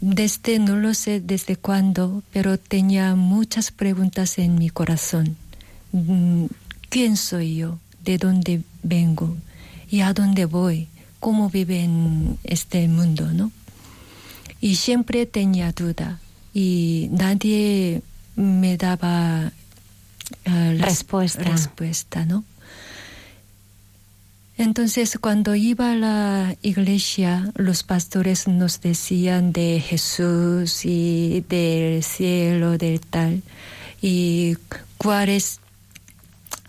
[0.00, 5.36] desde, no lo sé desde cuándo, pero tenía muchas preguntas en mi corazón.
[5.92, 6.46] Mm,
[6.88, 7.78] ¿Quién soy yo?
[8.04, 9.36] ¿De dónde vengo?
[9.90, 10.88] ¿Y a dónde voy?
[11.20, 13.30] ¿Cómo vive en este mundo?
[13.32, 13.50] ¿no?
[14.60, 16.18] Y siempre tenía duda
[16.54, 18.02] y nadie
[18.36, 19.52] me daba
[20.44, 21.42] las- Respuesta.
[21.44, 22.44] respuesta, ¿no?
[24.60, 32.76] Entonces, cuando iba a la iglesia, los pastores nos decían de Jesús y del cielo,
[32.76, 33.42] del tal,
[34.02, 34.58] y
[34.98, 35.60] cuáles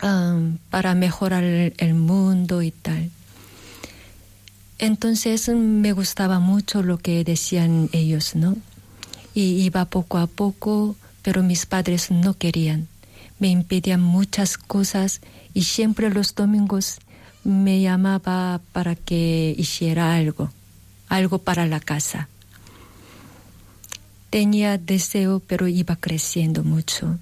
[0.02, 3.12] um, para mejorar el, mundo y tal.
[4.80, 8.56] Entonces me gustaba mucho lo que decían ellos, ¿no?
[9.34, 12.88] Y iba poco a poco, pero mis padres no querían.
[13.38, 15.20] Me impedían muchas cosas
[15.54, 17.02] y siempre los domingos
[17.44, 20.52] me llamaba para que hiciera algo,
[21.10, 22.30] algo para la casa.
[24.30, 27.18] Tenía deseo, pero iba creciendo mucho.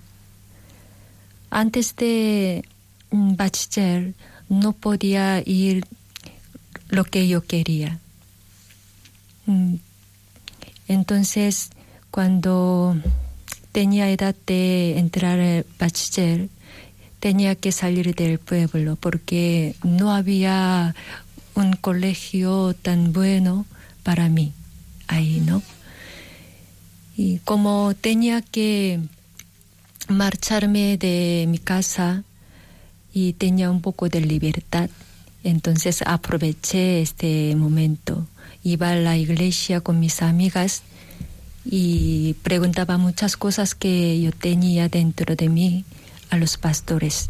[1.49, 2.63] Antes de
[3.11, 4.13] bachiller
[4.47, 5.86] no podía ir
[6.89, 7.99] lo que yo quería.
[9.45, 9.76] Mm,
[10.88, 11.70] Entonces,
[12.11, 12.95] cuando
[13.72, 16.49] tenía edad de entrar al bachiller,
[17.20, 20.95] tenía que salir del pueblo porque no había
[21.55, 23.65] un colegio tan bueno
[24.03, 24.53] para mí
[25.07, 25.61] ahí, ¿no?
[27.17, 28.99] Y como tenía que
[30.07, 32.24] marcharme de mi casa
[33.13, 34.89] y tenía un poco de libertad,
[35.43, 38.26] entonces aproveché este momento.
[38.63, 40.84] Iba a la iglesia con mis amigas
[41.65, 45.86] y preguntaba muchas cosas que yo tenía dentro de mí
[46.30, 47.30] a los pastores.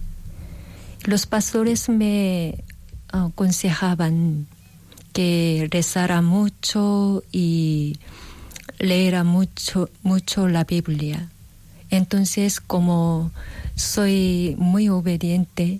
[1.06, 2.64] Los pastores me
[3.12, 4.48] aconsejaban
[5.14, 7.98] que rezara mucho y
[8.78, 11.30] leera mucho, mucho la Biblia.
[11.90, 13.32] Entonces, como
[13.76, 15.80] soy muy obediente,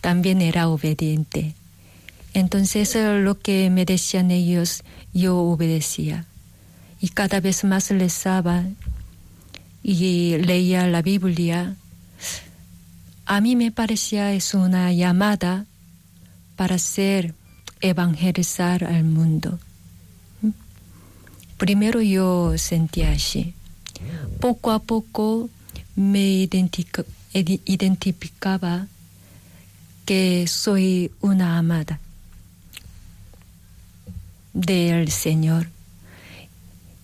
[0.00, 1.54] también era obediente.
[2.34, 4.82] Entonces, lo que me decían ellos,
[5.12, 6.24] yo obedecía.
[7.00, 8.64] Y cada vez más rezaba
[9.82, 11.76] y leía la Biblia
[13.30, 15.64] a mí me parecía es una llamada
[16.56, 17.32] para ser
[17.80, 19.60] evangelizar al mundo.
[21.56, 23.54] Primero yo sentía así.
[24.40, 25.48] Poco a poco
[25.94, 26.48] me
[27.32, 28.88] identificaba
[30.04, 32.00] que soy una amada
[34.54, 35.68] del Señor.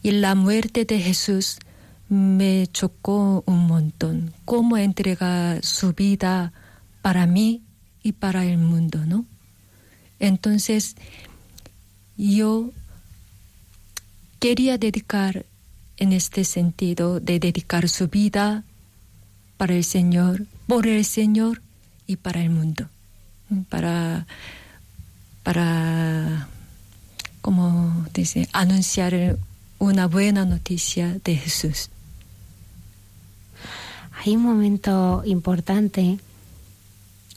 [0.02, 1.60] Y la muerte de Jesús
[2.08, 4.32] me chocó un montón.
[4.44, 6.52] Cómo entrega su vida
[7.02, 7.62] para mí
[8.02, 9.24] y para el mundo, ¿no?
[10.18, 10.96] Entonces,
[12.16, 12.70] yo
[14.38, 15.44] quería dedicar
[15.96, 18.64] en este sentido de dedicar su vida
[19.56, 21.62] para el Señor, por el Señor
[22.06, 22.88] y para el mundo,
[23.68, 24.26] para,
[25.42, 26.48] para
[27.40, 29.38] como dice, anunciar
[29.78, 31.90] una buena noticia de Jesús.
[34.16, 36.18] Hay un momento importante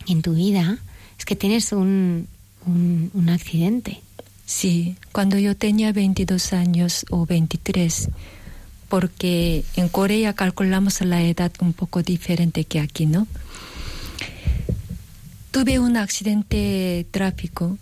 [0.07, 0.77] en tu vida,
[1.17, 2.27] es que tienes un,
[2.65, 4.01] un, accidente.
[4.45, 8.09] Sí, cuando yo tenía 22 años o 23,
[8.87, 13.27] porque en Corea calculamos la edad un poco diferente que aquí, ¿no?
[15.51, 17.77] Tuve un accidente de tráfico,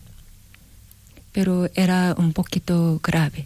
[1.31, 3.45] pero era un poquito grave.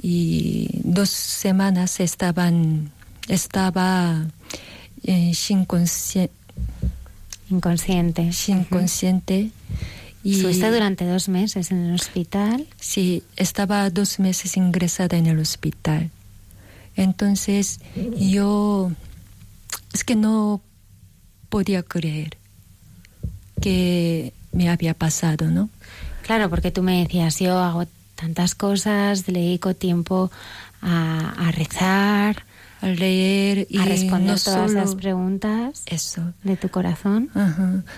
[0.00, 2.90] Y dos semanas estaban,
[3.28, 4.26] estaba
[5.04, 5.66] eh, sin
[7.50, 8.32] inconsciente.
[8.32, 9.50] Sin consciente.
[10.24, 12.66] Y Estuviste durante dos meses en el hospital.
[12.78, 16.10] Sí, estaba dos meses ingresada en el hospital.
[16.94, 17.80] Entonces
[18.16, 18.92] yo
[19.92, 20.60] es que no
[21.48, 22.36] podía creer
[23.60, 25.70] que me había pasado, ¿no?
[26.22, 30.30] Claro, porque tú me decías, yo hago tantas cosas, le dedico tiempo
[30.80, 32.44] a, rezar,
[32.82, 36.34] a leer y a responder todas las preguntas eso.
[36.44, 37.30] de tu corazón.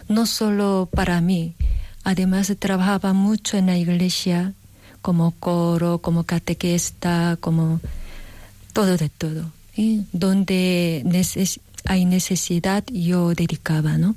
[0.08, 1.56] No solo para mí,
[2.04, 4.52] Además trabajaba mucho en la iglesia
[5.00, 7.80] como coro, como catequista, como
[8.74, 9.50] todo de todo.
[9.74, 11.02] Y donde
[11.86, 14.14] hay necesidad yo dedicaba, ¿no?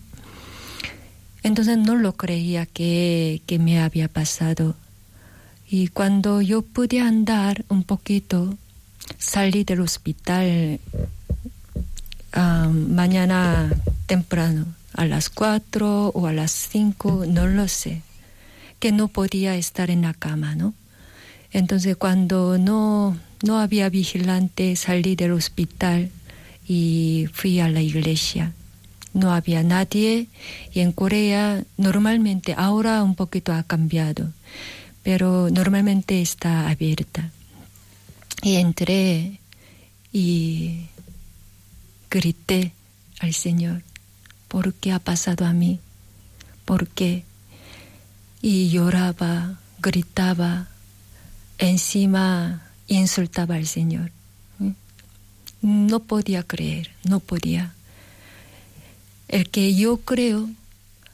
[1.44, 4.76] Entonces no lo creía que, que me había pasado.
[5.70, 8.58] Y cuando yo pude andar un poquito,
[9.18, 10.80] salí del hospital
[12.34, 13.70] ah, mañana
[14.06, 18.02] temprano a las cuatro o a las cinco, no lo sé,
[18.80, 20.74] que no podía estar en la cama, ¿no?
[21.52, 26.10] Entonces cuando no, no había vigilante salí del hospital
[26.68, 28.54] y fui a la iglesia.
[29.14, 30.28] No había nadie
[30.74, 34.32] y en Corea normalmente, ahora un poquito ha cambiado,
[35.04, 37.32] pero normalmente está abierta.
[38.42, 39.40] Y entré
[40.12, 40.88] y
[42.10, 42.72] grité
[43.20, 43.84] al Señor.
[44.48, 45.80] ¿por qué ha pasado a mí?
[46.66, 47.24] ¿Por qué?
[48.42, 50.68] Y lloraba, gritaba,
[51.58, 54.12] encima insultaba al Señor.
[55.62, 57.74] No podía creer, no podía.
[59.28, 60.50] El que yo creo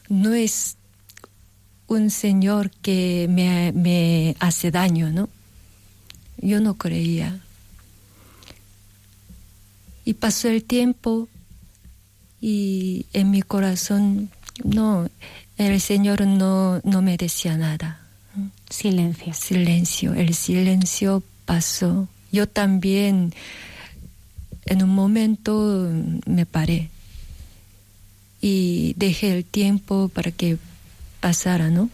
[0.08, 0.76] no es
[1.86, 5.28] un Señor que me, me hace daño, ¿no?
[6.44, 7.40] Yo no creía.
[10.04, 11.26] Y pasó el tiempo
[12.38, 14.28] y en mi corazón
[14.62, 15.08] no,
[15.56, 18.06] el Señor no, no me decía nada.
[18.68, 19.32] Silencio.
[19.32, 22.08] Silencio, el silencio pasó.
[22.30, 23.32] Yo también
[24.66, 25.90] en un momento
[26.26, 26.90] me paré
[28.42, 30.58] y dejé el tiempo para que
[31.20, 31.88] pasara, ¿no?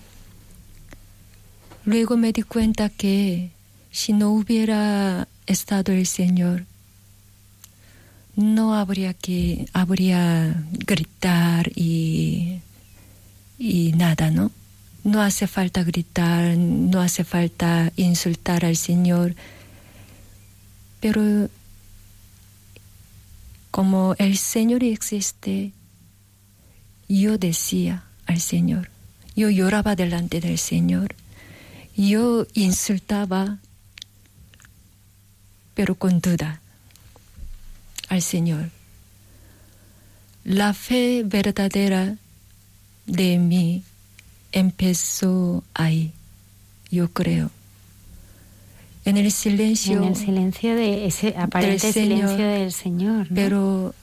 [1.85, 3.53] Luego me di cuenta que
[3.91, 6.65] si no hubiera estado el Señor,
[8.37, 12.61] no habría que habría gritar y,
[13.59, 14.51] y nada, ¿no?
[15.03, 19.35] No hace falta gritar, no hace falta insultar al Señor,
[21.01, 21.49] pero
[23.71, 25.73] como el Señor existe,
[27.09, 28.91] yo decía al Señor,
[29.35, 31.15] yo lloraba delante del Señor,
[31.97, 33.59] yo insultaba,
[35.75, 36.61] pero con duda
[38.09, 38.71] al Señor.
[40.45, 42.17] La fe verdadera
[43.07, 43.83] de mí
[44.53, 46.13] empezó ahí,
[46.91, 47.51] yo creo.
[49.05, 50.03] En el silencio.
[50.03, 53.29] En el silencio de ese aparente silencio del Señor.
[53.35, 53.95] Pero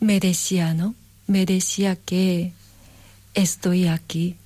[0.00, 0.94] me decía, ¿no?
[1.26, 2.52] Me decía que
[3.34, 4.36] estoy aquí.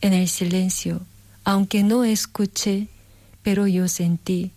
[0.00, 1.02] En el silencio.
[1.44, 2.88] Aunque no escuché,
[3.42, 4.52] pero yo sentí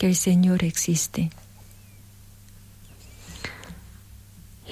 [0.00, 1.28] que el Señor existe.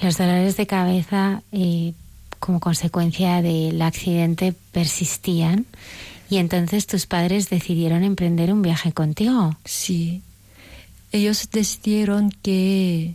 [0.01, 1.93] Los dolores de cabeza eh,
[2.39, 5.67] como consecuencia del accidente persistían
[6.31, 9.55] y entonces tus padres decidieron emprender un viaje contigo.
[9.65, 10.23] Sí.
[11.11, 13.13] Ellos decidieron que,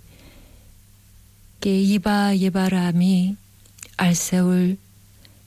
[1.59, 3.37] que iba a llevar a mí
[3.97, 4.79] al Seúl,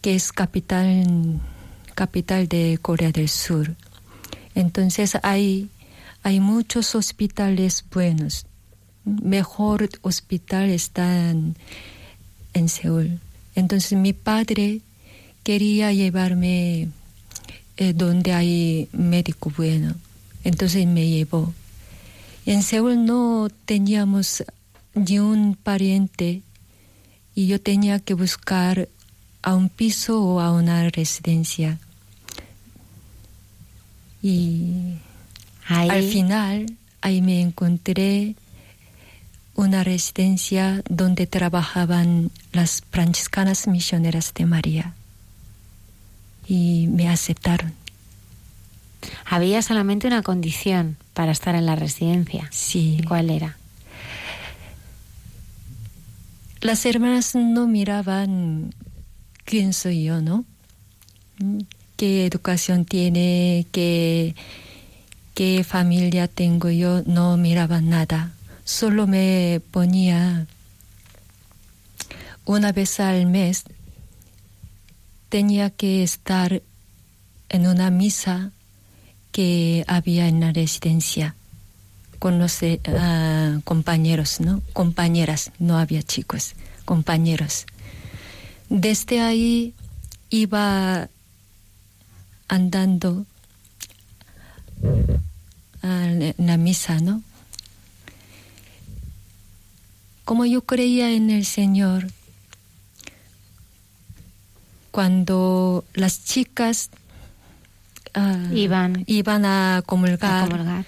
[0.01, 1.39] que es capital,
[1.95, 3.73] capital de Corea del Sur.
[4.53, 5.69] Entonces hay,
[6.27, 8.47] hay muchos hospitales buenos.
[9.05, 11.55] Mejor hospital está en,
[12.67, 13.21] Seúl.
[13.55, 14.81] Entonces mi padre
[15.43, 16.89] quería llevarme
[17.77, 19.95] eh, donde hay médico bueno.
[20.43, 21.53] Entonces me llevó.
[22.45, 24.43] En Seúl no teníamos
[24.95, 26.41] ni un pariente
[27.35, 28.89] y yo tenía que buscar
[29.43, 31.79] a un piso o a una residencia.
[34.21, 34.97] Y
[35.67, 38.35] al final ahí me encontré
[39.55, 44.93] una residencia donde trabajaban las franciscanas misioneras de María
[46.47, 47.73] y me aceptaron.
[49.25, 52.47] Había solamente una condición para estar en la residencia.
[52.51, 53.01] Sí.
[53.07, 53.57] ¿Cuál era?
[56.61, 58.73] Las hermanas no miraban
[59.43, 60.45] quién soy yo, ¿no?
[61.95, 63.65] ¿Qué educación tiene?
[63.71, 64.35] ¿Qué,
[65.37, 67.03] qué familia tengo yo?
[67.05, 68.33] No miraban nada
[68.67, 70.45] solo me ponía
[72.45, 73.63] una vez al mes,
[75.29, 76.61] tenía que estar
[77.47, 78.51] en una misa
[79.31, 81.35] que había en la residencia
[82.19, 84.61] con los eh, ah, compañeros, ¿no?
[84.73, 87.65] Compañeras, no había chicos, compañeros.
[88.69, 89.73] Desde ahí
[90.29, 91.07] iba
[92.49, 93.25] andando
[95.87, 97.23] a la misa, ¿no?
[100.27, 102.07] como yo creía en el Señor,
[104.91, 106.89] cuando las chicas
[108.13, 110.85] uh, iban, iban a comulgar,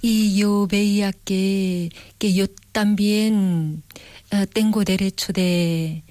[0.00, 3.82] y yo veía que, que yo también
[4.32, 6.02] uh, tengo derecho de,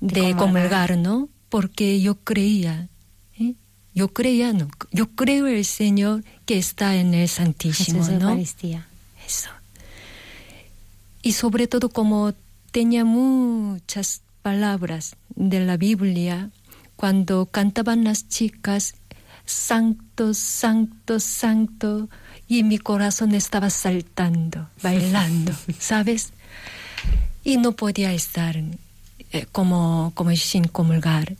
[0.00, 1.30] de, de comulgar, ¿no?
[1.48, 2.88] Porque yo creía.
[3.94, 8.30] Yo creía, no, yo creo el Señor que está en el Santísimo, Jesús ¿no?
[8.30, 8.86] Eucaristía.
[9.26, 9.50] Eso
[11.24, 12.34] y sobre todo como
[12.70, 16.50] tenía muchas palabras de la Biblia,
[16.96, 18.94] cuando cantaban las chicas,
[19.46, 22.10] Santo, Santo, Santo,
[22.46, 26.34] y mi corazón estaba saltando, bailando, ¿sabes?
[27.42, 28.56] Y no podía estar
[29.32, 31.36] eh, como, como sin comulgar.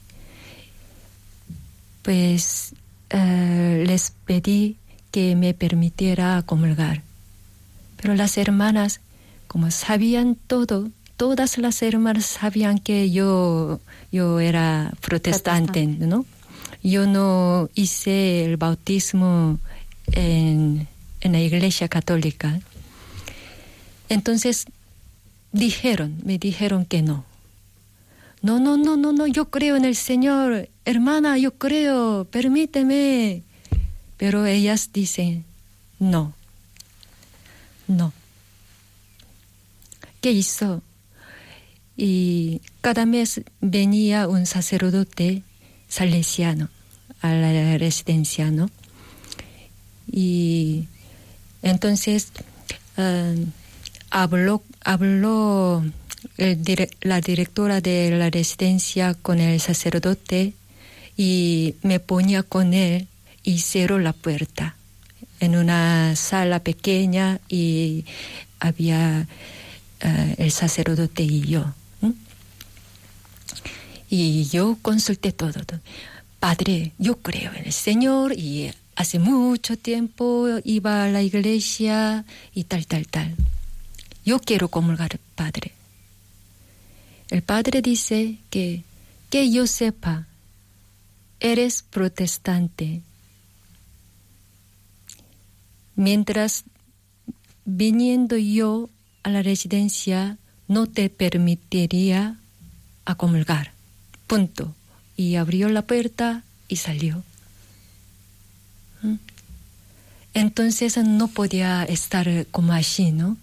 [2.05, 2.77] Pues
[3.11, 4.77] eh, les pedí
[5.11, 7.03] que me permitiera comulgar.
[7.97, 9.01] Pero las hermanas
[9.55, 13.79] como sabían todo, todas las hermanas sabían que yo,
[14.11, 16.27] yo era protestante, ¿no?
[16.83, 19.61] Yo no hice el bautismo
[20.11, 20.89] en,
[21.21, 22.59] en la iglesia católica.
[24.09, 24.67] Entonces
[25.53, 27.25] dijeron, me dijeron que no.
[28.43, 30.69] No, no, no, no, no, yo creo en el Señor.
[30.85, 33.43] Hermana, yo creo, permíteme.
[34.17, 35.45] Pero ellas dicen,
[35.99, 36.35] no,
[37.89, 38.13] no.
[40.21, 40.83] ¿Qué hizo?
[41.97, 45.43] Y cada mes venía un sacerdote
[45.89, 46.69] salesiano
[47.21, 48.71] a la residencia, ¿no?
[50.11, 50.87] Y
[51.63, 52.29] entonces
[52.99, 53.45] uh,
[54.11, 55.85] habló, habló
[56.37, 60.55] el, la directora de la residencia con el sacerdote
[61.17, 63.07] y me ponía con él
[63.43, 64.77] y cerró la puerta
[65.41, 68.05] en una sala pequeña y
[68.61, 69.27] había
[70.05, 71.73] uh, el sacerdote y yo.
[74.11, 75.81] Y yo consulté todo, todo.
[76.39, 82.25] Padre, yo creo en el Señor y hace mucho tiempo iba a la iglesia
[82.55, 83.35] y tal, tal, tal.
[84.25, 85.73] Yo quiero comulgar, Padre.
[87.31, 88.85] El Padre dice que,
[89.31, 90.27] que yo sepa,
[91.45, 93.03] eres protestante.
[95.95, 96.65] Mientras
[97.67, 98.89] viniendo yo
[99.23, 100.39] a la residencia
[100.69, 102.39] no te permitiría
[103.05, 103.73] acomulgar.
[104.27, 104.75] Punto.
[105.17, 107.23] Y abrió la puerta y salió.
[109.03, 109.17] ¿Mm?
[110.33, 113.37] Entonces no podía estar como así, ¿no?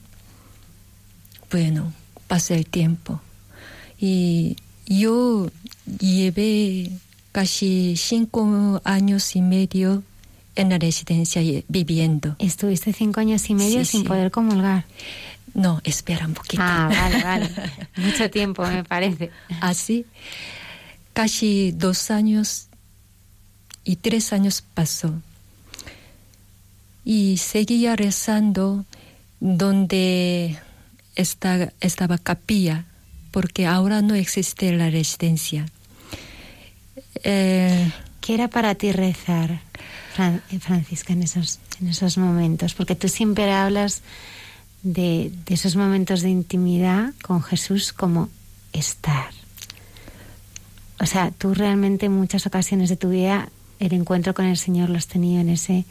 [1.51, 1.93] Bueno,
[2.27, 3.21] pasó el tiempo.
[3.99, 4.57] Y
[4.87, 5.51] yo
[5.99, 6.91] llevé
[7.31, 10.03] casi cinco años y medio
[10.55, 12.35] en la residencia viviendo.
[12.39, 14.07] Estuviste cinco años y medio Sí, sin sí.
[14.07, 14.85] poder comulgar.
[15.53, 16.61] No, espera un poquito.
[16.65, 17.49] Ah, vale, vale.
[17.97, 19.31] Mucho tiempo, me parece.
[19.59, 20.05] Así,
[21.13, 22.67] casi dos años
[23.83, 25.13] y tres años pasó.
[27.03, 28.85] Y seguía rezando
[29.39, 30.57] donde
[31.15, 32.85] está, estaba capilla,
[33.31, 35.65] porque ahora no existe la residencia.
[37.23, 39.61] Eh, ¿Qué era para ti rezar,
[40.59, 42.73] Francisca, en esos, en esos momentos?
[42.73, 44.01] Porque tú siempre hablas
[44.83, 48.29] de, de esos momentos de intimidad con Jesús como
[48.73, 49.31] estar.
[50.99, 53.49] O sea, tú realmente en muchas ocasiones de tu vida
[53.79, 55.85] el encuentro con el Señor lo has tenido en ese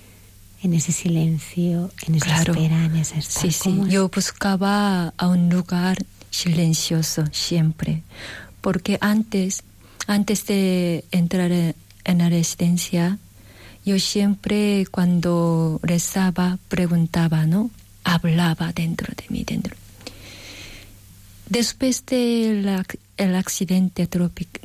[0.63, 3.43] en ese silencio, en esa espera, en ese estar.
[3.43, 3.81] Sí, sí.
[3.89, 5.99] Yo buscaba a un lugar
[6.31, 8.03] silencioso siempre,
[8.61, 9.63] porque antes,
[10.11, 11.75] antes de entrar en,
[12.19, 13.19] la residencia,
[13.85, 17.71] yo siempre cuando rezaba preguntaba, ¿no?
[18.03, 19.77] Hablaba dentro de mí, dentro.
[21.49, 22.69] Después del
[23.17, 24.61] el accidente trópico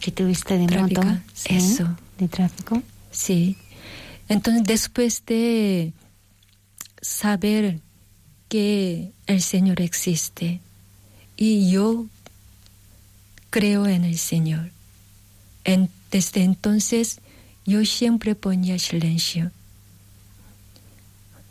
[0.00, 1.02] que tuviste de moto,
[1.44, 3.58] eso, de tráfico, sí.
[4.30, 5.92] Entonces, después de
[7.02, 7.80] saber
[8.48, 10.60] que el Señor existe
[11.36, 12.06] y yo
[13.54, 14.72] creo en el Señor,
[16.10, 17.20] desde entonces
[17.64, 19.52] yo siempre ponía silencio.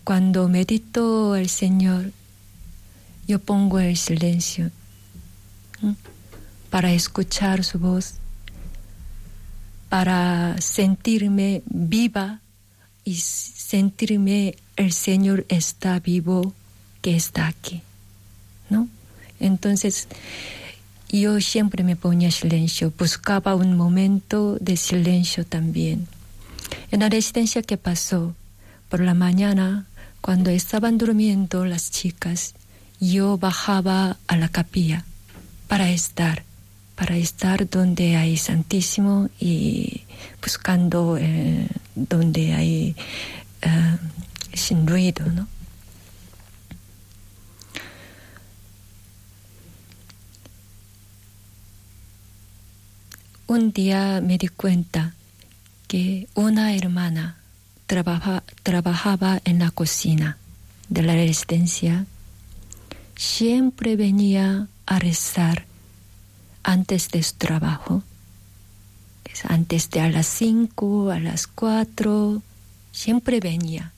[0.03, 2.11] Cuando medito al Señor,
[3.25, 4.69] yo pongo el silencio
[6.69, 8.15] para escuchar su voz,
[9.87, 12.41] para sentirme viva
[13.05, 16.53] y sentirme el Señor está vivo,
[17.01, 17.81] que está aquí,
[18.69, 18.89] ¿no?
[19.39, 20.09] Entonces,
[21.21, 26.07] yo siempre me ponía silencio, buscaba un momento de silencio también.
[26.91, 28.35] En la residencia que pasó,
[28.89, 29.85] por la mañana,
[30.21, 32.55] cuando estaban durmiendo las chicas,
[32.99, 35.05] yo bajaba a la capilla
[35.67, 36.43] para estar
[36.95, 40.03] para estar donde hay Santísimo y
[40.41, 42.95] buscando eh, donde hay
[43.61, 43.97] eh,
[44.53, 45.47] sin ruido, ¿no?
[53.53, 55.13] Un día me di cuenta
[55.87, 57.37] que una hermana
[57.85, 60.39] trabajaba en la cocina
[60.89, 62.07] de la residencia.
[63.15, 65.67] Siempre venía a rezar
[66.63, 68.01] antes de su trabajo.
[69.43, 72.41] Antes de a las 5, a las 4,
[72.91, 73.91] siempre venía.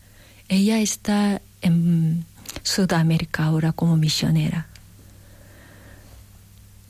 [0.49, 2.25] Ella está en
[2.61, 4.67] Sudamérica ahora como misionera.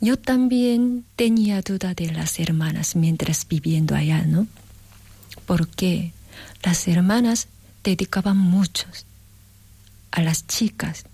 [0.00, 4.46] Yo también tenía duda de las hermanas mientras viviendo allá, ¿no?
[5.46, 6.12] Porque
[6.62, 7.48] las hermanas
[7.82, 8.86] dedicaban mucho
[10.10, 11.04] a las chicas.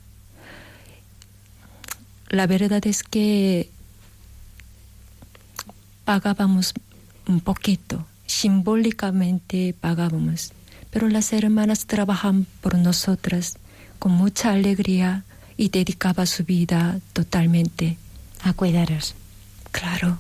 [2.29, 3.71] La verdad es que
[6.05, 6.75] pagábamos
[7.29, 10.53] un poquito, simbólicamente pagábamos,
[10.91, 13.59] pero las hermanas trabajan por nosotras
[13.99, 15.25] con mucha alegría
[15.57, 17.97] y dedicaba su vida totalmente
[18.43, 19.15] a cuidaros.
[19.71, 20.19] Claro.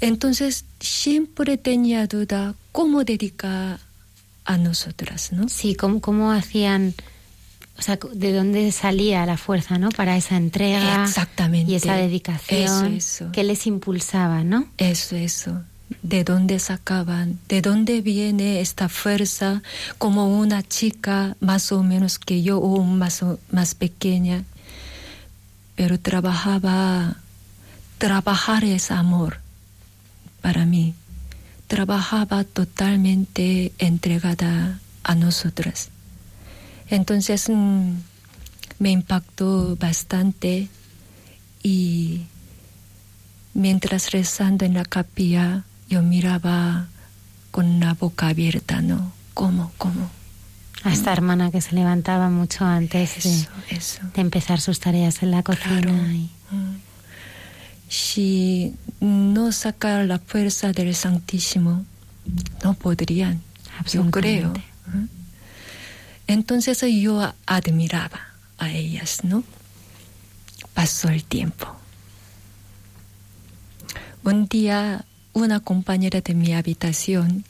[0.00, 3.80] Entonces siempre tenía duda cómo dedicar
[4.44, 5.48] a nosotras, ¿no?
[5.48, 6.94] Sí, cómo, cómo hacían
[7.76, 9.88] o sea, de dónde salía la fuerza, ¿no?
[9.90, 11.04] Para esa entrega.
[11.04, 11.72] Exactamente.
[11.72, 12.94] Y esa dedicación.
[12.94, 14.68] Eso, Que les impulsaba, ¿no?
[14.78, 15.62] Eso, eso.
[16.02, 17.38] ¿De dónde sacaban?
[17.48, 19.62] ¿De dónde viene esta fuerza
[19.98, 24.44] como una chica más o menos que yo o más, más pequeña?
[25.74, 27.16] Pero trabajaba,
[27.98, 29.40] trabajar es amor
[30.40, 30.94] para mí.
[31.66, 35.90] Trabajaba totalmente entregada a nosotras.
[36.88, 37.92] Entonces mm,
[38.78, 40.68] me impactó bastante
[41.62, 42.26] y
[43.54, 46.88] mientras rezando en la capilla yo miraba
[47.50, 49.12] con la boca abierta, ¿no?
[49.32, 49.72] ¿Cómo?
[49.78, 50.10] ¿Cómo?
[50.84, 55.92] A esta hermana que se levantaba mucho antes de, empezar sus tareas en la cocina.
[55.92, 56.76] Mm.
[57.88, 61.84] Si no sacar la fuerza del Santísimo,
[62.62, 63.40] no podrían,
[63.90, 64.52] yo creo.
[66.26, 68.20] Entonces yo admiraba
[68.58, 69.42] a ellas, ¿no?
[70.74, 71.66] Pasó el tiempo.
[74.22, 75.04] Un día
[75.34, 77.44] una compañera de mi habitación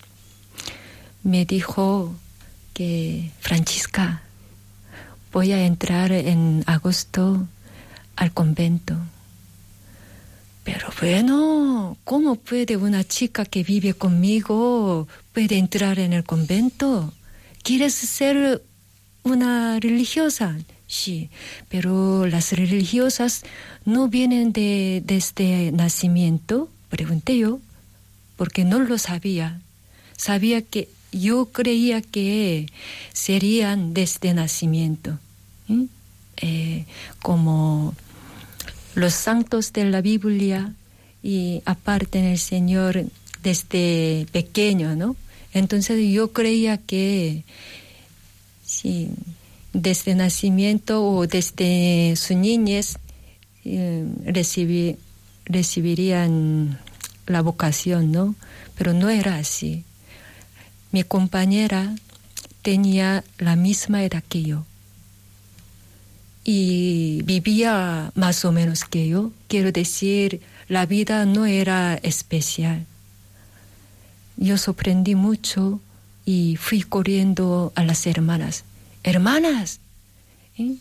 [1.23, 2.15] me dijo
[2.75, 4.23] que, Francisca,
[5.33, 7.47] voy a entrar en agosto
[8.17, 8.97] al convento.
[10.65, 17.13] Pero bueno, ¿cómo puede una chica que vive conmigo puede entrar en el convento?
[17.63, 18.63] ¿Quieres ser
[19.25, 20.57] una religiosa.
[20.87, 21.31] Sí,
[21.69, 23.43] pero las religiosas
[23.85, 27.59] no vienen de desde nacimiento, pregunté yo,
[28.37, 29.61] porque no lo sabía.
[30.17, 32.67] Sabía que yo creía que
[33.13, 35.19] serían desde nacimiento,
[36.37, 36.85] eh,
[37.23, 37.95] como
[38.95, 40.75] los santos de la Biblia
[41.23, 43.05] y aparte en el Señor
[43.43, 45.17] desde pequeño, ¿no?
[45.53, 47.45] Entonces yo creía que
[49.73, 52.99] desde nacimiento o desde su niñez
[53.65, 54.05] eh,
[55.47, 56.79] recibirían
[57.27, 58.35] la vocación, ¿no?
[58.77, 59.85] Pero no era así.
[60.95, 61.93] Mi compañera
[62.63, 64.65] tenía la misma edad que yo
[66.45, 69.33] y vivía más o menos que yo.
[69.49, 72.87] Quiero decir, la vida no era especial.
[74.37, 75.81] Yo sorprendí mucho
[76.25, 78.63] y fui corriendo a las hermanas.
[79.03, 79.81] Hermanas,
[80.57, 80.77] ¿eh?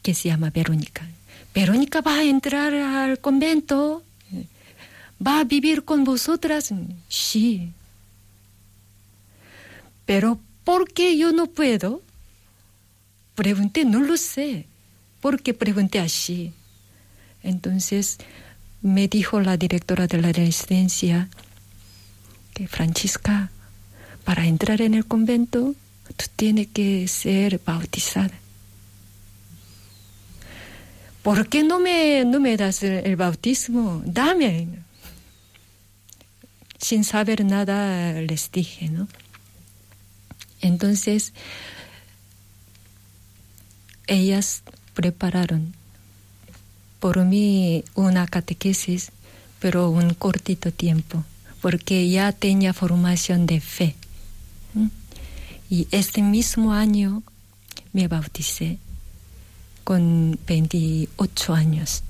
[0.00, 1.06] que se llama Verónica.
[1.54, 4.02] Verónica va a entrar al convento,
[5.20, 6.72] va a vivir con vosotras.
[7.10, 7.70] Sí.
[10.06, 12.02] Pero ¿por qué yo no puedo?
[13.34, 14.66] Pregunté, no lo sé.
[15.20, 16.52] ¿Por qué pregunté así?
[17.42, 18.18] Entonces
[18.82, 21.28] me dijo la directora de la residencia
[22.52, 23.50] que Francisca,
[24.24, 25.74] para entrar en el convento,
[26.16, 28.32] tú tienes que ser bautizada.
[31.22, 34.02] ¿Por qué no me, no me das el, bautismo?
[34.04, 34.68] Dame.
[36.78, 39.08] Sin saber nada les dije, ¿no?
[40.64, 41.34] Entonces,
[44.06, 44.62] ellas
[44.94, 45.74] prepararon
[47.00, 49.12] por mí una catequesis,
[49.58, 51.22] pero un cortito tiempo,
[51.60, 53.94] porque ya tenía formación de fe.
[55.68, 57.22] Y este mismo año
[57.92, 58.78] me bauticé
[59.84, 62.04] con 28 años.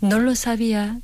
[0.00, 1.00] No lo sabía.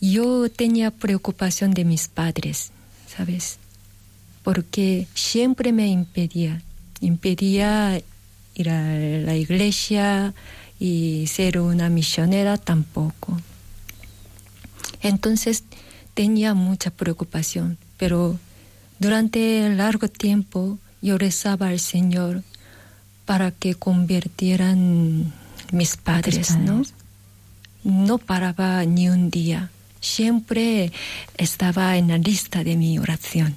[0.00, 2.72] Yo tenía preocupación de mis padres,
[3.16, 3.58] ¿sabes?
[4.42, 6.62] Porque siempre me impedía,
[7.00, 8.00] impedía
[8.54, 10.34] ir a la iglesia
[10.78, 13.40] y ser una misionera tampoco.
[15.02, 15.64] Entonces
[16.14, 18.38] tenía mucha preocupación, pero
[18.98, 22.42] durante largo tiempo yo rezaba al Señor
[23.24, 25.32] para que convirtieran
[25.72, 26.82] mis padres, ¿no?
[27.82, 29.70] No paraba ni un día,
[30.06, 30.92] siempre
[31.36, 33.56] estaba en la lista de mi oración.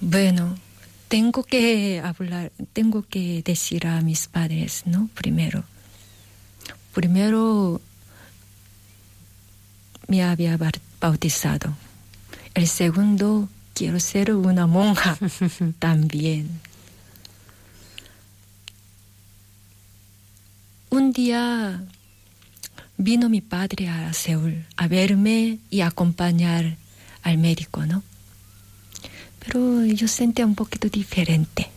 [0.00, 0.56] Bueno,
[1.08, 5.08] tengo que hablar, tengo que decir a mis padres, ¿no?
[5.14, 5.64] Primero.
[6.92, 7.80] Primero
[10.08, 10.58] me había
[11.00, 11.74] bautizado.
[12.54, 15.16] El segundo, quiero ser una monja
[15.78, 16.60] también.
[20.90, 21.82] Un día
[22.98, 26.76] vino mi padre a Seúl a verme y acompañar
[27.22, 28.02] al médico, ¿no?
[29.48, 31.70] pero yo sentía un poquito diferente.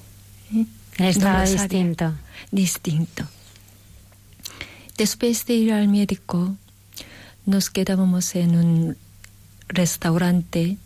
[0.54, 0.66] ¿eh?
[0.98, 2.14] Estaba distinto.
[2.52, 3.26] Distinto.
[4.98, 6.58] Después de ir al médico,
[7.46, 8.98] nos quedábamos en un
[9.70, 10.78] restaurante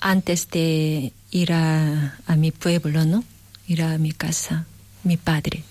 [0.00, 3.24] antes de ir a, a mi pueblo, ¿no?
[3.66, 4.66] Ir a mi casa,
[5.02, 5.64] mi padre.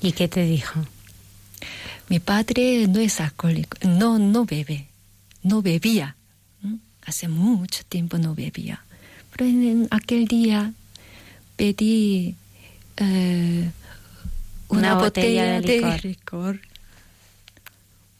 [0.00, 0.86] ¿Y qué te dijo?
[2.08, 4.88] Mi padre no es alcohólico, no, no bebe,
[5.42, 6.16] no bebía
[7.06, 8.82] hace mucho tiempo no bebía.
[9.32, 10.72] Pero en, aquel día
[11.56, 12.36] pedí
[12.96, 13.70] eh,
[14.68, 16.60] una, botella, de, licor.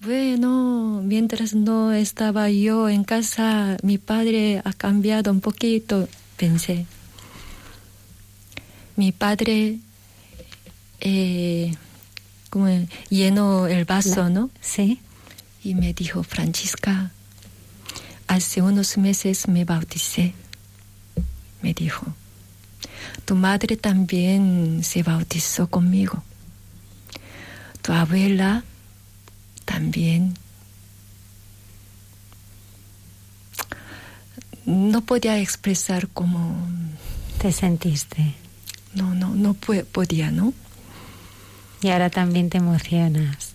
[0.00, 6.86] Bueno, mientras no estaba yo en casa, mi padre ha cambiado un poquito, pensé.
[8.96, 9.78] Mi padre
[11.00, 11.74] eh,
[12.54, 12.68] como
[13.10, 14.48] llenó el vaso, ¿no?
[14.60, 15.00] Sí.
[15.62, 17.10] Y me dijo, Francisca,
[18.26, 20.32] Hace unos meses me bauticé,
[21.62, 22.06] me dijo.
[23.26, 26.22] Tu madre también se bautizó conmigo.
[27.82, 28.64] Tu abuela
[29.64, 30.34] también.
[34.64, 36.56] No podía expresar cómo
[37.38, 38.34] te sentiste.
[38.94, 40.54] No, no, no podía, ¿no?
[41.84, 43.52] Y ahora también te emocionas.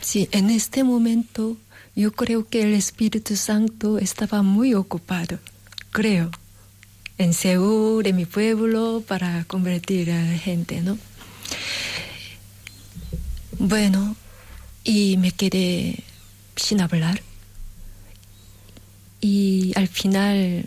[0.00, 1.58] Sí, en este momento
[1.94, 5.38] yo creo que el Espíritu Santo estaba muy ocupado,
[5.90, 6.30] creo,
[7.18, 10.96] en Seúl, en mi pueblo, para convertir a la gente, ¿no?
[13.58, 14.16] Bueno,
[14.82, 16.02] y me quedé
[16.56, 17.20] sin hablar.
[19.20, 20.66] Y al final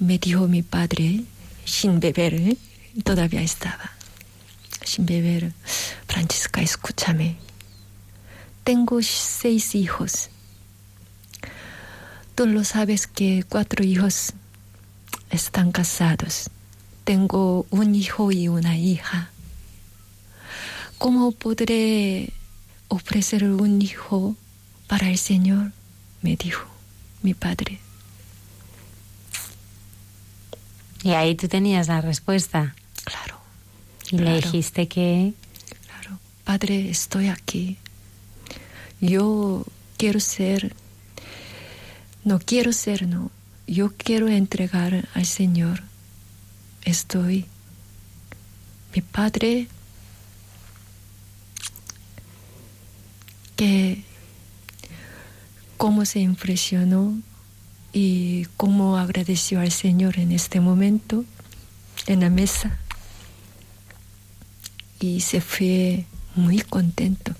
[0.00, 1.22] me dijo mi padre,
[1.64, 2.56] sin beber, ¿eh?
[3.04, 3.91] todavía estaba,
[4.84, 5.52] sin beber,
[6.06, 7.36] Francisca, escúchame,
[8.64, 10.30] tengo seis hijos.
[12.34, 14.32] Tú lo sabes que cuatro hijos
[15.30, 16.48] están casados.
[17.04, 19.30] Tengo un hijo y una hija.
[20.98, 22.32] ¿Cómo podré
[22.88, 24.36] ofrecer un hijo
[24.86, 25.72] para el Señor?
[26.22, 26.64] Me dijo
[27.22, 27.80] mi padre.
[31.02, 32.76] Y ahí tú tenías la respuesta.
[33.04, 33.41] Claro.
[34.12, 35.32] Y le dijiste que...
[35.86, 36.18] Claro.
[36.44, 37.78] Padre, estoy aquí.
[39.00, 39.64] Yo
[39.96, 40.76] quiero ser...
[42.22, 43.30] No quiero ser, no.
[43.66, 45.82] Yo quiero entregar al Señor.
[46.84, 47.46] Estoy.
[48.94, 49.66] Mi padre
[53.56, 54.02] que
[55.78, 57.18] cómo se impresionó
[57.94, 61.24] y cómo agradeció al Señor en este momento
[62.06, 62.78] en la mesa
[65.02, 66.04] y se fue
[66.34, 67.34] muy contento.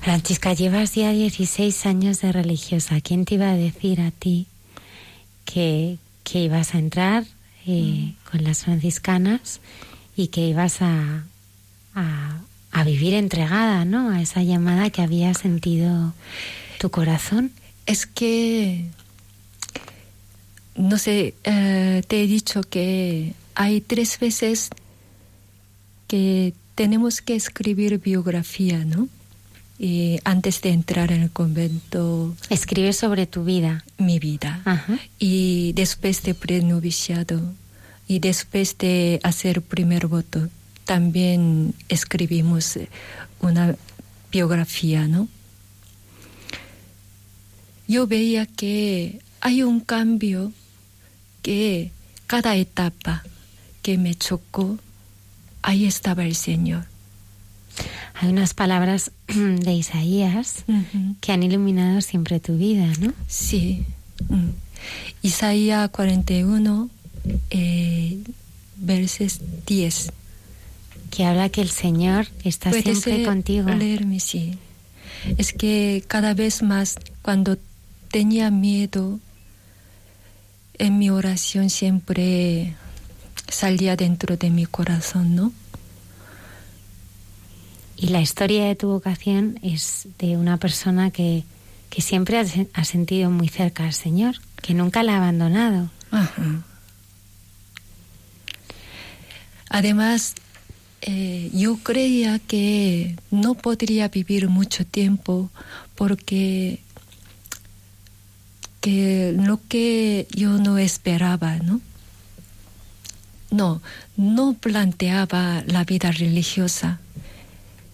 [0.00, 3.00] Francisca, llevas ya 16 años de religiosa.
[3.00, 4.46] ¿Quién te iba a decir a ti
[5.44, 7.24] que, que ibas a entrar
[7.66, 8.30] eh, mm.
[8.30, 9.60] con las franciscanas
[10.16, 11.24] y que ibas a,
[11.94, 12.38] a,
[12.70, 14.10] a, vivir entregada ¿no?
[14.10, 16.12] a esa llamada que había sentido
[16.78, 17.50] tu corazón?
[17.86, 18.84] Es que,
[20.76, 24.70] no sé, eh, te he dicho que hay tres veces
[26.14, 29.08] que tenemos que escribir biografía, ¿no?
[29.80, 32.36] Y antes de entrar en el convento.
[32.50, 33.84] Escribir sobre tu vida.
[33.98, 34.62] Mi vida.
[35.18, 37.40] Y después de prenoviciado
[38.06, 40.48] y después de hacer primer voto,
[40.84, 42.78] también escribimos
[43.40, 43.74] una
[44.30, 45.26] biografía, ¿no?
[47.88, 50.52] yo veía que hay un cambio
[51.42, 51.90] que
[52.28, 53.24] cada etapa
[53.82, 54.78] que me chocó,
[55.64, 56.84] ahí estaba el Señor.
[58.14, 60.64] Hay unas palabras de Isaías
[61.20, 63.12] que han iluminado siempre tu vida, ¿no?
[63.26, 63.84] Sí.
[64.28, 64.50] Mm.
[65.22, 66.90] Isaías 41,
[67.50, 68.18] eh,
[68.76, 70.12] versos 10.
[71.10, 73.70] Que habla que el Señor está siempre contigo.
[73.70, 74.58] leerme, sí.
[75.38, 77.56] Es que cada vez más cuando
[78.10, 79.18] tenía miedo,
[80.76, 82.74] en mi oración siempre
[83.48, 85.52] salía dentro de mi corazón, ¿no?
[87.96, 91.44] Y la historia de tu vocación es de una persona que,
[91.90, 95.90] que siempre ha, sentido muy cerca al Señor, que nunca la ha abandonado.
[99.68, 100.34] Además,
[101.02, 105.50] eh, yo creía que no podría vivir mucho tiempo
[105.94, 106.80] porque
[108.80, 111.80] que lo que yo no esperaba, ¿no?
[113.50, 113.82] No,
[114.16, 117.00] no planteaba la vida religiosa.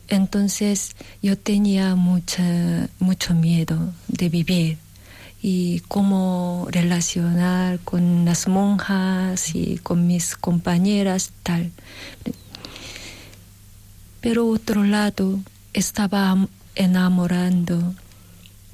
[0.08, 4.78] Entonces yo tenía mucha, mucho miedo de vivir
[5.42, 11.70] y cómo relacionar con las monjas y con mis compañeras, tal.
[14.20, 15.40] Pero otro lado
[15.72, 16.36] estaba
[16.74, 17.94] enamorando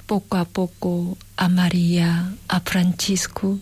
[0.06, 3.58] poco a poco a María, a Francisco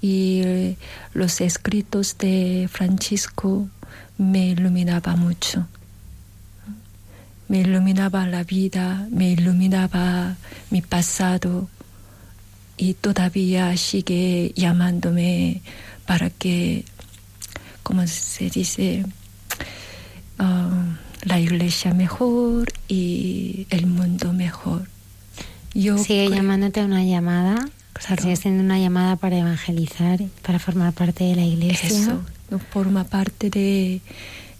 [0.00, 0.76] y
[1.14, 3.68] los escritos de Francisco
[4.16, 5.66] me iluminaba mucho.
[7.48, 10.36] Me iluminaba la vida, me iluminaba
[10.70, 11.68] mi pasado
[12.76, 15.62] y todavía sigue llamándome
[16.06, 16.84] para que,
[17.82, 19.04] como se dice,
[20.38, 20.84] ah,
[21.22, 24.86] la iglesia mejor y el mundo mejor.
[25.72, 27.68] Sigue llamándote una llamada,
[28.00, 31.88] sigue siendo una llamada para evangelizar, para formar parte de la iglesia.
[31.88, 32.22] Eso,
[32.70, 34.00] forma parte de,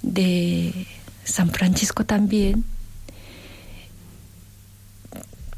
[0.02, 0.86] de
[1.24, 2.64] San Francisco también.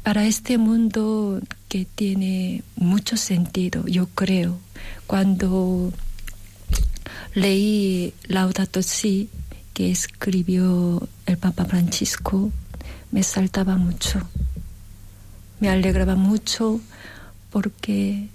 [0.03, 4.57] Para este mundo que tiene mucho sentido, yo creo,
[5.05, 5.93] cuando
[7.35, 9.29] leí Laudato Si,
[9.73, 12.51] que escribió el Papa Francisco,
[13.11, 14.27] me saltaba mucho
[15.61, 16.81] me alegraba mucho
[17.51, 18.27] porque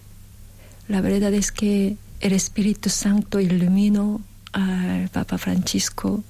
[0.88, 4.20] la verdad es que el Espíritu Santo iluminó
[4.52, 6.22] al Papa Francisco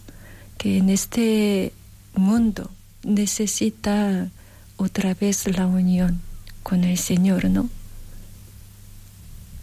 [0.56, 1.72] que en este
[2.14, 2.70] mundo
[3.04, 4.28] necesita
[4.76, 6.20] otra vez la unión
[6.62, 7.68] con el Señor, ¿no?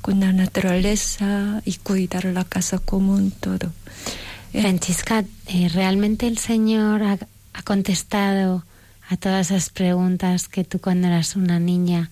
[0.02, 3.72] Con la naturaleza y cuidar la casa común, todo.
[4.52, 8.64] Francisca, eh, ¿realmente el Señor ha contestado
[9.10, 12.10] a todas esas preguntas que tú cuando eras una niña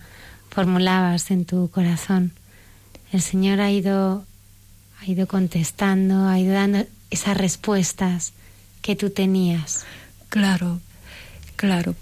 [0.52, 2.34] formulabas en tu corazón.
[3.12, 4.26] El Señor ha ido,
[5.00, 8.34] ha ido contestando, ha ido dando esas respuestas
[8.82, 9.86] que tú tenías.
[10.30, 10.80] Claro,
[11.56, 11.96] claro.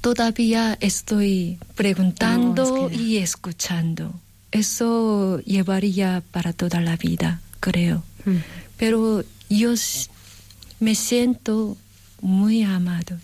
[0.00, 4.14] Todavía estoy preguntando y escuchando.
[4.52, 8.02] Eso llevaría para toda la vida, creo.
[8.24, 8.36] Mm.
[8.76, 9.74] Pero yo
[10.80, 11.76] me siento
[12.20, 13.18] muy amado.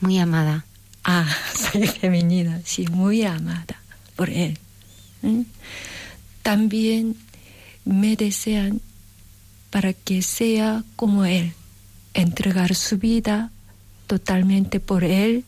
[0.00, 0.64] Muy amada.
[1.04, 1.28] Ah,
[1.72, 3.80] soy femenina, sí, muy amada
[4.16, 4.58] por él.
[6.42, 7.16] También
[7.84, 8.80] me desean
[9.70, 11.52] para que sea como él,
[12.14, 13.50] entregar su vida
[14.06, 15.44] totalmente por él,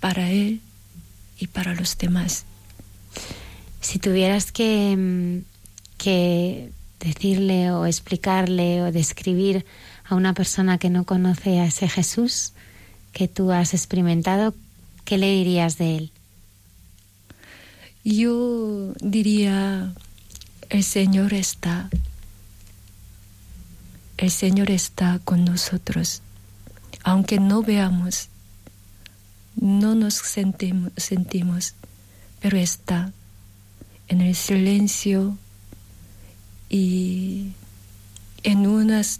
[0.00, 0.60] para él
[1.38, 2.44] y para los demás.
[3.80, 5.44] Si tuvieras que, mm,
[5.98, 6.70] que
[7.00, 9.66] decirle o explicarle o describir
[10.04, 12.52] a una persona que no conoce a ese Jesús
[13.18, 14.54] que tú has experimentado,
[15.04, 16.12] ¿qué le dirías de él?
[18.04, 19.92] Yo diría,
[20.70, 21.90] el Señor está,
[24.18, 26.22] el Señor está con nosotros,
[27.02, 28.28] aunque no veamos,
[29.56, 31.74] no nos sentimos, sentimos
[32.38, 33.12] pero está
[34.06, 35.36] en el silencio
[36.70, 37.48] y
[38.44, 39.18] en unas,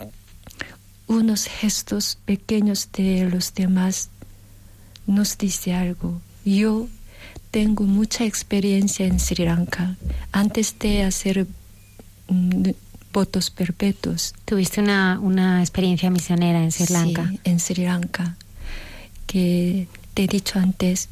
[1.09, 4.11] unos gestos pequeños de los demás
[5.07, 6.21] nos dice algo.
[6.45, 6.89] Yo
[7.51, 9.97] tengo mucha experiencia en Sri Lanka.
[10.33, 11.47] Antes de hacer
[12.29, 12.71] mm,
[13.13, 14.35] votos perpetuos.
[14.45, 17.29] Tuviste una, una, experiencia misionera en Sri Lanka.
[17.29, 18.37] Sí, en Sri Lanka.
[19.27, 21.09] Que te he dicho antes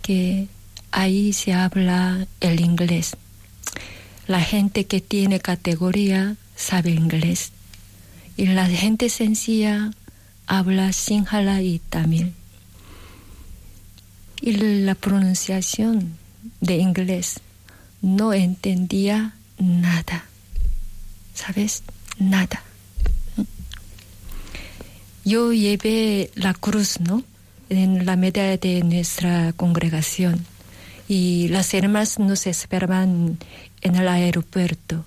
[0.00, 0.48] que
[0.92, 3.16] ahí se habla el inglés
[4.30, 7.50] la gente que tiene categoría sabe inglés
[8.40, 9.90] y la gente sencilla
[10.46, 12.32] habla sinhala y tamil.
[14.40, 16.16] Y la pronunciación
[16.62, 17.40] de inglés
[18.00, 20.24] no entendía nada,
[21.34, 21.82] ¿sabes?
[22.18, 22.62] Nada.
[25.26, 27.22] Yo llevé la cruz, ¿no?
[27.68, 30.46] En la medalla de nuestra congregación
[31.08, 33.36] y las hermanas nos esperaban
[33.82, 35.04] en el aeropuerto.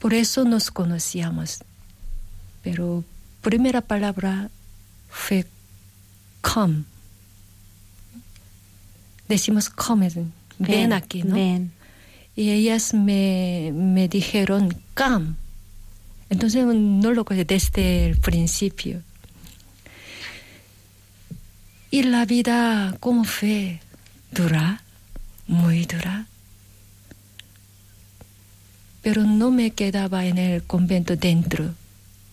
[0.00, 1.62] Por eso nos conocíamos.
[2.62, 3.04] Pero
[3.42, 4.50] primera palabra
[5.08, 5.46] fue
[6.40, 6.84] come.
[9.28, 10.10] Decimos come,
[10.58, 11.34] ven, aquí, ¿no?
[11.34, 11.72] Ven.
[12.34, 15.34] Y ellas me, me dijeron come.
[16.30, 19.02] Entonces no lo conté desde el principio.
[21.90, 23.80] Y la vida, ¿cómo fue?
[24.30, 24.82] Dura,
[25.48, 26.26] muy dura.
[29.02, 31.74] Pero no me quedaba en el convento dentro.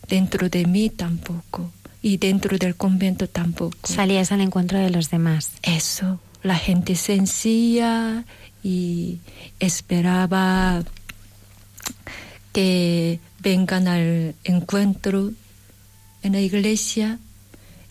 [0.08, 1.72] Dentro de mí tampoco.
[2.02, 3.78] Y dentro del convento tampoco.
[3.84, 5.52] Salías al encuentro de los demás.
[5.64, 6.20] Eso.
[6.44, 8.24] La gente sencilla
[8.64, 9.20] y
[9.60, 10.84] esperaba
[12.54, 15.32] que vengan al encuentro
[16.24, 17.20] en la iglesia.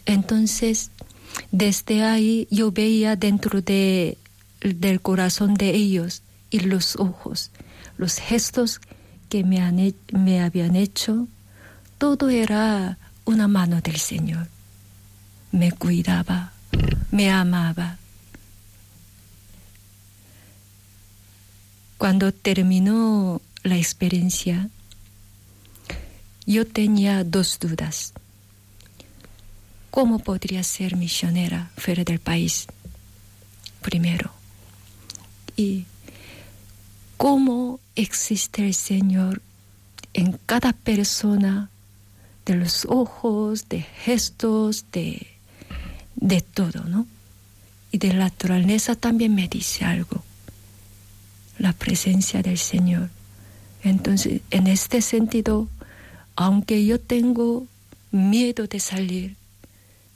[0.07, 0.91] Entonces
[1.51, 4.19] desde ahí yo veía dentro de,
[4.61, 7.51] del corazón de ellos y los ojos,
[7.99, 8.81] los gestos
[9.29, 9.79] que me, han,
[10.41, 11.29] habían hecho,
[11.99, 14.49] todo era una mano del Señor.
[15.53, 16.53] Me cuidaba,
[17.11, 17.99] me amaba.
[21.99, 24.69] Cuando terminó la experiencia,
[26.45, 28.13] yo tenía dos dudas.
[29.91, 32.67] ¿Cómo podría ser misionera fuera del país?
[33.81, 34.31] Primero.
[35.57, 35.87] Y
[37.17, 39.43] cómo existe el Señor
[40.15, 41.71] en cada persona,
[42.47, 45.27] de los ojos, de gestos, de,
[46.15, 47.07] de todo, ¿no?
[47.91, 50.23] Y de la naturaleza también me dice algo,
[51.59, 53.11] la presencia del Señor.
[53.83, 55.69] Entonces, en este sentido,
[56.37, 57.67] aunque yo tengo
[58.13, 59.37] miedo de salir,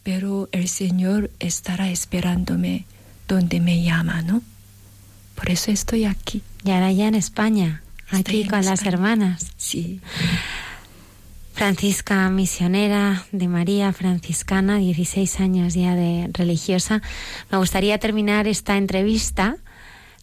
[0.03, 2.85] pero el Señor estará esperándome
[3.29, 4.43] donde me llama, ¿no?
[5.35, 6.43] Por eso estoy aquí.
[6.64, 9.52] Y ahora ya en España, aquí con las hermanas.
[9.58, 10.00] Sí.
[11.54, 17.02] Francisca, misionera de María, franciscana, 16 años ya de religiosa.
[17.50, 19.58] Me gustaría terminar esta entrevista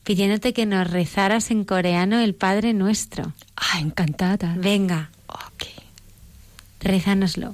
[0.04, 3.32] pidiéndote que nos rezaras en coreano el Padre Nuestro.
[3.56, 4.54] Ah, encantada.
[4.58, 5.10] Venga.
[5.28, 5.68] Ok.
[6.80, 7.52] Rézanoslo.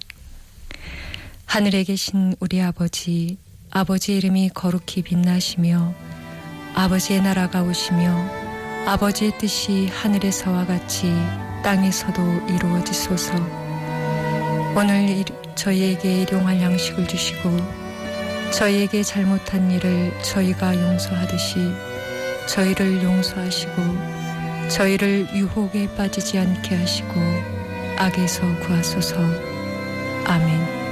[1.47, 3.39] 하늘에 계신 우리 아버지,
[3.70, 5.95] 아버지 이름이 거룩히 빛나시며
[6.75, 8.52] 아버지의 나라가 오시며
[8.86, 11.14] 아버지의 뜻이 하늘에서와 같이
[11.64, 13.34] 땅에서도 이루어지소서.
[14.76, 15.24] 오늘
[15.56, 17.50] 저희에게 일용할 양식을 주시고
[18.52, 21.72] 저희에게 잘못한 일을 저희가 용서하듯이
[22.50, 23.74] 저희를 용서하시고
[24.70, 27.14] 저희를 유혹에 빠지지 않게 하시고
[27.98, 29.16] 악에서 구하소서.
[30.26, 30.83] 아멘.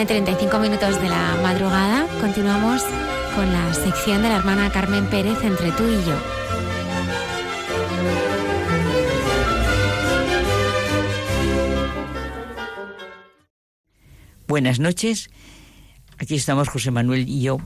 [0.00, 2.06] Una y 35 minutos de la madrugada.
[2.22, 2.80] Continuamos
[3.36, 6.16] con la sección de la hermana Carmen Pérez entre tú y yo.
[14.48, 15.28] Buenas noches.
[16.16, 17.58] Aquí estamos José Manuel y yo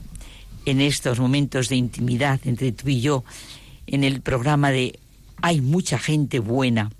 [0.65, 3.23] en estos momentos de intimidad entre tú y yo
[3.87, 4.99] en el programa de
[5.41, 6.91] Hay mucha gente buena.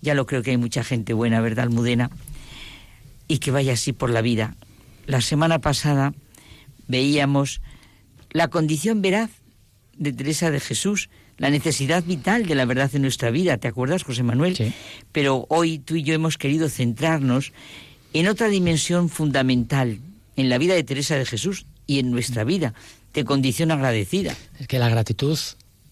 [0.00, 2.10] Ya lo creo que hay mucha gente buena, ¿verdad, Almudena?
[3.28, 4.56] Y que vaya así por la vida.
[5.06, 6.12] La semana pasada
[6.88, 7.60] veíamos
[8.30, 9.30] la condición veraz
[9.96, 13.58] de Teresa de Jesús, la necesidad vital de la verdad en nuestra vida.
[13.58, 14.56] ¿Te acuerdas, José Manuel?
[14.56, 14.72] Sí.
[15.12, 17.52] Pero hoy tú y yo hemos querido centrarnos
[18.12, 20.00] en otra dimensión fundamental
[20.36, 22.74] en la vida de Teresa de Jesús y en nuestra vida,
[23.12, 24.36] de condición agradecida.
[24.58, 25.38] Es que la gratitud,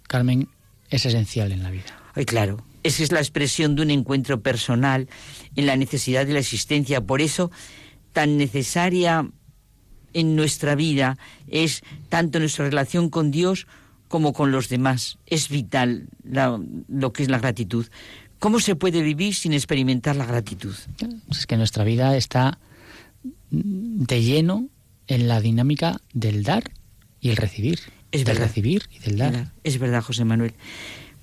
[0.05, 0.49] Carmen,
[0.91, 2.01] es esencial en la vida.
[2.15, 5.09] Ay, claro, esa es la expresión de un encuentro personal
[5.57, 7.01] en la necesidad de la existencia.
[7.01, 7.51] Por eso,
[8.13, 9.31] tan necesaria
[10.13, 11.19] en nuestra vida
[11.49, 13.67] es tanto nuestra relación con Dios
[14.09, 15.19] como con los demás.
[15.27, 17.87] Es vital lo que es la gratitud.
[18.39, 20.75] ¿Cómo se puede vivir sin experimentar la gratitud?
[21.31, 22.59] Es que nuestra vida está
[23.51, 24.69] de lleno
[25.07, 26.65] en la dinámica del dar
[27.21, 27.81] y el recibir.
[28.13, 28.47] Es del verdad.
[28.47, 29.53] recibir y del dar.
[29.65, 30.55] Es verdad, José Manuel.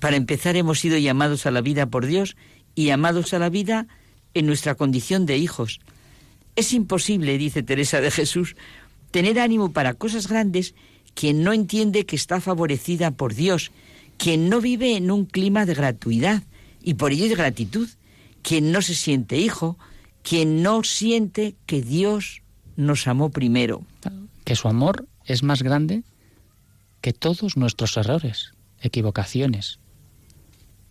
[0.04, 2.36] Para empezar, hemos sido llamados a la vida por Dios
[2.74, 3.86] y llamados a la vida
[4.34, 5.80] en nuestra condición de hijos.
[6.56, 8.54] Es imposible, dice Teresa de Jesús,
[9.10, 10.74] tener ánimo para cosas grandes
[11.14, 13.72] quien no entiende que está favorecida por Dios,
[14.18, 16.42] quien no vive en un clima de gratuidad
[16.82, 17.88] y por ello de gratitud,
[18.42, 19.78] quien no se siente hijo,
[20.22, 22.42] quien no siente que Dios
[22.76, 23.86] nos amó primero.
[24.44, 26.02] Que su amor es más grande
[27.00, 28.52] que todos nuestros errores,
[28.82, 29.78] equivocaciones,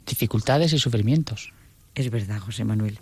[0.05, 1.53] dificultades y sufrimientos.
[1.95, 2.99] Es verdad, José Manuel.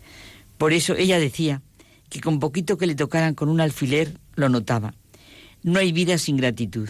[0.57, 1.61] Por eso ella decía
[2.09, 4.93] que con poquito que le tocaran con un alfiler lo notaba.
[5.63, 6.89] No hay vida sin gratitud.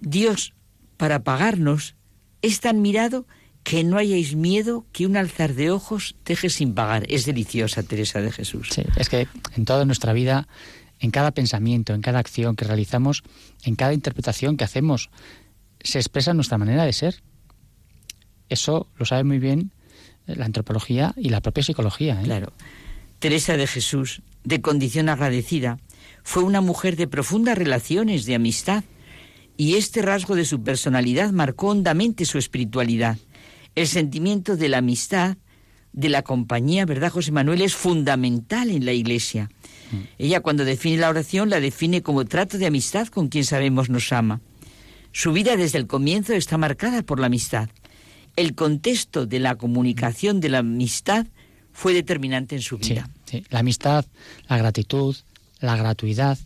[0.00, 0.54] Dios,
[0.96, 1.96] para pagarnos,
[2.42, 3.26] es tan mirado
[3.64, 7.04] que no hayáis miedo que un alzar de ojos deje sin pagar.
[7.08, 8.68] Es deliciosa, Teresa de Jesús.
[8.70, 9.26] Sí, es que
[9.56, 10.46] en toda nuestra vida,
[11.00, 13.22] en cada pensamiento, en cada acción que realizamos,
[13.64, 15.10] en cada interpretación que hacemos,
[15.80, 17.22] se expresa nuestra manera de ser.
[18.54, 19.70] Eso lo sabe muy bien
[20.26, 22.20] la antropología y la propia psicología.
[22.20, 22.24] ¿eh?
[22.24, 22.52] Claro.
[23.18, 25.78] Teresa de Jesús, de condición agradecida,
[26.22, 28.84] fue una mujer de profundas relaciones de amistad
[29.56, 33.18] y este rasgo de su personalidad marcó hondamente su espiritualidad.
[33.74, 35.36] El sentimiento de la amistad,
[35.92, 37.62] de la compañía, ¿verdad, José Manuel?
[37.62, 39.50] Es fundamental en la Iglesia.
[39.92, 39.96] Mm.
[40.18, 44.12] Ella cuando define la oración la define como trato de amistad con quien sabemos nos
[44.12, 44.40] ama.
[45.12, 47.68] Su vida desde el comienzo está marcada por la amistad.
[48.36, 51.26] El contexto de la comunicación de la amistad
[51.72, 53.08] fue determinante en su vida.
[53.24, 53.46] Sí, sí.
[53.50, 54.04] La amistad,
[54.48, 55.16] la gratitud,
[55.60, 56.38] la gratuidad,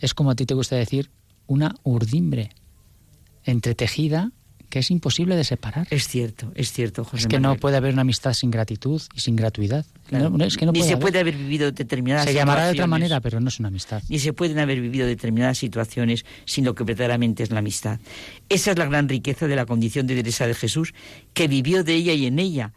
[0.00, 1.10] es como a ti te gusta decir,
[1.46, 2.50] una urdimbre
[3.44, 4.32] entretejida
[4.68, 5.86] que es imposible de separar.
[5.90, 7.56] Es cierto, es cierto, José Es que Manuel.
[7.56, 9.86] no puede haber una amistad sin gratitud y sin gratuidad.
[10.08, 10.30] Claro.
[10.30, 11.02] No, es que no Ni puede se haber.
[11.02, 14.02] puede haber vivido determinadas Se llamará de otra manera, pero no es una amistad.
[14.08, 18.00] Ni se pueden haber vivido determinadas situaciones sin lo que verdaderamente es la amistad.
[18.48, 20.92] Esa es la gran riqueza de la condición de Teresa de Jesús,
[21.32, 22.72] que vivió de ella y en ella.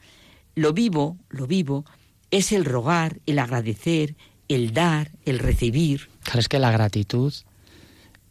[0.56, 1.86] Lo vivo, lo vivo,
[2.32, 4.16] es el rogar, el agradecer,
[4.48, 6.10] el dar, el recibir.
[6.24, 7.34] Claro, es que la gratitud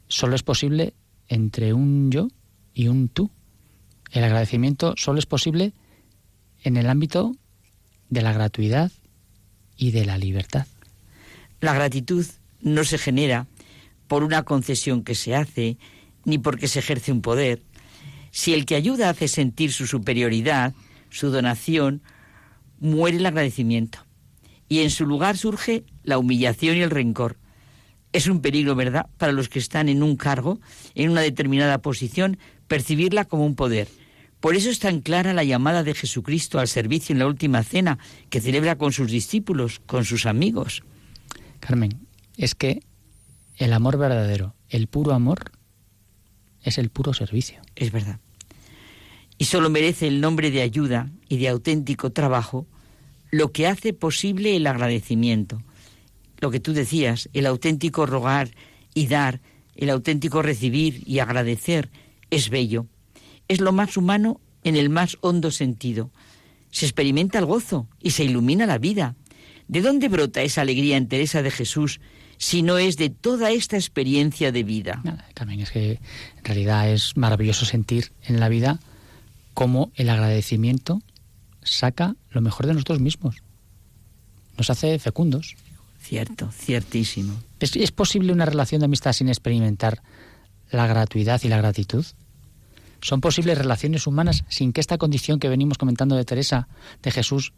[0.08, 0.94] solo es posible
[1.28, 2.28] entre un yo
[2.74, 3.30] y un tú.
[4.10, 5.72] El agradecimiento solo es posible
[6.62, 7.36] en el ámbito
[8.08, 8.92] de la gratuidad
[9.76, 10.66] y de la libertad.
[11.60, 12.26] La gratitud
[12.60, 13.46] no se genera
[14.08, 15.78] por una concesión que se hace,
[16.24, 17.62] ni porque se ejerce un poder.
[18.30, 20.74] Si el que ayuda hace sentir su superioridad,
[21.10, 22.02] su donación,
[22.78, 23.98] muere el agradecimiento.
[24.68, 27.38] Y en su lugar surge la humillación y el rencor.
[28.12, 30.60] Es un peligro, ¿verdad?, para los que están en un cargo,
[30.94, 33.88] en una determinada posición, percibirla como un poder.
[34.40, 37.98] Por eso es tan clara la llamada de Jesucristo al servicio en la última cena
[38.30, 40.82] que celebra con sus discípulos, con sus amigos.
[41.60, 42.06] Carmen,
[42.36, 42.82] es que
[43.56, 45.52] el amor verdadero, el puro amor,
[46.62, 47.60] es el puro servicio.
[47.74, 48.20] Es verdad.
[49.38, 52.66] Y solo merece el nombre de ayuda y de auténtico trabajo
[53.30, 55.62] lo que hace posible el agradecimiento.
[56.40, 58.50] Lo que tú decías, el auténtico rogar
[58.94, 59.40] y dar,
[59.74, 61.90] el auténtico recibir y agradecer,
[62.30, 62.86] es bello.
[63.48, 66.10] Es lo más humano en el más hondo sentido.
[66.70, 69.14] Se experimenta el gozo y se ilumina la vida.
[69.68, 72.00] ¿De dónde brota esa alegría en Teresa de Jesús
[72.38, 75.02] si no es de toda esta experiencia de vida?
[75.34, 78.78] Carmen, es que en realidad es maravilloso sentir en la vida
[79.54, 81.00] cómo el agradecimiento
[81.62, 83.42] saca lo mejor de nosotros mismos.
[84.56, 85.56] Nos hace fecundos.
[86.00, 87.34] Cierto, ciertísimo.
[87.58, 90.02] ¿Es, es posible una relación de amistad sin experimentar
[90.70, 92.04] la gratuidad y la gratitud?
[93.00, 96.68] ¿Son posibles relaciones humanas sin que esta condición que venimos comentando de Teresa,
[97.02, 97.52] de Jesús,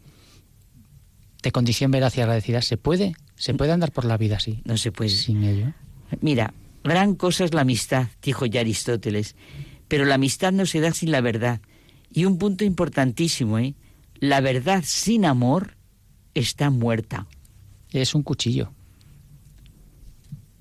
[1.41, 3.13] de condición veraz y agradecida, se puede?
[3.35, 4.61] ¿Se puede andar por la vida así?
[4.65, 5.09] No se puede.
[5.09, 5.73] Sin ello.
[6.21, 6.53] Mira,
[6.83, 9.35] gran cosa es la amistad, dijo ya Aristóteles,
[9.87, 11.61] pero la amistad no se da sin la verdad.
[12.11, 13.75] Y un punto importantísimo, ¿eh?
[14.19, 15.77] La verdad sin amor
[16.33, 17.27] está muerta.
[17.91, 18.73] Es un cuchillo.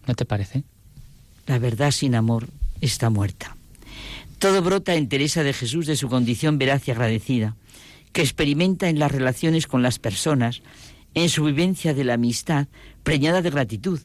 [0.07, 0.65] ¿No te parece?
[1.49, 2.47] La verdad sin amor
[2.83, 3.57] está muerta.
[4.39, 7.57] Todo brota en Teresa de Jesús de su condición veraz y agradecida,
[8.13, 10.61] que experimenta en las relaciones con las personas,
[11.15, 12.69] en su vivencia de la amistad,
[13.03, 13.99] preñada de gratitud.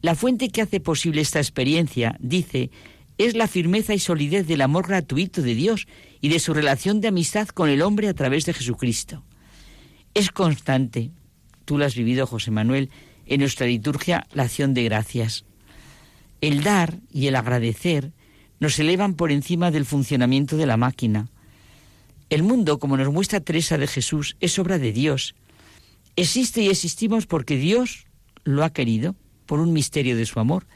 [0.00, 2.72] La fuente que hace posible esta experiencia, dice,
[3.16, 5.86] es la firmeza y solidez del amor gratuito de Dios
[6.20, 9.22] y de su relación de amistad con el hombre a través de Jesucristo.
[10.14, 11.12] Es constante,
[11.64, 12.90] tú lo has vivido, José Manuel,
[13.26, 15.44] en nuestra liturgia, la acción de gracias.
[16.42, 18.12] El dar y el agradecer
[18.58, 21.28] nos elevan por encima del funcionamiento de la máquina.
[22.30, 25.36] El mundo, como nos muestra Teresa de Jesús, es obra de Dios.
[26.16, 28.06] Existe y existimos porque Dios
[28.42, 29.14] lo ha querido,
[29.46, 30.66] por un misterio de su amor.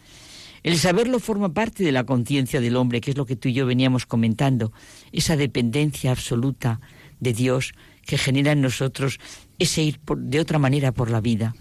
[0.63, 3.53] El saberlo forma parte de la conciencia del hombre, que es lo que tú y
[3.53, 4.73] yo veníamos comentando,
[5.11, 6.81] esa dependencia absoluta
[7.19, 7.73] de Dios
[8.05, 9.19] que genera en nosotros
[9.59, 11.55] ese ir de otra manera por la vida.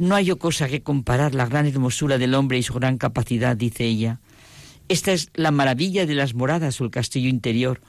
[0.00, 3.84] No hay cosa que comparar la gran hermosura del hombre y su gran capacidad, dice
[3.84, 4.18] ella.
[4.88, 7.82] Esta es la maravilla de las moradas o el castillo interior,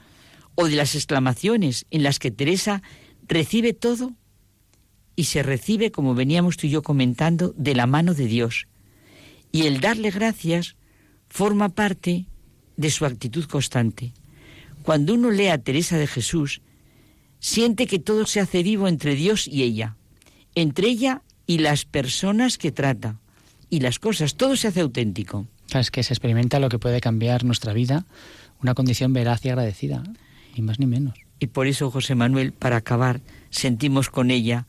[0.55, 2.83] o de las exclamaciones en las que Teresa
[3.29, 4.11] recibe todo
[5.15, 8.67] y se recibe, como veníamos tú y yo comentando, de la mano de Dios.
[9.53, 10.75] Y el darle gracias
[11.29, 12.25] forma parte
[12.75, 14.11] de su actitud constante.
[14.83, 16.61] Cuando uno lee a Teresa de Jesús,
[17.39, 19.95] siente que todo se hace vivo entre Dios y ella,
[20.55, 23.19] entre ella y las personas que trata,
[23.69, 25.47] y las cosas, todo se hace auténtico.
[25.73, 28.05] Es que se experimenta lo que puede cambiar nuestra vida,
[28.61, 30.03] una condición veraz y agradecida
[30.55, 31.17] ni más ni menos.
[31.39, 34.67] Y por eso, José Manuel, para acabar, sentimos con ella,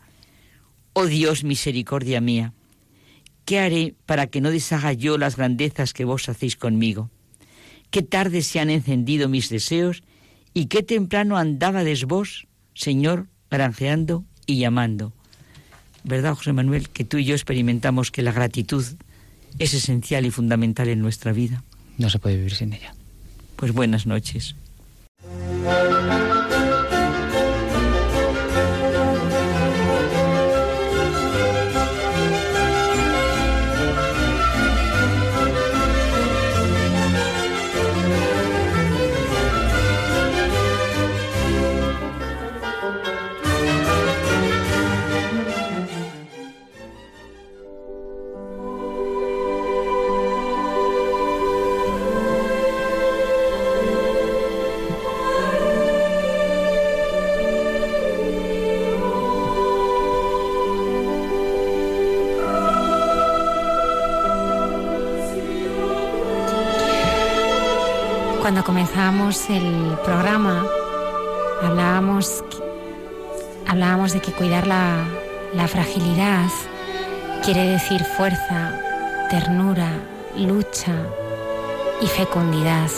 [0.93, 2.55] oh Dios, misericordia mía,
[3.45, 7.11] ¿qué haré para que no deshaga yo las grandezas que vos hacéis conmigo?
[7.91, 10.03] Qué tarde se han encendido mis deseos
[10.55, 15.13] y qué temprano andabades vos, Señor, granjeando y llamando.
[16.05, 18.85] ¿Verdad, José Manuel, que tú y yo experimentamos que la gratitud
[19.59, 21.63] es esencial y fundamental en nuestra vida?
[21.99, 22.95] No se puede vivir sin ella.
[23.57, 24.57] Pues buenas noches.
[68.53, 70.67] Cuando comenzamos el programa
[71.63, 72.45] hablábamos,
[73.67, 75.07] hablábamos de que cuidar la,
[75.55, 76.51] la fragilidad
[77.43, 78.79] quiere decir fuerza,
[79.31, 79.89] ternura,
[80.37, 80.93] lucha
[82.03, 82.91] y fecundidad.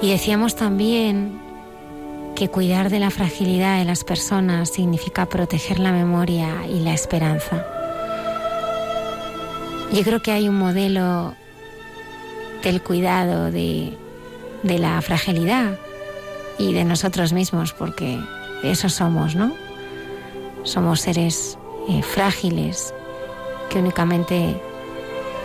[0.00, 1.38] Y decíamos también
[2.34, 7.66] que cuidar de la fragilidad de las personas significa proteger la memoria y la esperanza.
[9.92, 11.34] Yo creo que hay un modelo
[12.62, 13.96] del cuidado de,
[14.62, 15.78] la fragilidad
[16.58, 18.18] y de nosotros mismos, porque
[18.62, 19.52] eso somos, ¿no?
[20.62, 21.58] Somos seres
[21.88, 22.94] eh, frágiles
[23.68, 24.60] que únicamente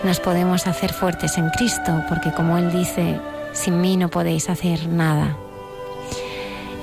[0.03, 3.19] nos podemos hacer fuertes en Cristo, porque como Él dice,
[3.53, 5.35] sin mí no podéis hacer nada.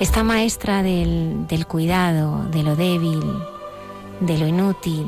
[0.00, 3.22] Esta maestra del, del cuidado, de lo débil,
[4.20, 5.06] de lo inútil,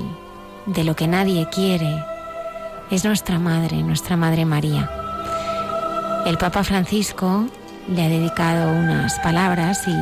[0.67, 2.05] de lo que nadie quiere,
[2.91, 5.06] es nuestra Madre, nuestra Madre María.
[6.27, 7.47] El Papa Francisco
[7.87, 9.95] le ha dedicado unas palabras y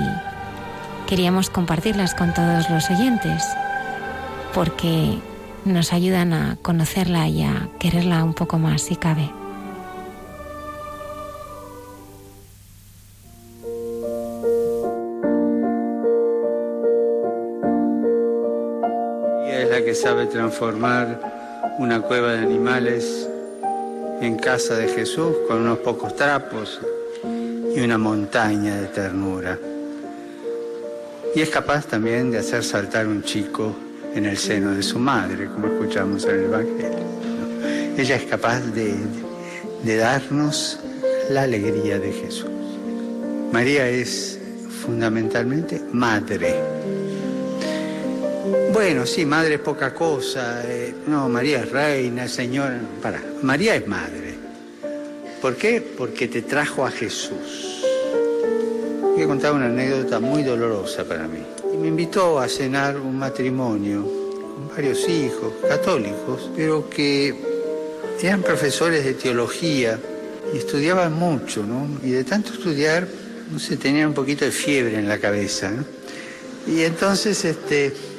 [1.06, 3.44] queríamos compartirlas con todos los oyentes
[4.54, 5.18] porque
[5.66, 9.30] nos ayudan a conocerla y a quererla un poco más si cabe.
[19.46, 21.20] es la que sabe transformar
[21.78, 23.28] una cueva de animales
[24.24, 26.80] en casa de Jesús con unos pocos trapos
[27.74, 29.58] y una montaña de ternura.
[31.34, 33.74] Y es capaz también de hacer saltar un chico
[34.14, 37.94] en el seno de su madre, como escuchamos en el Evangelio.
[37.98, 38.94] Ella es capaz de,
[39.82, 40.78] de darnos
[41.30, 42.50] la alegría de Jesús.
[43.52, 44.38] María es
[44.82, 46.73] fundamentalmente madre.
[48.74, 50.64] Bueno, sí, madre es poca cosa.
[50.66, 52.80] Eh, no, María es reina, señora.
[53.00, 54.34] Para, María es madre.
[55.40, 55.80] ¿Por qué?
[55.80, 57.84] Porque te trajo a Jesús.
[59.00, 61.38] Voy a contar una anécdota muy dolorosa para mí.
[61.72, 67.32] Y me invitó a cenar un matrimonio con varios hijos, católicos, pero que
[68.20, 70.00] eran profesores de teología
[70.52, 72.00] y estudiaban mucho, ¿no?
[72.02, 73.06] Y de tanto estudiar,
[73.52, 75.84] no sé, un poquito de fiebre en la cabeza, ¿no?
[76.66, 78.13] Y entonces, este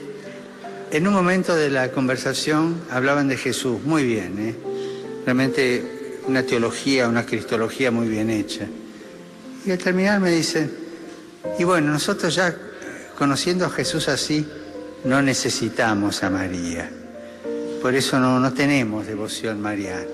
[0.91, 4.56] en un momento de la conversación hablaban de Jesús, muy bien, ¿eh?
[5.26, 8.68] realmente una teología, una cristología muy bien hecha.
[9.66, 10.70] Y al terminar me dice,
[11.57, 12.56] y bueno, nosotros ya
[13.18, 14.45] conociendo a Jesús así,
[15.03, 16.90] no necesitamos a María.
[17.82, 20.06] Por eso no, no tenemos devoción mariana.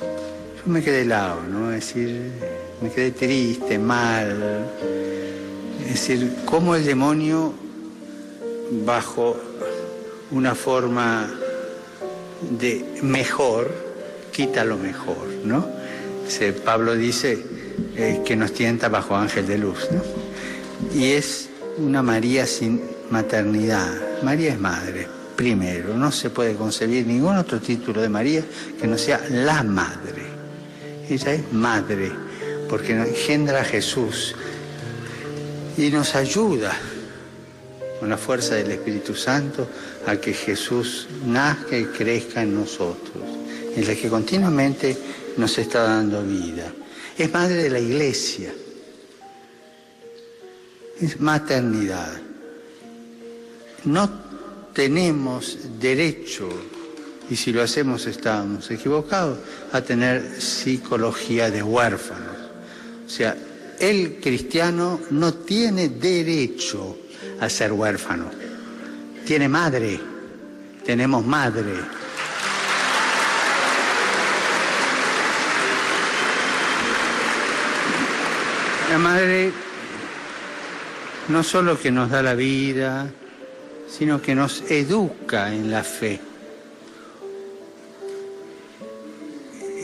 [0.00, 1.72] yo me quedé helado, ¿no?
[1.72, 2.32] Es decir,
[2.80, 4.68] me quedé triste, mal.
[5.84, 7.54] Es decir, cómo el demonio,
[8.84, 9.36] bajo
[10.32, 11.30] una forma
[12.58, 13.70] de mejor,
[14.32, 15.66] quita lo mejor, ¿no?
[16.64, 17.38] Pablo dice
[17.94, 20.02] eh, que nos tienta bajo ángel de luz, ¿no?
[20.98, 22.80] Y es una María sin
[23.10, 24.22] maternidad.
[24.22, 25.06] María es madre,
[25.36, 25.94] primero.
[25.94, 28.42] No se puede concebir ningún otro título de María
[28.80, 30.22] que no sea la madre.
[31.08, 32.10] Ella es madre,
[32.68, 34.34] porque nos engendra a Jesús
[35.76, 36.72] y nos ayuda
[38.00, 39.68] con la fuerza del Espíritu Santo
[40.06, 43.22] a que Jesús nazca y crezca en nosotros,
[43.76, 44.96] en la que continuamente
[45.36, 46.72] nos está dando vida.
[47.16, 48.52] Es madre de la iglesia,
[51.00, 52.20] es maternidad.
[53.84, 54.10] No
[54.72, 56.48] tenemos derecho,
[57.28, 59.38] y si lo hacemos estamos equivocados,
[59.72, 62.36] a tener psicología de huérfanos.
[63.06, 63.36] O sea,
[63.78, 66.96] el cristiano no tiene derecho
[67.40, 68.41] a ser huérfano.
[69.26, 70.00] Tiene madre,
[70.84, 71.74] tenemos madre.
[78.90, 79.52] La madre
[81.28, 83.08] no solo que nos da la vida,
[83.88, 86.20] sino que nos educa en la fe.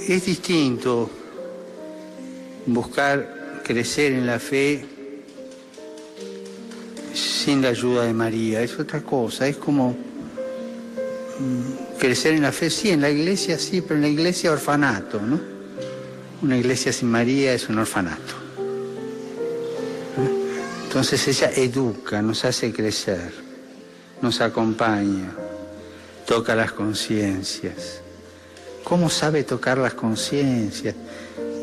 [0.08, 1.10] Es distinto
[2.66, 4.97] buscar crecer en la fe
[7.18, 12.70] sin la ayuda de María, es otra cosa, es como mm, crecer en la fe,
[12.70, 15.40] sí, en la iglesia sí, pero en la iglesia orfanato, ¿no?
[16.42, 18.34] Una iglesia sin María es un orfanato.
[20.84, 23.32] Entonces ella educa, nos hace crecer,
[24.22, 25.32] nos acompaña,
[26.26, 28.00] toca las conciencias.
[28.84, 30.94] ¿Cómo sabe tocar las conciencias?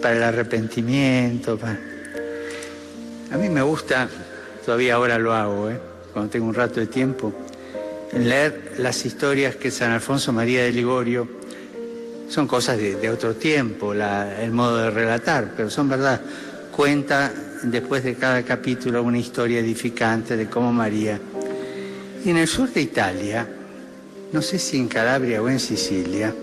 [0.02, 1.57] Para el arrepentimiento.
[3.32, 4.07] A mí me gusta,
[4.66, 5.80] todavía ahora lo hago, ¿eh?
[6.12, 7.32] cuando tengo un rato de tiempo,
[8.14, 11.28] leer las historias que San Alfonso María de Ligorio
[12.30, 16.20] son cosas de, otro tiempo, el modo de relatar, pero son verdad.
[16.72, 17.32] Cuenta
[17.64, 21.20] después de cada capítulo una historia edificante de cómo María.
[22.24, 23.48] Y en el sur de Italia,
[24.32, 26.34] no sé si en Calabria o en Sicilia,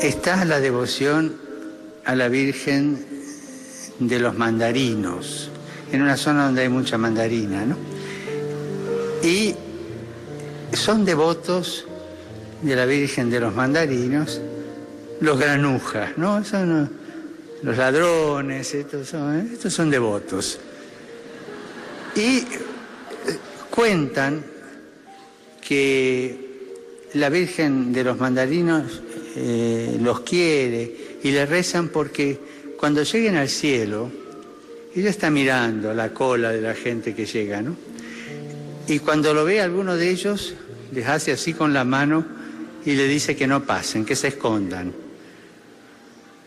[0.00, 1.34] está la devoción
[2.04, 3.04] a la Virgen
[3.98, 5.50] de los mandarinos,
[5.92, 7.76] en una zona donde hay mucha mandarina, ¿no?
[9.22, 9.54] Y
[10.72, 11.86] son devotos
[12.62, 14.40] de la Virgen de los mandarinos
[15.20, 16.44] los granujas, ¿no?
[16.44, 16.90] Son
[17.62, 20.58] los ladrones, estos son, estos son devotos.
[22.14, 22.44] Y eh,
[23.70, 24.44] cuentan
[25.60, 26.48] que
[27.14, 29.02] la Virgen de los Mandarinos
[29.36, 32.38] eh, los quiere y le rezan porque
[32.78, 34.10] cuando lleguen al cielo,
[34.94, 37.76] ella está mirando la cola de la gente que llega, ¿no?
[38.86, 40.54] Y cuando lo ve alguno de ellos,
[40.92, 42.24] les hace así con la mano
[42.84, 44.94] y le dice que no pasen, que se escondan.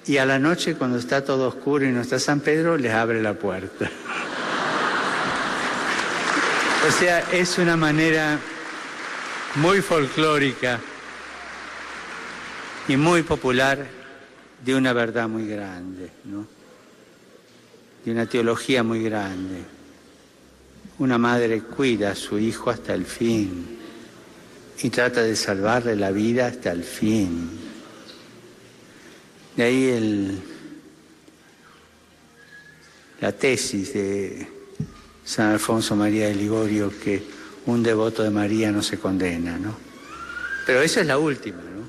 [0.08, 3.22] Y a la noche, cuando está todo oscuro y no está San Pedro, les abre
[3.22, 3.92] la puerta.
[6.88, 8.40] o sea, es una manera
[9.56, 10.80] muy folclórica
[12.88, 13.86] y muy popular
[14.66, 16.61] de una verdad muy grande, ¿no?
[18.04, 19.64] De una teología muy grande.
[21.00, 23.80] Una madre cuida a su hijo hasta el fin
[24.84, 27.50] y trata de salvarle la vida hasta el fin.
[29.56, 30.42] De ahí
[33.20, 34.48] la tesis de
[35.24, 37.24] San Alfonso María de Ligorio que
[37.68, 39.76] un devoto de María no se condena, ¿no?
[40.66, 41.88] Pero esa es la última, ¿no?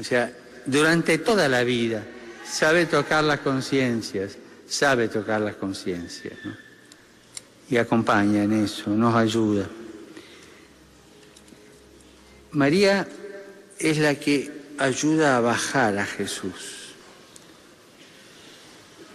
[0.00, 0.32] O sea,
[0.66, 2.04] durante toda la vida
[2.48, 4.36] sabe tocar las conciencias,
[4.72, 6.38] sabe tocar las conciencias.
[7.68, 9.68] Y acompaña en eso, nos ayuda.
[12.52, 13.06] María
[13.78, 16.82] es la que ayuda a bajar a Jesús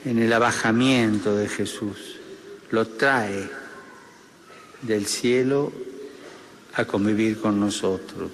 [0.06, 2.18] en el abajamiento de Jesús,
[2.70, 3.50] lo trae
[4.84, 5.72] del cielo
[6.76, 8.32] a convivir con nosotros.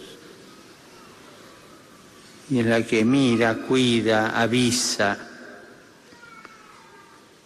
[2.50, 5.33] Y en la que mira, cuida, avisa,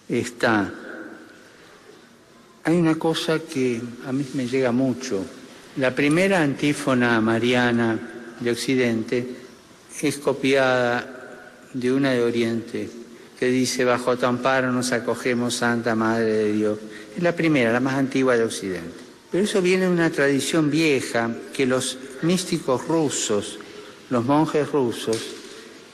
[0.09, 0.71] está.
[2.63, 5.25] Hay una cosa que a mí me llega mucho.
[5.77, 7.97] La primera antífona mariana
[8.39, 9.27] de Occidente
[10.01, 12.89] es copiada de una de Oriente
[13.39, 16.79] que dice, bajo tu amparo nos acogemos, Santa Madre de Dios.
[17.15, 18.97] Es la primera, la más antigua de Occidente.
[19.31, 23.59] Pero eso viene de una tradición vieja que los místicos rusos,
[24.09, 25.17] los monjes rusos,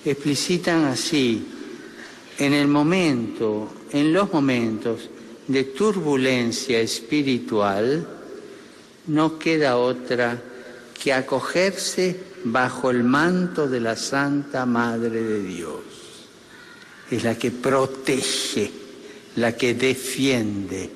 [0.05, 1.45] explicitan así
[2.37, 5.09] en el momento, en los momentos
[5.47, 8.05] de turbulencia espiritual,
[9.07, 10.41] no queda otra
[11.01, 15.81] que acogerse bajo el manto de la Santa Madre de Dios.
[17.11, 18.71] Es la que protege,
[19.35, 20.89] la que defiende.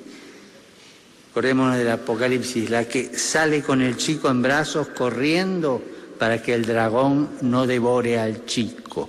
[1.30, 5.80] Acordémonos del Apocalipsis, la que sale con el chico en brazos corriendo
[6.18, 9.08] para que el dragón no devore al chico.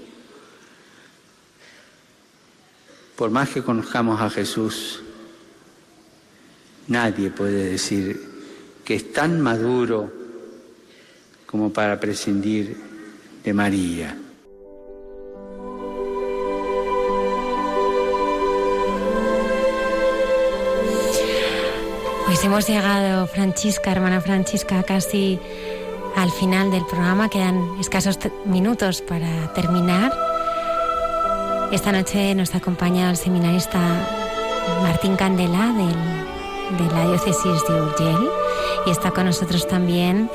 [3.20, 5.02] Por más que conozcamos a Jesús,
[6.88, 8.18] nadie puede decir
[8.86, 10.10] que es tan maduro
[11.46, 12.78] como para prescindir
[13.44, 14.18] de María.
[22.26, 25.38] Pues hemos llegado, Francisca, hermana Francisca, casi
[26.16, 27.30] al final del programa.
[27.30, 30.29] Quedan escasos minutos para terminar.
[31.72, 33.80] Esta noche nos acompaña el seminarista
[34.82, 38.30] Martín Candela de la diócesis de Urgell
[38.88, 40.32] y está con nosotros también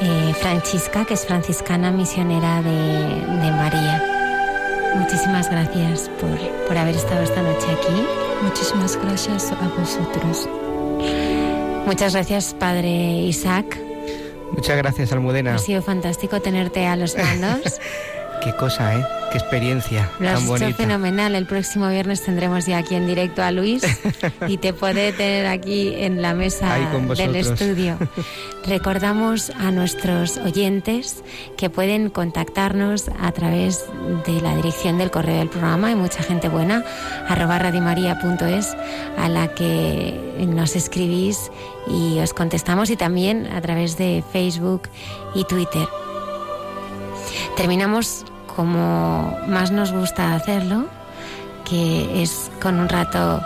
[0.00, 4.92] eh, Francisca, que es franciscana misionera de, María.
[4.96, 8.06] Muchísimas gracias por, por haber estado esta noche aquí.
[8.42, 10.48] Muchísimas gracias a vosotros.
[11.86, 12.90] Muchas gracias, Padre
[13.22, 13.78] Isaac.
[14.52, 15.54] Muchas gracias, Almudena.
[15.54, 17.80] Ha sido fantástico tenerte a los mandos.
[18.48, 19.06] Qué cosa, ¿eh?
[19.30, 20.10] Qué experiencia.
[20.18, 21.34] Lo has hecho fenomenal.
[21.34, 23.82] El próximo viernes tendremos ya aquí en directo a Luis
[24.48, 26.78] y te puede tener aquí en la mesa
[27.14, 27.98] del estudio.
[28.66, 31.22] Recordamos a nuestros oyentes
[31.58, 33.84] que pueden contactarnos a través
[34.26, 36.82] de la dirección del correo del programa, hay mucha gente buena,
[37.28, 38.74] arroba radimaria.es,
[39.18, 41.50] a la que nos escribís
[41.86, 44.88] y os contestamos y también a través de Facebook
[45.34, 45.86] y Twitter.
[47.58, 48.24] Terminamos
[48.58, 50.86] como más nos gusta hacerlo,
[51.64, 53.40] que es con un rato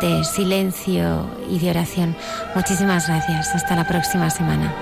[0.00, 2.16] de silencio y de oración.
[2.54, 3.54] Muchísimas gracias.
[3.54, 4.72] Hasta la próxima semana.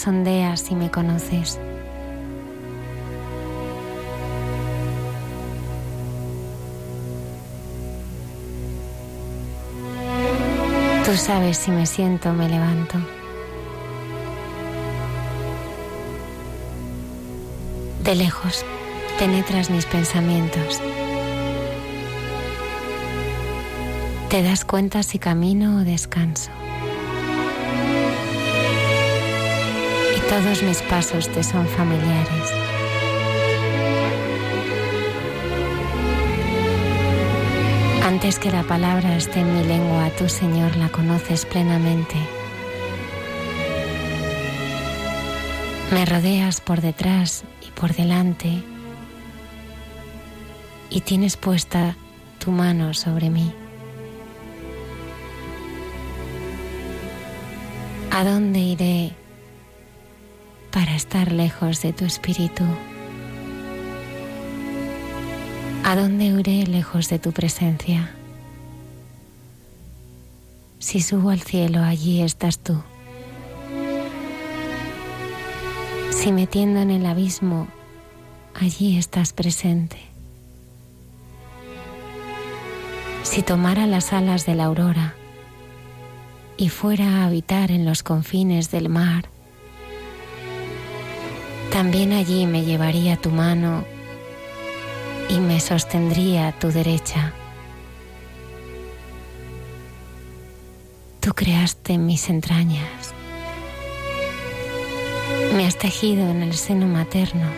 [0.00, 1.58] Sondeas y me conoces.
[11.04, 12.98] Tú sabes si me siento me levanto.
[18.02, 18.64] De lejos
[19.18, 20.80] penetras mis pensamientos.
[24.28, 26.50] Te das cuenta si camino o descanso.
[30.36, 32.52] Todos mis pasos te son familiares.
[38.04, 42.16] Antes que la palabra esté en mi lengua, tú, Señor, la conoces plenamente.
[45.90, 48.62] Me rodeas por detrás y por delante
[50.90, 51.96] y tienes puesta
[52.38, 53.54] tu mano sobre mí.
[58.10, 59.25] ¿A dónde iré
[60.76, 62.62] para estar lejos de tu espíritu?
[65.82, 68.14] ¿A dónde iré lejos de tu presencia?
[70.78, 72.82] Si subo al cielo, allí estás tú.
[76.10, 77.68] Si metiendo en el abismo,
[78.54, 79.96] allí estás presente.
[83.22, 85.14] Si tomara las alas de la aurora
[86.58, 89.30] y fuera a habitar en los confines del mar,
[91.72, 93.84] también allí me llevaría tu mano
[95.28, 97.32] y me sostendría tu derecha.
[101.20, 103.12] Tú creaste mis entrañas.
[105.54, 107.48] Me has tejido en el seno materno.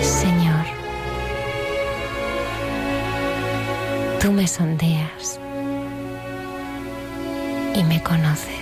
[0.00, 0.64] Señor,
[4.20, 5.38] tú me sondeas
[7.74, 8.61] y me conoces.